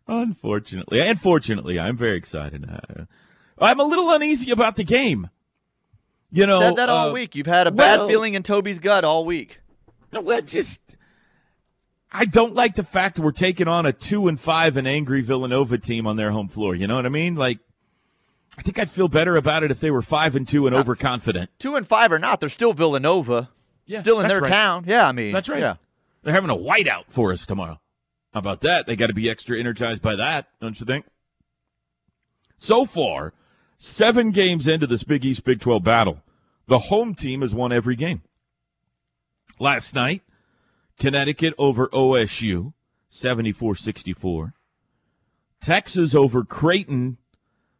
unfortunately, 0.08 1.02
and 1.02 1.19
fortunately, 1.19 1.80
I'm 1.80 1.97
very 1.97 2.15
excited. 2.15 2.65
Uh, 2.69 3.06
I'm 3.60 3.80
a 3.80 3.84
little 3.84 4.10
uneasy 4.12 4.52
about 4.52 4.78
the 4.78 4.84
game. 4.86 5.30
You 6.32 6.45
know, 6.45 6.60
Said 6.60 6.78
that 6.78 6.88
all 6.88 7.10
uh, 7.10 7.12
week. 7.12 7.36
You've 7.36 7.47
had 7.47 7.67
a 7.67 7.71
bad 7.71 8.00
well- 8.00 8.08
feeling 8.08 8.36
in 8.36 8.43
Toby's 8.43 8.80
gut 8.80 9.04
all 9.04 9.26
week. 9.26 9.60
No, 10.13 10.21
well, 10.21 10.41
just 10.41 10.95
I 12.12 12.26
don't 12.26 12.54
like 12.54 12.76
the 12.76 12.84
fact 12.84 13.15
that 13.15 13.21
we're 13.21 13.32
taking 13.32 13.67
on 13.67 13.86
a 13.86 13.93
two 13.93 14.28
and 14.28 14.39
five 14.39 14.76
and 14.76 14.88
angry 14.88 15.21
Villanova 15.21 15.78
team 15.78 16.06
on 16.06 16.17
their 16.17 16.32
home 16.32 16.50
floor. 16.50 16.76
You 16.76 16.88
know 16.88 16.95
what 16.95 17.06
I 17.06 17.10
mean? 17.10 17.36
Like, 17.36 17.60
I 18.58 18.62
think 18.63 18.78
I'd 18.78 18.89
feel 18.89 19.08
better 19.08 19.38
about 19.38 19.63
it 19.63 19.71
if 19.71 19.80
they 19.80 19.91
were 19.91 20.02
five 20.02 20.36
and 20.36 20.47
two 20.47 20.67
and 20.67 20.76
uh, 20.76 20.80
overconfident. 20.80 21.50
Two 21.58 21.76
and 21.76 21.88
five 21.88 22.12
or 22.12 22.19
not, 22.19 22.41
they're 22.41 22.50
still 22.50 22.74
Villanova. 22.74 23.50
Yeah, 23.86 24.02
still 24.02 24.19
in 24.19 24.28
their 24.28 24.41
right. 24.41 24.50
town. 24.50 24.84
Yeah, 24.88 25.08
I 25.08 25.12
mean 25.12 25.34
That's 25.34 25.50
right. 25.50 25.62
Yeah. 25.62 25.76
They're 26.24 26.34
having 26.34 26.50
a 26.50 26.56
whiteout 26.56 27.06
for 27.08 27.32
us 27.32 27.45
tomorrow. 27.45 27.80
How 28.34 28.39
about 28.39 28.62
that? 28.62 28.86
They 28.86 28.95
got 28.95 29.08
to 29.08 29.13
be 29.13 29.30
extra 29.30 29.60
energized 29.60 30.02
by 30.02 30.15
that, 30.15 30.47
don't 30.62 30.80
you 30.80 30.86
think? 30.86 31.06
So 32.58 32.86
far, 32.86 33.34
seven 33.78 34.32
games 34.32 34.67
into 34.67 34.86
this 34.86 35.04
Big 35.04 35.26
East 35.26 35.43
Big 35.43 35.60
12 35.60 35.84
battle, 35.84 36.21
the 36.67 36.80
home 36.80 37.15
team 37.15 37.41
has 37.41 37.56
won 37.56 37.71
every 37.71 37.95
game. 37.95 38.21
Last 39.60 39.95
night, 39.95 40.21
Connecticut 41.02 41.54
over 41.58 41.88
OSU, 41.90 42.74
74 43.10 43.76
64. 43.76 44.54
Texas 45.60 46.14
over 46.16 46.44
Creighton, 46.44 47.18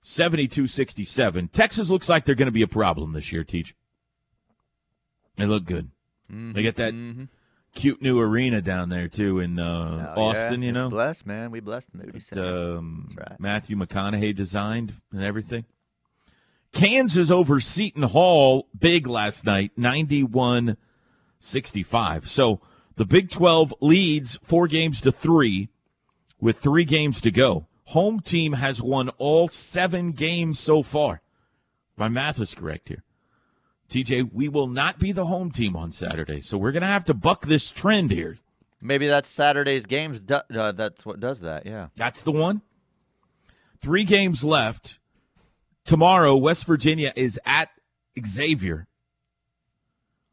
72 0.02 0.66
67. 0.68 1.48
Texas 1.50 1.90
looks 1.90 2.10
like 2.10 2.26
they're 2.26 2.36
going 2.36 2.48
to 2.48 2.52
be 2.52 2.62
a 2.64 2.68
problem 2.68 3.14
this 3.14 3.32
year, 3.32 3.44
Teach. 3.44 3.76
They 5.38 5.46
look 5.46 5.66
good. 5.66 5.92
They 6.30 6.62
get 6.64 6.78
that 6.78 6.94
cute 7.76 8.02
new 8.02 8.20
arena 8.20 8.62
down 8.62 8.90
there, 8.90 9.08
too, 9.08 9.40
in 9.40 9.60
uh, 9.60 10.14
Oh, 10.16 10.22
Austin, 10.30 10.62
yeah. 10.62 10.68
you 10.70 10.74
It's 10.74 10.82
know? 10.82 10.90
blessed, 10.90 11.28
man. 11.28 11.52
We 11.52 11.60
blessed 11.60 11.94
Moody 11.94 12.20
Center. 12.22 12.78
um, 12.78 13.14
That's 13.16 13.30
right. 13.32 13.40
Matthew 13.40 13.76
McConaughey 13.78 14.34
designed 14.36 14.94
and 15.12 15.24
everything. 15.24 15.66
Kansas 16.74 17.30
over 17.30 17.60
Seton 17.60 18.04
Hall 18.04 18.68
big 18.80 19.06
last 19.08 19.46
night, 19.46 19.72
91 19.76 20.78
65. 21.40 22.30
So 22.30 22.62
the 22.96 23.06
Big 23.06 23.30
12 23.30 23.74
leads 23.82 24.38
four 24.44 24.68
games 24.68 25.02
to 25.02 25.12
three 25.12 25.70
with 26.40 26.60
three 26.60 26.86
games 26.86 27.22
to 27.22 27.32
go. 27.32 27.68
Home 27.86 28.20
team 28.20 28.54
has 28.54 28.82
won 28.82 29.10
all 29.18 29.48
seven 29.48 30.12
games 30.12 30.60
so 30.60 30.84
far. 30.84 31.22
My 31.98 32.10
math 32.10 32.40
is 32.40 32.56
correct 32.56 32.88
here. 32.88 33.04
TJ, 33.90 34.32
we 34.32 34.48
will 34.48 34.68
not 34.68 35.00
be 35.00 35.12
the 35.12 35.26
home 35.26 35.52
team 35.52 35.76
on 35.76 35.92
Saturday, 35.92 36.40
so 36.40 36.58
we're 36.58 36.72
going 36.72 36.82
to 36.82 36.88
have 36.88 37.06
to 37.06 37.14
buck 37.14 37.46
this 37.46 37.72
trend 37.72 38.10
here. 38.10 38.38
Maybe 38.82 39.08
that's 39.08 39.28
Saturday's 39.28 39.86
games. 39.86 40.22
Uh, 40.30 40.72
that's 40.72 41.06
what 41.06 41.20
does 41.20 41.42
that. 41.42 41.66
Yeah. 41.66 41.88
That's 41.98 42.24
the 42.24 42.32
one. 42.32 42.62
Three 43.80 44.06
games 44.06 44.44
left. 44.44 44.98
Tomorrow, 45.84 46.36
West 46.38 46.66
Virginia 46.66 47.12
is 47.16 47.40
at 47.46 47.70
Xavier. 48.26 48.88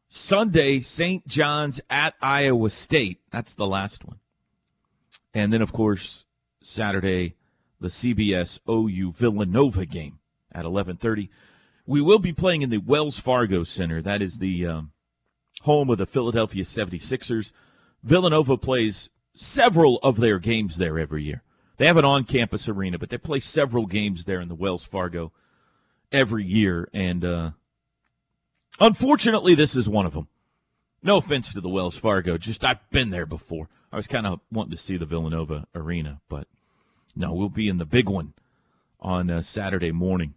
Sunday, 0.09 0.79
St. 0.79 1.27
John's 1.27 1.79
at 1.87 2.15
Iowa 2.19 2.71
State. 2.71 3.19
That's 3.31 3.53
the 3.53 3.67
last 3.67 4.03
one. 4.05 4.19
And 5.35 5.53
then, 5.53 5.61
of 5.61 5.71
course, 5.71 6.25
Saturday, 6.61 7.35
the 7.79 7.89
CBS 7.89 8.59
OU 8.67 9.11
Villanova 9.11 9.85
game 9.85 10.19
at 10.51 10.65
11:30. 10.65 11.29
We 11.85 12.01
will 12.01 12.19
be 12.19 12.33
playing 12.33 12.63
in 12.63 12.71
the 12.71 12.79
Wells 12.79 13.19
Fargo 13.19 13.63
Center. 13.63 14.01
That 14.01 14.21
is 14.21 14.39
the 14.39 14.65
um, 14.65 14.91
home 15.61 15.89
of 15.89 15.99
the 15.99 16.05
Philadelphia 16.05 16.63
76ers. 16.63 17.51
Villanova 18.03 18.57
plays 18.57 19.09
several 19.33 19.97
of 19.99 20.17
their 20.17 20.39
games 20.39 20.77
there 20.77 20.97
every 20.97 21.23
year. 21.23 21.43
They 21.77 21.85
have 21.85 21.97
an 21.97 22.05
on 22.05 22.25
campus 22.25 22.67
arena, 22.67 22.97
but 22.97 23.09
they 23.09 23.17
play 23.17 23.39
several 23.39 23.85
games 23.85 24.25
there 24.25 24.41
in 24.41 24.49
the 24.49 24.55
Wells 24.55 24.85
Fargo 24.85 25.31
every 26.11 26.43
year. 26.43 26.89
And 26.93 27.23
uh, 27.23 27.51
unfortunately, 28.79 29.55
this 29.55 29.75
is 29.75 29.87
one 29.89 30.05
of 30.05 30.13
them. 30.13 30.27
No 31.01 31.17
offense 31.17 31.53
to 31.53 31.61
the 31.61 31.69
Wells 31.69 31.97
Fargo, 31.97 32.37
just 32.37 32.63
I've 32.63 32.89
been 32.89 33.09
there 33.09 33.25
before. 33.25 33.69
I 33.91 33.95
was 33.95 34.07
kind 34.07 34.27
of 34.27 34.41
wanting 34.51 34.71
to 34.71 34.77
see 34.77 34.97
the 34.97 35.05
Villanova 35.05 35.65
arena, 35.73 36.19
but 36.27 36.47
no, 37.15 37.33
we'll 37.33 37.49
be 37.49 37.69
in 37.69 37.77
the 37.77 37.85
big 37.85 38.09
one 38.09 38.33
on 38.99 39.29
uh, 39.29 39.41
Saturday 39.41 39.91
morning 39.91 40.33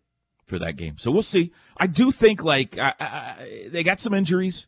for 0.47 0.59
that 0.59 0.77
game. 0.77 0.97
So 0.99 1.11
we'll 1.11 1.23
see. 1.23 1.53
I 1.77 1.87
do 1.87 2.13
think 2.13 2.43
like 2.45 2.79
I, 2.79 2.95
I, 3.01 3.69
they 3.71 3.83
got 3.83 4.01
some 4.01 4.15
injuries. 4.15 4.67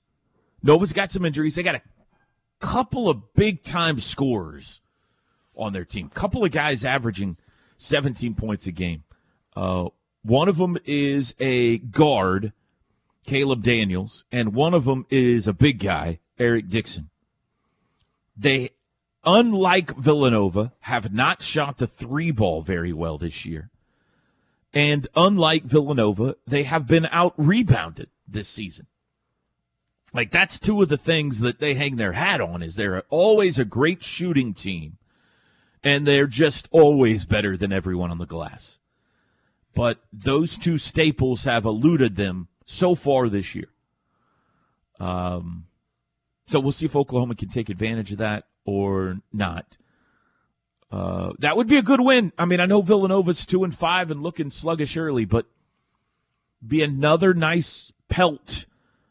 Nova's 0.62 0.92
got 0.92 1.10
some 1.10 1.24
injuries. 1.24 1.54
They 1.54 1.62
got 1.62 1.74
a 1.76 1.82
couple 2.58 3.08
of 3.08 3.34
big 3.34 3.62
time 3.62 4.00
scorers 4.00 4.80
on 5.56 5.72
their 5.72 5.84
team. 5.84 6.08
Couple 6.08 6.44
of 6.44 6.50
guys 6.50 6.84
averaging 6.84 7.36
17 7.76 8.34
points 8.34 8.66
a 8.66 8.72
game. 8.72 9.04
Uh, 9.54 9.88
one 10.22 10.48
of 10.48 10.56
them 10.56 10.78
is 10.84 11.34
a 11.38 11.78
guard, 11.78 12.52
Caleb 13.24 13.62
Daniels, 13.62 14.24
and 14.30 14.54
one 14.54 14.74
of 14.74 14.84
them 14.84 15.06
is 15.10 15.46
a 15.46 15.52
big 15.52 15.78
guy, 15.78 16.20
Eric 16.38 16.68
Dixon. 16.68 17.10
They, 18.36 18.70
unlike 19.24 19.96
Villanova, 19.96 20.72
have 20.80 21.12
not 21.12 21.42
shot 21.42 21.78
the 21.78 21.86
three 21.86 22.30
ball 22.30 22.62
very 22.62 22.92
well 22.92 23.18
this 23.18 23.44
year. 23.44 23.70
And 24.72 25.06
unlike 25.14 25.64
Villanova, 25.64 26.36
they 26.46 26.64
have 26.64 26.86
been 26.86 27.06
out 27.06 27.34
rebounded 27.36 28.08
this 28.26 28.48
season. 28.48 28.86
Like 30.12 30.30
that's 30.30 30.58
two 30.58 30.82
of 30.82 30.88
the 30.88 30.96
things 30.96 31.40
that 31.40 31.58
they 31.58 31.74
hang 31.74 31.96
their 31.96 32.12
hat 32.12 32.40
on 32.40 32.62
is 32.62 32.76
they're 32.76 33.02
always 33.10 33.58
a 33.58 33.64
great 33.64 34.02
shooting 34.02 34.54
team 34.54 34.98
and 35.82 36.06
they're 36.06 36.26
just 36.26 36.68
always 36.70 37.24
better 37.24 37.56
than 37.56 37.72
everyone 37.72 38.10
on 38.10 38.18
the 38.18 38.26
glass. 38.26 38.78
But 39.74 39.98
those 40.12 40.56
two 40.56 40.78
staples 40.78 41.44
have 41.44 41.64
eluded 41.64 42.16
them 42.16 42.48
so 42.64 42.94
far 42.94 43.28
this 43.28 43.54
year. 43.54 43.68
Um, 45.00 45.66
so 46.46 46.60
we'll 46.60 46.72
see 46.72 46.86
if 46.86 46.96
Oklahoma 46.96 47.34
can 47.34 47.48
take 47.48 47.68
advantage 47.68 48.12
of 48.12 48.18
that 48.18 48.44
or 48.64 49.18
not. 49.32 49.76
Uh, 50.90 51.32
that 51.40 51.56
would 51.56 51.66
be 51.66 51.76
a 51.76 51.82
good 51.82 52.00
win. 52.00 52.32
I 52.38 52.44
mean, 52.44 52.60
I 52.60 52.66
know 52.66 52.82
Villanova's 52.82 53.44
two 53.46 53.64
and 53.64 53.74
five 53.74 54.10
and 54.10 54.22
looking 54.22 54.50
sluggish 54.50 54.96
early, 54.96 55.24
but 55.24 55.46
be 56.66 56.82
another 56.82 57.34
nice 57.34 57.92
pelt 58.08 58.66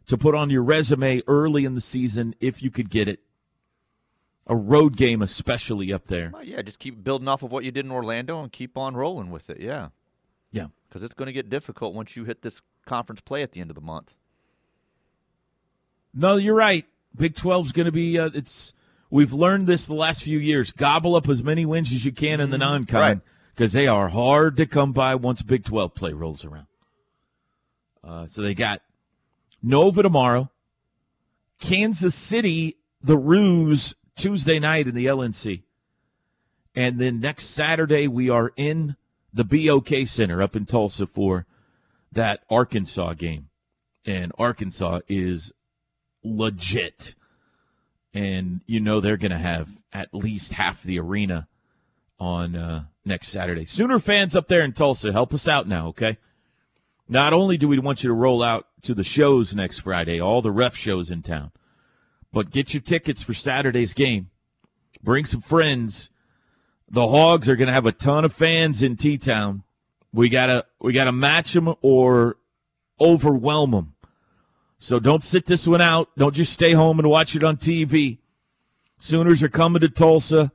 to 0.07 0.17
put 0.17 0.35
on 0.35 0.49
your 0.49 0.63
resume 0.63 1.21
early 1.27 1.65
in 1.65 1.75
the 1.75 1.81
season 1.81 2.35
if 2.39 2.63
you 2.63 2.71
could 2.71 2.89
get 2.89 3.07
it. 3.07 3.19
A 4.47 4.55
road 4.55 4.97
game, 4.97 5.21
especially 5.21 5.93
up 5.93 6.07
there. 6.07 6.29
Well, 6.33 6.43
yeah, 6.43 6.61
just 6.61 6.79
keep 6.79 7.01
building 7.03 7.27
off 7.29 7.43
of 7.43 7.51
what 7.51 7.63
you 7.63 7.71
did 7.71 7.85
in 7.85 7.91
Orlando 7.91 8.41
and 8.41 8.51
keep 8.51 8.77
on 8.77 8.95
rolling 8.95 9.29
with 9.29 9.49
it. 9.49 9.59
Yeah. 9.59 9.89
Yeah. 10.51 10.67
Because 10.87 11.01
it's 11.01 11.13
going 11.13 11.27
to 11.27 11.33
get 11.33 11.49
difficult 11.49 11.93
once 11.93 12.15
you 12.17 12.25
hit 12.25 12.41
this 12.41 12.61
conference 12.85 13.21
play 13.21 13.41
at 13.43 13.51
the 13.51 13.61
end 13.61 13.69
of 13.69 13.75
the 13.75 13.81
month. 13.81 14.15
No, 16.13 16.35
you're 16.35 16.55
right. 16.55 16.85
Big 17.15 17.35
12 17.35 17.67
is 17.67 17.71
going 17.71 17.85
to 17.85 17.91
be, 17.91 18.19
uh, 18.19 18.29
it's, 18.33 18.73
we've 19.09 19.33
learned 19.33 19.67
this 19.67 19.87
the 19.87 19.93
last 19.93 20.23
few 20.23 20.37
years. 20.39 20.71
Gobble 20.71 21.15
up 21.15 21.27
as 21.29 21.43
many 21.43 21.65
wins 21.65 21.91
as 21.91 22.05
you 22.05 22.11
can 22.11 22.39
in 22.39 22.49
the 22.49 22.57
non 22.57 22.85
con 22.85 22.99
Right. 22.99 23.19
because 23.55 23.73
they 23.73 23.87
are 23.87 24.09
hard 24.09 24.57
to 24.57 24.65
come 24.65 24.93
by 24.93 25.15
once 25.15 25.41
Big 25.41 25.63
12 25.63 25.93
play 25.93 26.13
rolls 26.13 26.45
around. 26.45 26.67
Uh, 28.03 28.27
so 28.27 28.41
they 28.41 28.53
got 28.53 28.81
Nova 29.61 30.03
tomorrow, 30.03 30.49
Kansas 31.59 32.15
City, 32.15 32.75
the 33.01 33.17
Roos 33.17 33.95
Tuesday 34.15 34.59
night 34.59 34.87
in 34.87 34.93
the 34.95 35.05
LNC. 35.05 35.63
And 36.75 36.99
then 36.99 37.19
next 37.19 37.45
Saturday, 37.45 38.07
we 38.07 38.29
are 38.29 38.51
in 38.57 38.95
the 39.33 39.43
BOK 39.45 40.07
Center 40.07 40.41
up 40.41 40.55
in 40.55 40.65
Tulsa 40.65 41.07
for 41.07 41.45
that 42.13 42.43
Arkansas 42.49 43.13
game. 43.13 43.49
And 44.05 44.31
Arkansas 44.37 44.99
is 45.07 45.51
legit. 46.23 47.15
And 48.13 48.61
you 48.65 48.79
know 48.79 48.99
they're 48.99 49.17
going 49.17 49.31
to 49.31 49.37
have 49.37 49.69
at 49.91 50.13
least 50.13 50.53
half 50.53 50.83
the 50.83 50.99
arena 50.99 51.47
on 52.19 52.55
uh, 52.55 52.83
next 53.05 53.29
Saturday. 53.29 53.65
Sooner 53.65 53.99
fans 53.99 54.35
up 54.35 54.47
there 54.47 54.63
in 54.63 54.73
Tulsa, 54.73 55.11
help 55.11 55.33
us 55.33 55.47
out 55.47 55.67
now, 55.67 55.87
okay? 55.87 56.17
Not 57.07 57.33
only 57.33 57.57
do 57.57 57.67
we 57.67 57.79
want 57.79 58.03
you 58.03 58.07
to 58.09 58.13
roll 58.13 58.41
out 58.41 58.67
to 58.83 58.93
the 58.93 59.03
shows 59.03 59.55
next 59.55 59.79
Friday, 59.79 60.21
all 60.21 60.41
the 60.41 60.51
ref 60.51 60.75
shows 60.75 61.11
in 61.11 61.21
town, 61.21 61.51
but 62.31 62.51
get 62.51 62.73
your 62.73 62.81
tickets 62.81 63.21
for 63.21 63.33
Saturday's 63.33 63.93
game. 63.93 64.29
Bring 65.01 65.25
some 65.25 65.41
friends. 65.41 66.09
The 66.89 67.07
Hogs 67.07 67.49
are 67.49 67.55
going 67.55 67.67
to 67.67 67.73
have 67.73 67.85
a 67.85 67.91
ton 67.91 68.23
of 68.23 68.33
fans 68.33 68.81
in 68.81 68.95
T 68.95 69.17
Town. 69.17 69.63
We 70.13 70.29
gotta 70.29 70.65
we 70.79 70.93
gotta 70.93 71.11
match 71.11 71.53
them 71.53 71.73
or 71.81 72.37
overwhelm 72.99 73.71
them. 73.71 73.95
So 74.79 74.99
don't 74.99 75.23
sit 75.23 75.45
this 75.45 75.67
one 75.67 75.81
out. 75.81 76.09
Don't 76.17 76.35
just 76.35 76.53
stay 76.53 76.73
home 76.73 76.99
and 76.99 77.09
watch 77.09 77.35
it 77.35 77.43
on 77.43 77.57
TV. 77.57 78.19
Sooners 78.99 79.41
are 79.41 79.49
coming 79.49 79.81
to 79.81 79.89
Tulsa. 79.89 80.51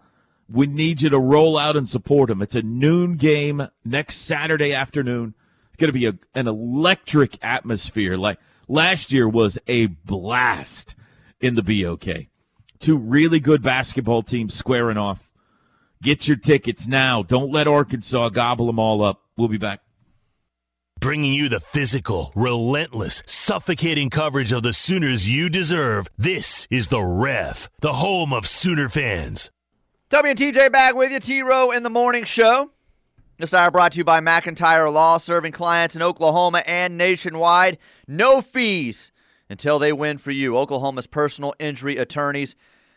We 0.50 0.66
need 0.66 1.02
you 1.02 1.10
to 1.10 1.18
roll 1.18 1.58
out 1.58 1.76
and 1.76 1.88
support 1.88 2.28
them. 2.28 2.40
It's 2.40 2.54
a 2.54 2.62
noon 2.62 3.16
game 3.16 3.68
next 3.84 4.16
Saturday 4.16 4.72
afternoon. 4.72 5.34
It's 5.68 5.76
going 5.76 5.88
to 5.88 5.98
be 5.98 6.06
a, 6.06 6.18
an 6.34 6.46
electric 6.46 7.42
atmosphere. 7.42 8.16
Like 8.16 8.38
last 8.68 9.12
year 9.12 9.28
was 9.28 9.58
a 9.66 9.86
blast 9.86 10.94
in 11.40 11.54
the 11.54 11.62
BOK. 11.62 12.26
Two 12.78 12.96
really 12.96 13.40
good 13.40 13.62
basketball 13.62 14.22
teams 14.22 14.54
squaring 14.54 14.96
off. 14.96 15.27
Get 16.02 16.28
your 16.28 16.36
tickets 16.36 16.86
now. 16.86 17.24
Don't 17.24 17.50
let 17.50 17.66
Arkansas 17.66 18.28
gobble 18.28 18.66
them 18.66 18.78
all 18.78 19.02
up. 19.02 19.20
We'll 19.36 19.48
be 19.48 19.58
back. 19.58 19.80
Bringing 21.00 21.32
you 21.32 21.48
the 21.48 21.60
physical, 21.60 22.32
relentless, 22.36 23.22
suffocating 23.26 24.08
coverage 24.08 24.52
of 24.52 24.62
the 24.62 24.72
Sooners 24.72 25.28
you 25.28 25.48
deserve. 25.48 26.08
This 26.16 26.66
is 26.70 26.88
The 26.88 27.02
Ref, 27.02 27.68
the 27.80 27.94
home 27.94 28.32
of 28.32 28.46
Sooner 28.46 28.88
fans. 28.88 29.50
W 30.10 30.30
and 30.30 30.38
TJ 30.38 30.72
back 30.72 30.94
with 30.94 31.12
you, 31.12 31.20
T 31.20 31.42
Row 31.42 31.70
in 31.70 31.82
the 31.82 31.90
morning 31.90 32.24
show. 32.24 32.70
This 33.38 33.54
hour 33.54 33.70
brought 33.70 33.92
to 33.92 33.98
you 33.98 34.04
by 34.04 34.20
McIntyre 34.20 34.92
Law, 34.92 35.18
serving 35.18 35.52
clients 35.52 35.94
in 35.94 36.02
Oklahoma 36.02 36.62
and 36.66 36.96
nationwide. 36.96 37.78
No 38.06 38.40
fees 38.40 39.12
until 39.50 39.78
they 39.78 39.92
win 39.92 40.18
for 40.18 40.30
you. 40.30 40.56
Oklahoma's 40.56 41.06
personal 41.06 41.54
injury 41.58 41.96
attorneys 41.96 42.56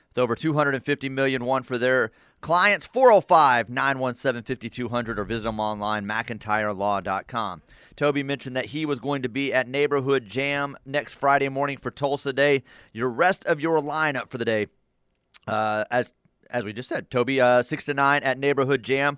with 0.10 0.18
over 0.18 0.36
250 0.36 1.10
million 1.10 1.46
won 1.46 1.64
for 1.64 1.78
their 1.78 2.12
clients. 2.42 2.86
405 2.86 3.70
917 3.70 4.44
5200 4.44 5.20
or 5.20 5.24
visit 5.24 5.44
them 5.44 5.60
online, 5.60 6.06
McIntyreLaw.com. 6.06 7.62
Toby 7.96 8.24
mentioned 8.24 8.56
that 8.56 8.68
he 8.68 8.86
was 8.86 9.00
going 9.00 9.22
to 9.22 9.30
be 9.30 9.54
at 9.54 9.68
Neighborhood 9.68 10.26
Jam 10.26 10.76
next 10.86 11.14
Friday 11.14 11.50
morning 11.50 11.78
for 11.78 11.92
Tulsa 11.92 12.34
Day. 12.34 12.64
Your 12.94 13.10
rest 13.10 13.46
of 13.46 13.60
your 13.60 13.80
lineup 13.80 14.30
for 14.30 14.38
the 14.38 14.46
day, 14.46 14.68
uh, 15.48 15.86
as 15.92 16.14
as 16.50 16.64
we 16.66 16.74
just 16.74 16.90
said, 16.90 17.10
Toby, 17.10 17.40
uh, 17.40 17.62
6 17.62 17.86
to 17.86 17.94
9 17.94 18.24
at 18.24 18.38
Neighborhood 18.38 18.84
Jam, 18.84 19.18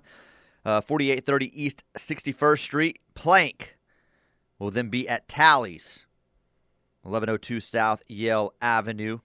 uh, 0.64 0.80
4830 0.80 1.62
East 1.64 1.84
61st 1.98 2.58
Street. 2.60 3.00
Plank 3.14 3.76
will 4.58 4.70
then 4.70 4.88
be 4.88 5.08
at 5.08 5.26
Tally's, 5.28 6.04
1102 7.02 7.60
South 7.60 8.02
Yale 8.06 8.54
Avenue. 8.62 9.18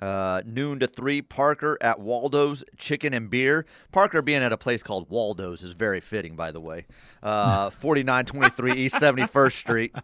Uh, 0.00 0.42
noon 0.44 0.78
to 0.80 0.86
3, 0.86 1.22
Parker 1.22 1.78
at 1.80 1.98
Waldo's 1.98 2.62
Chicken 2.76 3.14
and 3.14 3.30
Beer. 3.30 3.64
Parker 3.92 4.20
being 4.20 4.42
at 4.42 4.52
a 4.52 4.58
place 4.58 4.82
called 4.82 5.08
Waldo's 5.08 5.62
is 5.62 5.72
very 5.72 6.00
fitting, 6.00 6.36
by 6.36 6.50
the 6.50 6.60
way. 6.60 6.84
Uh, 7.22 7.70
4923 7.80 8.72
East 8.72 8.96
71st 8.96 9.52
Street. 9.52 9.94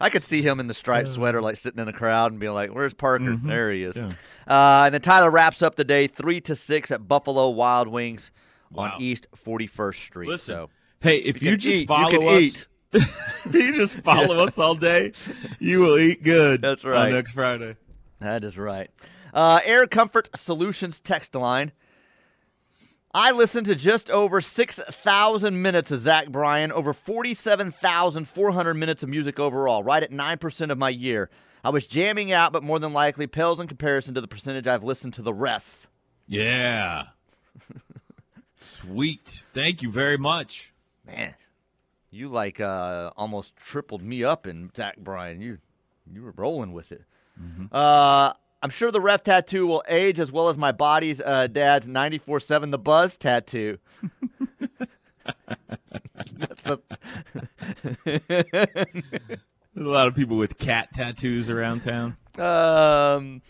I 0.00 0.10
could 0.10 0.24
see 0.24 0.42
him 0.42 0.60
in 0.60 0.66
the 0.66 0.74
striped 0.74 1.08
sweater, 1.08 1.40
like 1.40 1.56
sitting 1.56 1.78
in 1.78 1.86
the 1.86 1.92
crowd 1.92 2.32
and 2.32 2.40
being 2.40 2.52
like, 2.52 2.74
"Where's 2.74 2.92
Parker? 2.92 3.38
There 3.42 3.70
he 3.72 3.84
is." 3.84 3.96
Uh, 3.96 4.12
and 4.46 4.92
then 4.92 5.00
Tyler 5.00 5.30
wraps 5.30 5.62
up 5.62 5.76
the 5.76 5.84
day 5.84 6.06
three 6.08 6.40
to 6.42 6.54
six 6.54 6.90
at 6.90 7.08
Buffalo 7.08 7.48
Wild 7.50 7.88
Wings 7.88 8.30
Wow. 8.70 8.84
on 8.96 9.00
East 9.02 9.28
Forty 9.34 9.66
First 9.68 10.02
Street. 10.02 10.28
Listen, 10.28 10.54
so 10.54 10.70
hey, 11.00 11.18
if 11.18 11.40
you 11.40 11.52
you, 11.52 11.56
just 11.56 11.74
eat, 11.82 11.88
follow 11.88 12.10
can 12.10 12.22
us, 12.36 12.42
eat. 12.42 12.66
you 13.52 13.74
just 13.76 13.94
follow 14.00 14.38
us 14.44 14.58
all 14.58 14.74
day, 14.74 15.12
you 15.60 15.80
will 15.80 15.96
eat 15.98 16.22
good. 16.22 16.60
That's 16.60 16.84
on 16.84 16.90
right. 16.90 17.12
next 17.12 17.32
Friday. 17.32 17.76
That 18.20 18.44
is 18.44 18.56
right. 18.56 18.90
Uh, 19.32 19.60
Air 19.64 19.86
Comfort 19.86 20.28
Solutions 20.36 21.00
text 21.00 21.34
line. 21.34 21.72
I 23.12 23.30
listened 23.30 23.66
to 23.66 23.76
just 23.76 24.10
over 24.10 24.40
6,000 24.40 25.62
minutes 25.62 25.92
of 25.92 26.00
Zach 26.00 26.30
Bryan, 26.30 26.72
over 26.72 26.92
47,400 26.92 28.74
minutes 28.74 29.04
of 29.04 29.08
music 29.08 29.38
overall, 29.38 29.84
right 29.84 30.02
at 30.02 30.10
9% 30.10 30.70
of 30.70 30.78
my 30.78 30.88
year. 30.88 31.30
I 31.62 31.70
was 31.70 31.86
jamming 31.86 32.32
out, 32.32 32.52
but 32.52 32.64
more 32.64 32.80
than 32.80 32.92
likely 32.92 33.26
pales 33.26 33.60
in 33.60 33.68
comparison 33.68 34.14
to 34.14 34.20
the 34.20 34.26
percentage 34.28 34.66
I've 34.66 34.82
listened 34.82 35.14
to 35.14 35.22
the 35.22 35.32
ref. 35.32 35.86
Yeah. 36.26 37.04
Sweet. 38.60 39.44
Thank 39.52 39.80
you 39.80 39.90
very 39.90 40.18
much. 40.18 40.72
Man, 41.06 41.34
you 42.10 42.28
like 42.28 42.60
uh, 42.60 43.10
almost 43.16 43.56
tripled 43.56 44.02
me 44.02 44.24
up 44.24 44.46
in 44.46 44.70
Zach 44.74 44.96
Bryan. 44.96 45.40
You 45.40 45.58
you 46.12 46.22
were 46.22 46.32
rolling 46.36 46.72
with 46.72 46.90
it. 46.92 47.02
Uh, 47.72 48.32
I'm 48.62 48.70
sure 48.70 48.90
the 48.90 49.00
ref 49.00 49.22
tattoo 49.24 49.66
will 49.66 49.82
age 49.88 50.18
as 50.20 50.30
well 50.32 50.48
as 50.48 50.56
my 50.56 50.72
body's 50.72 51.20
uh, 51.20 51.46
dad's 51.48 51.86
94.7 51.88 52.70
The 52.70 52.78
Buzz 52.78 53.18
tattoo. 53.18 53.78
That's 56.38 56.62
the 56.62 56.78
There's 59.74 59.86
a 59.86 59.90
lot 59.90 60.06
of 60.08 60.14
people 60.14 60.36
with 60.36 60.58
cat 60.58 60.88
tattoos 60.94 61.50
around 61.50 61.82
town. 61.82 62.16
Um, 62.38 63.42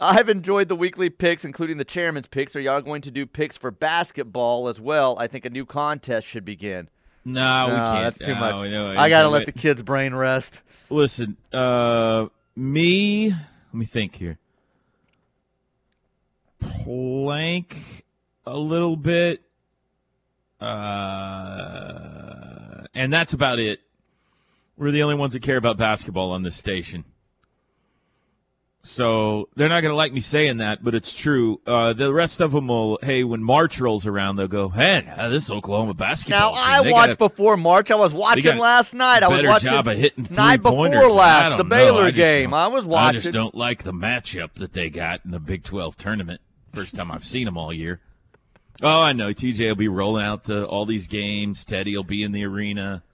I've 0.00 0.28
enjoyed 0.28 0.68
the 0.68 0.76
weekly 0.76 1.10
picks, 1.10 1.44
including 1.44 1.78
the 1.78 1.84
chairman's 1.84 2.28
picks. 2.28 2.54
Are 2.56 2.60
y'all 2.60 2.80
going 2.80 3.02
to 3.02 3.10
do 3.10 3.26
picks 3.26 3.56
for 3.56 3.70
basketball 3.70 4.68
as 4.68 4.80
well? 4.80 5.16
I 5.18 5.26
think 5.26 5.44
a 5.44 5.50
new 5.50 5.64
contest 5.66 6.26
should 6.26 6.44
begin. 6.44 6.88
No, 7.24 7.66
we 7.68 7.74
can't. 7.76 8.14
that's 8.14 8.18
too 8.18 8.34
No, 8.34 8.40
much. 8.40 8.70
no, 8.70 8.94
I 8.96 9.08
gotta 9.08 9.28
let 9.28 9.40
wait. 9.40 9.46
the 9.46 9.52
kids' 9.52 9.82
brain 9.82 10.12
rest. 10.14 10.60
Listen, 10.90 11.36
uh, 11.52 12.26
me. 12.56 13.30
Let 13.30 13.74
me 13.74 13.84
think 13.84 14.16
here. 14.16 14.38
Plank 16.60 18.04
a 18.46 18.56
little 18.56 18.96
bit, 18.96 19.42
uh, 20.60 20.66
and 22.94 23.12
that's 23.12 23.32
about 23.32 23.58
it. 23.58 23.80
We're 24.76 24.90
the 24.90 25.02
only 25.02 25.14
ones 25.16 25.32
that 25.34 25.42
care 25.42 25.56
about 25.56 25.76
basketball 25.76 26.30
on 26.32 26.42
this 26.42 26.56
station. 26.56 27.04
So 28.84 29.48
they're 29.54 29.68
not 29.68 29.80
going 29.82 29.92
to 29.92 29.96
like 29.96 30.12
me 30.12 30.20
saying 30.20 30.56
that, 30.56 30.82
but 30.82 30.92
it's 30.96 31.14
true. 31.14 31.60
Uh, 31.64 31.92
the 31.92 32.12
rest 32.12 32.40
of 32.40 32.50
them 32.50 32.66
will. 32.66 32.98
Hey, 33.00 33.22
when 33.22 33.40
March 33.42 33.80
rolls 33.80 34.08
around, 34.08 34.36
they'll 34.36 34.48
go, 34.48 34.68
"Man, 34.70 35.06
uh, 35.08 35.28
this 35.28 35.50
Oklahoma 35.50 35.94
basketball." 35.94 36.54
Now 36.54 36.80
team, 36.82 36.88
I 36.88 36.90
watched 36.92 37.18
before 37.18 37.56
March. 37.56 37.92
I 37.92 37.94
was 37.94 38.12
watching 38.12 38.58
last 38.58 38.92
night. 38.92 39.22
I 39.22 39.28
was 39.28 39.44
watching 39.44 39.70
job 39.70 39.86
of 39.86 39.96
hitting 39.96 40.26
night 40.32 40.62
before 40.62 40.88
last, 41.10 41.58
the. 41.58 41.64
Baylor 41.64 42.06
I 42.06 42.10
game. 42.10 42.52
I 42.52 42.66
was 42.66 42.84
watching. 42.84 43.18
I 43.18 43.20
just 43.20 43.32
don't 43.32 43.54
like 43.54 43.84
the 43.84 43.92
matchup 43.92 44.54
that 44.54 44.72
they 44.72 44.90
got 44.90 45.20
in 45.24 45.30
the 45.30 45.38
Big 45.38 45.62
12 45.62 45.96
tournament. 45.96 46.40
First 46.72 46.96
time 46.96 47.12
I've 47.12 47.26
seen 47.26 47.44
them 47.44 47.56
all 47.56 47.72
year. 47.72 48.00
Oh, 48.82 49.00
I 49.02 49.12
know. 49.12 49.28
TJ 49.32 49.68
will 49.68 49.74
be 49.76 49.86
rolling 49.86 50.24
out 50.24 50.44
to 50.44 50.66
all 50.66 50.86
these 50.86 51.06
games. 51.06 51.64
Teddy 51.64 51.96
will 51.96 52.02
be 52.02 52.24
in 52.24 52.32
the 52.32 52.44
arena. 52.44 53.04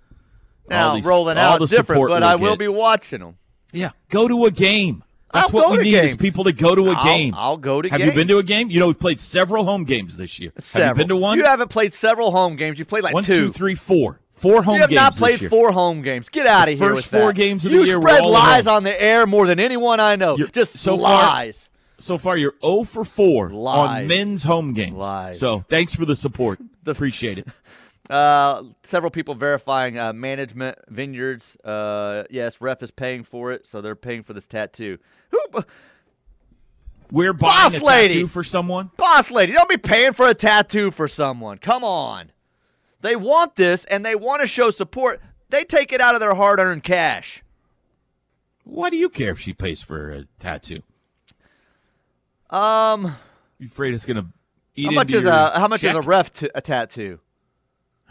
All 0.71 0.71
now 0.71 0.95
these- 0.95 1.05
rolling 1.05 1.37
all 1.37 1.55
out 1.55 1.61
the 1.61 1.67
different, 1.67 2.09
but 2.09 2.21
we'll 2.21 2.25
I 2.25 2.37
will 2.37 2.53
get. 2.53 2.59
be 2.61 2.69
watching 2.69 3.21
them. 3.21 3.37
Yeah, 3.71 3.91
go 4.09 4.29
to 4.29 4.47
a 4.47 4.51
game. 4.51 5.05
That's 5.33 5.49
I'll 5.49 5.55
what 5.61 5.71
we 5.79 5.85
need 5.85 5.95
is 5.95 6.17
people 6.17 6.45
to 6.45 6.53
go 6.53 6.75
to 6.75 6.89
a 6.91 6.95
I'll- 6.95 7.05
game. 7.05 7.35
I'll 7.37 7.57
go 7.59 7.83
to 7.83 7.89
Have 7.91 8.01
you 8.01 8.13
been 8.13 8.29
to 8.29 8.39
a 8.39 8.43
game? 8.43 8.71
You 8.71 8.81
know, 8.81 8.87
we've 8.87 8.99
played 8.99 9.21
several 9.21 9.65
home 9.65 9.85
games 9.85 10.17
this 10.17 10.39
year. 10.39 10.53
Several. 10.59 10.87
Have 10.89 10.97
you 10.97 11.01
been 11.03 11.09
to 11.09 11.17
one? 11.17 11.39
You 11.39 11.45
haven't 11.45 11.69
played 11.69 11.93
several 11.93 12.31
home 12.31 12.57
games. 12.57 12.79
You 12.79 12.85
played 12.87 13.05
like 13.05 13.13
One, 13.15 13.23
two. 13.25 13.49
two, 13.49 13.53
three, 13.53 13.75
four. 13.75 14.21
Four 14.35 14.63
home 14.63 14.77
You 14.77 14.81
have 14.83 14.91
games. 14.91 14.97
not 14.97 15.15
played 15.17 15.51
four 15.51 15.73
home 15.73 16.01
games. 16.01 16.29
Get 16.29 16.47
out 16.47 16.67
The 16.67 16.73
of 16.75 16.79
here 16.79 16.95
first 16.95 17.09
four 17.09 17.27
that. 17.33 17.37
games 17.37 17.67
of 17.67 17.73
the 17.73 17.79
you 17.79 17.85
year 17.85 17.99
were 17.99 18.09
spread 18.09 18.25
lies 18.25 18.67
on 18.69 18.85
the 18.85 19.03
air 19.03 19.27
more 19.27 19.47
than 19.47 19.59
anyone 19.61 19.99
I 20.01 20.15
know. 20.17 20.37
You're- 20.39 20.51
Just 20.53 20.79
so 20.79 20.97
far- 20.97 21.23
lies. 21.23 21.69
So 21.99 22.17
far, 22.17 22.37
you're 22.37 22.55
0 22.65 22.85
for 22.85 23.05
4 23.05 23.51
Lies. 23.51 23.89
on 24.03 24.07
men's 24.07 24.45
home 24.45 24.73
games. 24.73 24.93
Lies. 24.95 25.41
So 25.41 25.65
thanks 25.69 25.93
for 25.95 26.05
the 26.05 26.15
support. 26.15 26.61
Appreciate 26.87 27.39
it. 27.39 27.49
Uh, 28.09 28.63
several 28.85 29.11
people 29.11 29.35
verifying 29.35 29.99
uh, 29.99 30.13
management 30.13 30.79
vineyards. 30.89 31.57
Uh, 31.63 32.25
yes, 32.31 32.61
ref 32.61 32.83
is 32.83 32.91
paying 32.91 33.23
for 33.23 33.53
it, 33.53 33.67
so 33.67 33.81
they're 33.81 33.95
paying 33.95 34.23
for 34.23 34.33
this 34.33 34.47
tattoo. 34.47 34.99
Who, 35.31 35.63
We're 37.11 37.33
buying 37.33 37.73
Boss 37.73 37.81
a 37.81 37.85
lady! 37.85 38.15
tattoo 38.15 38.27
for 38.29 38.43
someone. 38.45 38.91
boss 38.97 39.31
lady? 39.31 39.53
Don't 39.53 39.69
be 39.69 39.77
paying 39.77 40.13
for 40.15 40.27
a 40.29 40.35
tattoo 40.35 40.91
for 40.91 41.07
someone. 41.09 41.59
Come 41.59 41.85
on. 41.85 42.33
They 43.01 43.15
want 43.17 43.57
this 43.57 43.85
and 43.85 44.05
they 44.05 44.15
want 44.15 44.41
to 44.43 44.47
show 44.49 44.71
support. 44.71 45.21
They 45.51 45.65
take 45.65 45.93
it 45.93 46.01
out 46.01 46.15
of 46.15 46.21
their 46.21 46.35
hard-earned 46.35 46.83
cash. 46.83 47.43
Why 48.65 48.91
do 48.91 48.97
you 48.97 49.09
care 49.09 49.31
if 49.31 49.39
she 49.41 49.53
pays 49.55 49.83
for 49.83 50.11
a 50.11 50.25
tattoo? 50.39 50.83
Um, 52.51 53.15
You 53.59 53.67
afraid 53.67 53.95
it's 53.95 54.05
gonna 54.07 54.27
eat 54.75 54.87
how 54.87 54.91
much 54.93 55.13
is 55.13 55.27
a 55.27 55.59
how 55.59 55.69
much 55.69 55.83
check? 55.83 55.91
is 55.91 55.97
a 55.97 56.01
ref 56.03 56.33
t- 56.33 56.51
a 56.55 56.61
tattoo? 56.61 57.21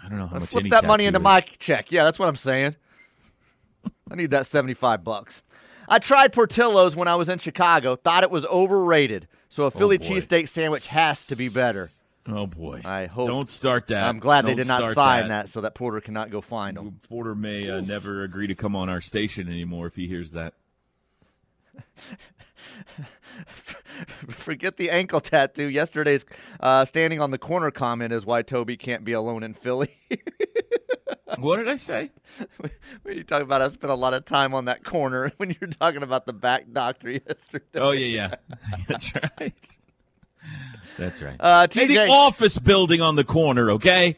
I 0.07 0.09
don't 0.09 0.19
know 0.19 0.27
how 0.27 0.37
Let's 0.39 0.53
much. 0.53 0.61
any 0.61 0.69
that 0.69 0.85
money 0.85 1.05
into 1.05 1.19
is. 1.19 1.23
my 1.23 1.41
check. 1.41 1.91
Yeah, 1.91 2.05
that's 2.05 2.17
what 2.17 2.29
I'm 2.29 2.37
saying. 2.37 2.75
I 4.09 4.15
need 4.15 4.31
that 4.31 4.47
75 4.47 5.03
bucks. 5.03 5.43
I 5.89 5.99
tried 5.99 6.31
Portillo's 6.33 6.95
when 6.95 7.07
I 7.09 7.15
was 7.15 7.27
in 7.29 7.39
Chicago. 7.39 7.95
Thought 7.97 8.23
it 8.23 8.31
was 8.31 8.45
overrated. 8.45 9.27
So 9.49 9.65
a 9.65 9.71
Philly 9.71 9.97
boy. 9.97 10.05
cheesesteak 10.07 10.47
sandwich 10.49 10.87
has 10.87 11.27
to 11.27 11.35
be 11.35 11.49
better. 11.49 11.89
Oh 12.29 12.45
boy! 12.47 12.81
I 12.83 13.05
hope- 13.05 13.27
Don't 13.29 13.49
start 13.49 13.87
that. 13.87 14.03
I'm 14.03 14.19
glad 14.19 14.45
they 14.45 14.49
Don't 14.49 14.57
did 14.57 14.67
not 14.67 14.93
sign 14.95 15.27
that. 15.29 15.47
so 15.49 15.61
that 15.61 15.75
Porter 15.75 16.01
cannot 16.01 16.29
go 16.29 16.41
find 16.41 16.75
them. 16.77 16.99
Porter 17.07 17.35
may 17.35 17.69
uh, 17.69 17.79
never 17.81 18.23
agree 18.23 18.47
to 18.47 18.55
come 18.55 18.75
on 18.75 18.89
our 18.89 18.99
station 19.01 19.47
anymore 19.47 19.87
if 19.87 19.95
he 19.95 20.07
hears 20.07 20.31
that. 20.31 20.53
Forget 24.29 24.77
the 24.77 24.89
ankle 24.89 25.21
tattoo. 25.21 25.67
Yesterday's 25.67 26.25
uh, 26.59 26.85
standing 26.85 27.19
on 27.19 27.31
the 27.31 27.37
corner 27.37 27.71
comment 27.71 28.13
is 28.13 28.25
why 28.25 28.41
Toby 28.41 28.77
can't 28.77 29.03
be 29.03 29.13
alone 29.13 29.43
in 29.43 29.53
Philly. 29.53 29.95
what 31.39 31.57
did 31.57 31.67
I 31.67 31.75
say? 31.75 32.11
when 33.03 33.17
you 33.17 33.23
talk 33.23 33.41
about 33.41 33.61
I 33.61 33.67
spent 33.69 33.91
a 33.91 33.95
lot 33.95 34.13
of 34.13 34.25
time 34.25 34.53
on 34.53 34.65
that 34.65 34.83
corner 34.83 35.31
when 35.37 35.55
you're 35.59 35.69
talking 35.69 36.03
about 36.03 36.25
the 36.25 36.33
back 36.33 36.65
doctor 36.71 37.09
yesterday. 37.11 37.65
Oh 37.75 37.91
yeah, 37.91 38.05
yeah. 38.05 38.57
That's 38.87 39.13
right. 39.15 39.77
That's 40.97 41.21
right. 41.21 41.35
Uh, 41.39 41.67
Hey, 41.71 41.87
the 41.87 42.07
office 42.07 42.57
building 42.57 43.01
on 43.01 43.15
the 43.15 43.23
corner, 43.23 43.71
okay? 43.71 44.15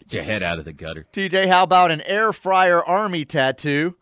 Get 0.00 0.12
your 0.12 0.22
head 0.22 0.42
out 0.42 0.58
of 0.58 0.64
the 0.64 0.72
gutter. 0.72 1.06
TJ, 1.12 1.48
how 1.48 1.62
about 1.62 1.90
an 1.90 2.02
air 2.02 2.32
fryer 2.32 2.84
army 2.84 3.24
tattoo? 3.24 3.96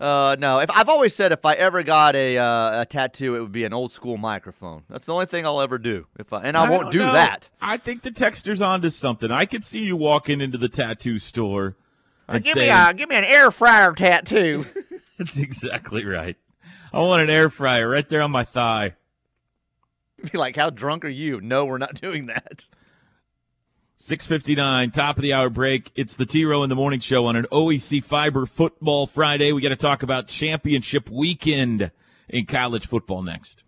Uh, 0.00 0.34
no. 0.38 0.60
If 0.60 0.70
I've 0.70 0.88
always 0.88 1.14
said 1.14 1.30
if 1.30 1.44
I 1.44 1.54
ever 1.54 1.82
got 1.82 2.16
a 2.16 2.38
uh, 2.38 2.82
a 2.82 2.86
tattoo, 2.86 3.36
it 3.36 3.40
would 3.40 3.52
be 3.52 3.64
an 3.64 3.74
old 3.74 3.92
school 3.92 4.16
microphone. 4.16 4.82
That's 4.88 5.04
the 5.04 5.12
only 5.12 5.26
thing 5.26 5.44
I'll 5.44 5.60
ever 5.60 5.78
do. 5.78 6.06
If 6.18 6.32
I 6.32 6.42
and 6.42 6.56
I, 6.56 6.68
won't 6.70 6.84
don't 6.84 6.92
do 6.92 6.98
know. 7.00 7.12
that. 7.12 7.50
I 7.60 7.76
think 7.76 8.02
the 8.02 8.10
texter's 8.10 8.62
onto 8.62 8.88
something. 8.88 9.30
I 9.30 9.44
could 9.44 9.62
see 9.64 9.80
you 9.80 9.96
walking 9.96 10.40
into 10.40 10.56
the 10.56 10.70
tattoo 10.70 11.18
store 11.18 11.76
and 12.26 12.42
give 12.42 12.54
saying, 12.54 12.68
me 12.70 12.90
a 12.90 12.94
give 12.94 13.08
me 13.10 13.16
an 13.16 13.24
air 13.24 13.50
fryer 13.50 13.92
tattoo. 13.92 14.64
"That's 15.18 15.38
exactly 15.38 16.06
right. 16.06 16.36
I 16.92 17.00
want 17.00 17.22
an 17.22 17.30
air 17.30 17.50
fryer 17.50 17.88
right 17.88 18.08
there 18.08 18.22
on 18.22 18.30
my 18.30 18.44
thigh." 18.44 18.94
be 20.32 20.38
like, 20.38 20.56
how 20.56 20.70
drunk 20.70 21.04
are 21.04 21.08
you? 21.08 21.40
No, 21.40 21.64
we're 21.64 21.78
not 21.78 22.00
doing 22.00 22.26
that. 22.26 22.66
659, 24.02 24.92
top 24.92 25.18
of 25.18 25.22
the 25.22 25.34
hour 25.34 25.50
break. 25.50 25.92
It's 25.94 26.16
the 26.16 26.24
T 26.24 26.46
Row 26.46 26.62
in 26.62 26.70
the 26.70 26.74
Morning 26.74 27.00
Show 27.00 27.26
on 27.26 27.36
an 27.36 27.44
OEC 27.52 28.02
Fiber 28.02 28.46
Football 28.46 29.06
Friday. 29.06 29.52
We 29.52 29.60
got 29.60 29.68
to 29.68 29.76
talk 29.76 30.02
about 30.02 30.26
championship 30.26 31.10
weekend 31.10 31.90
in 32.26 32.46
college 32.46 32.86
football 32.86 33.20
next. 33.20 33.62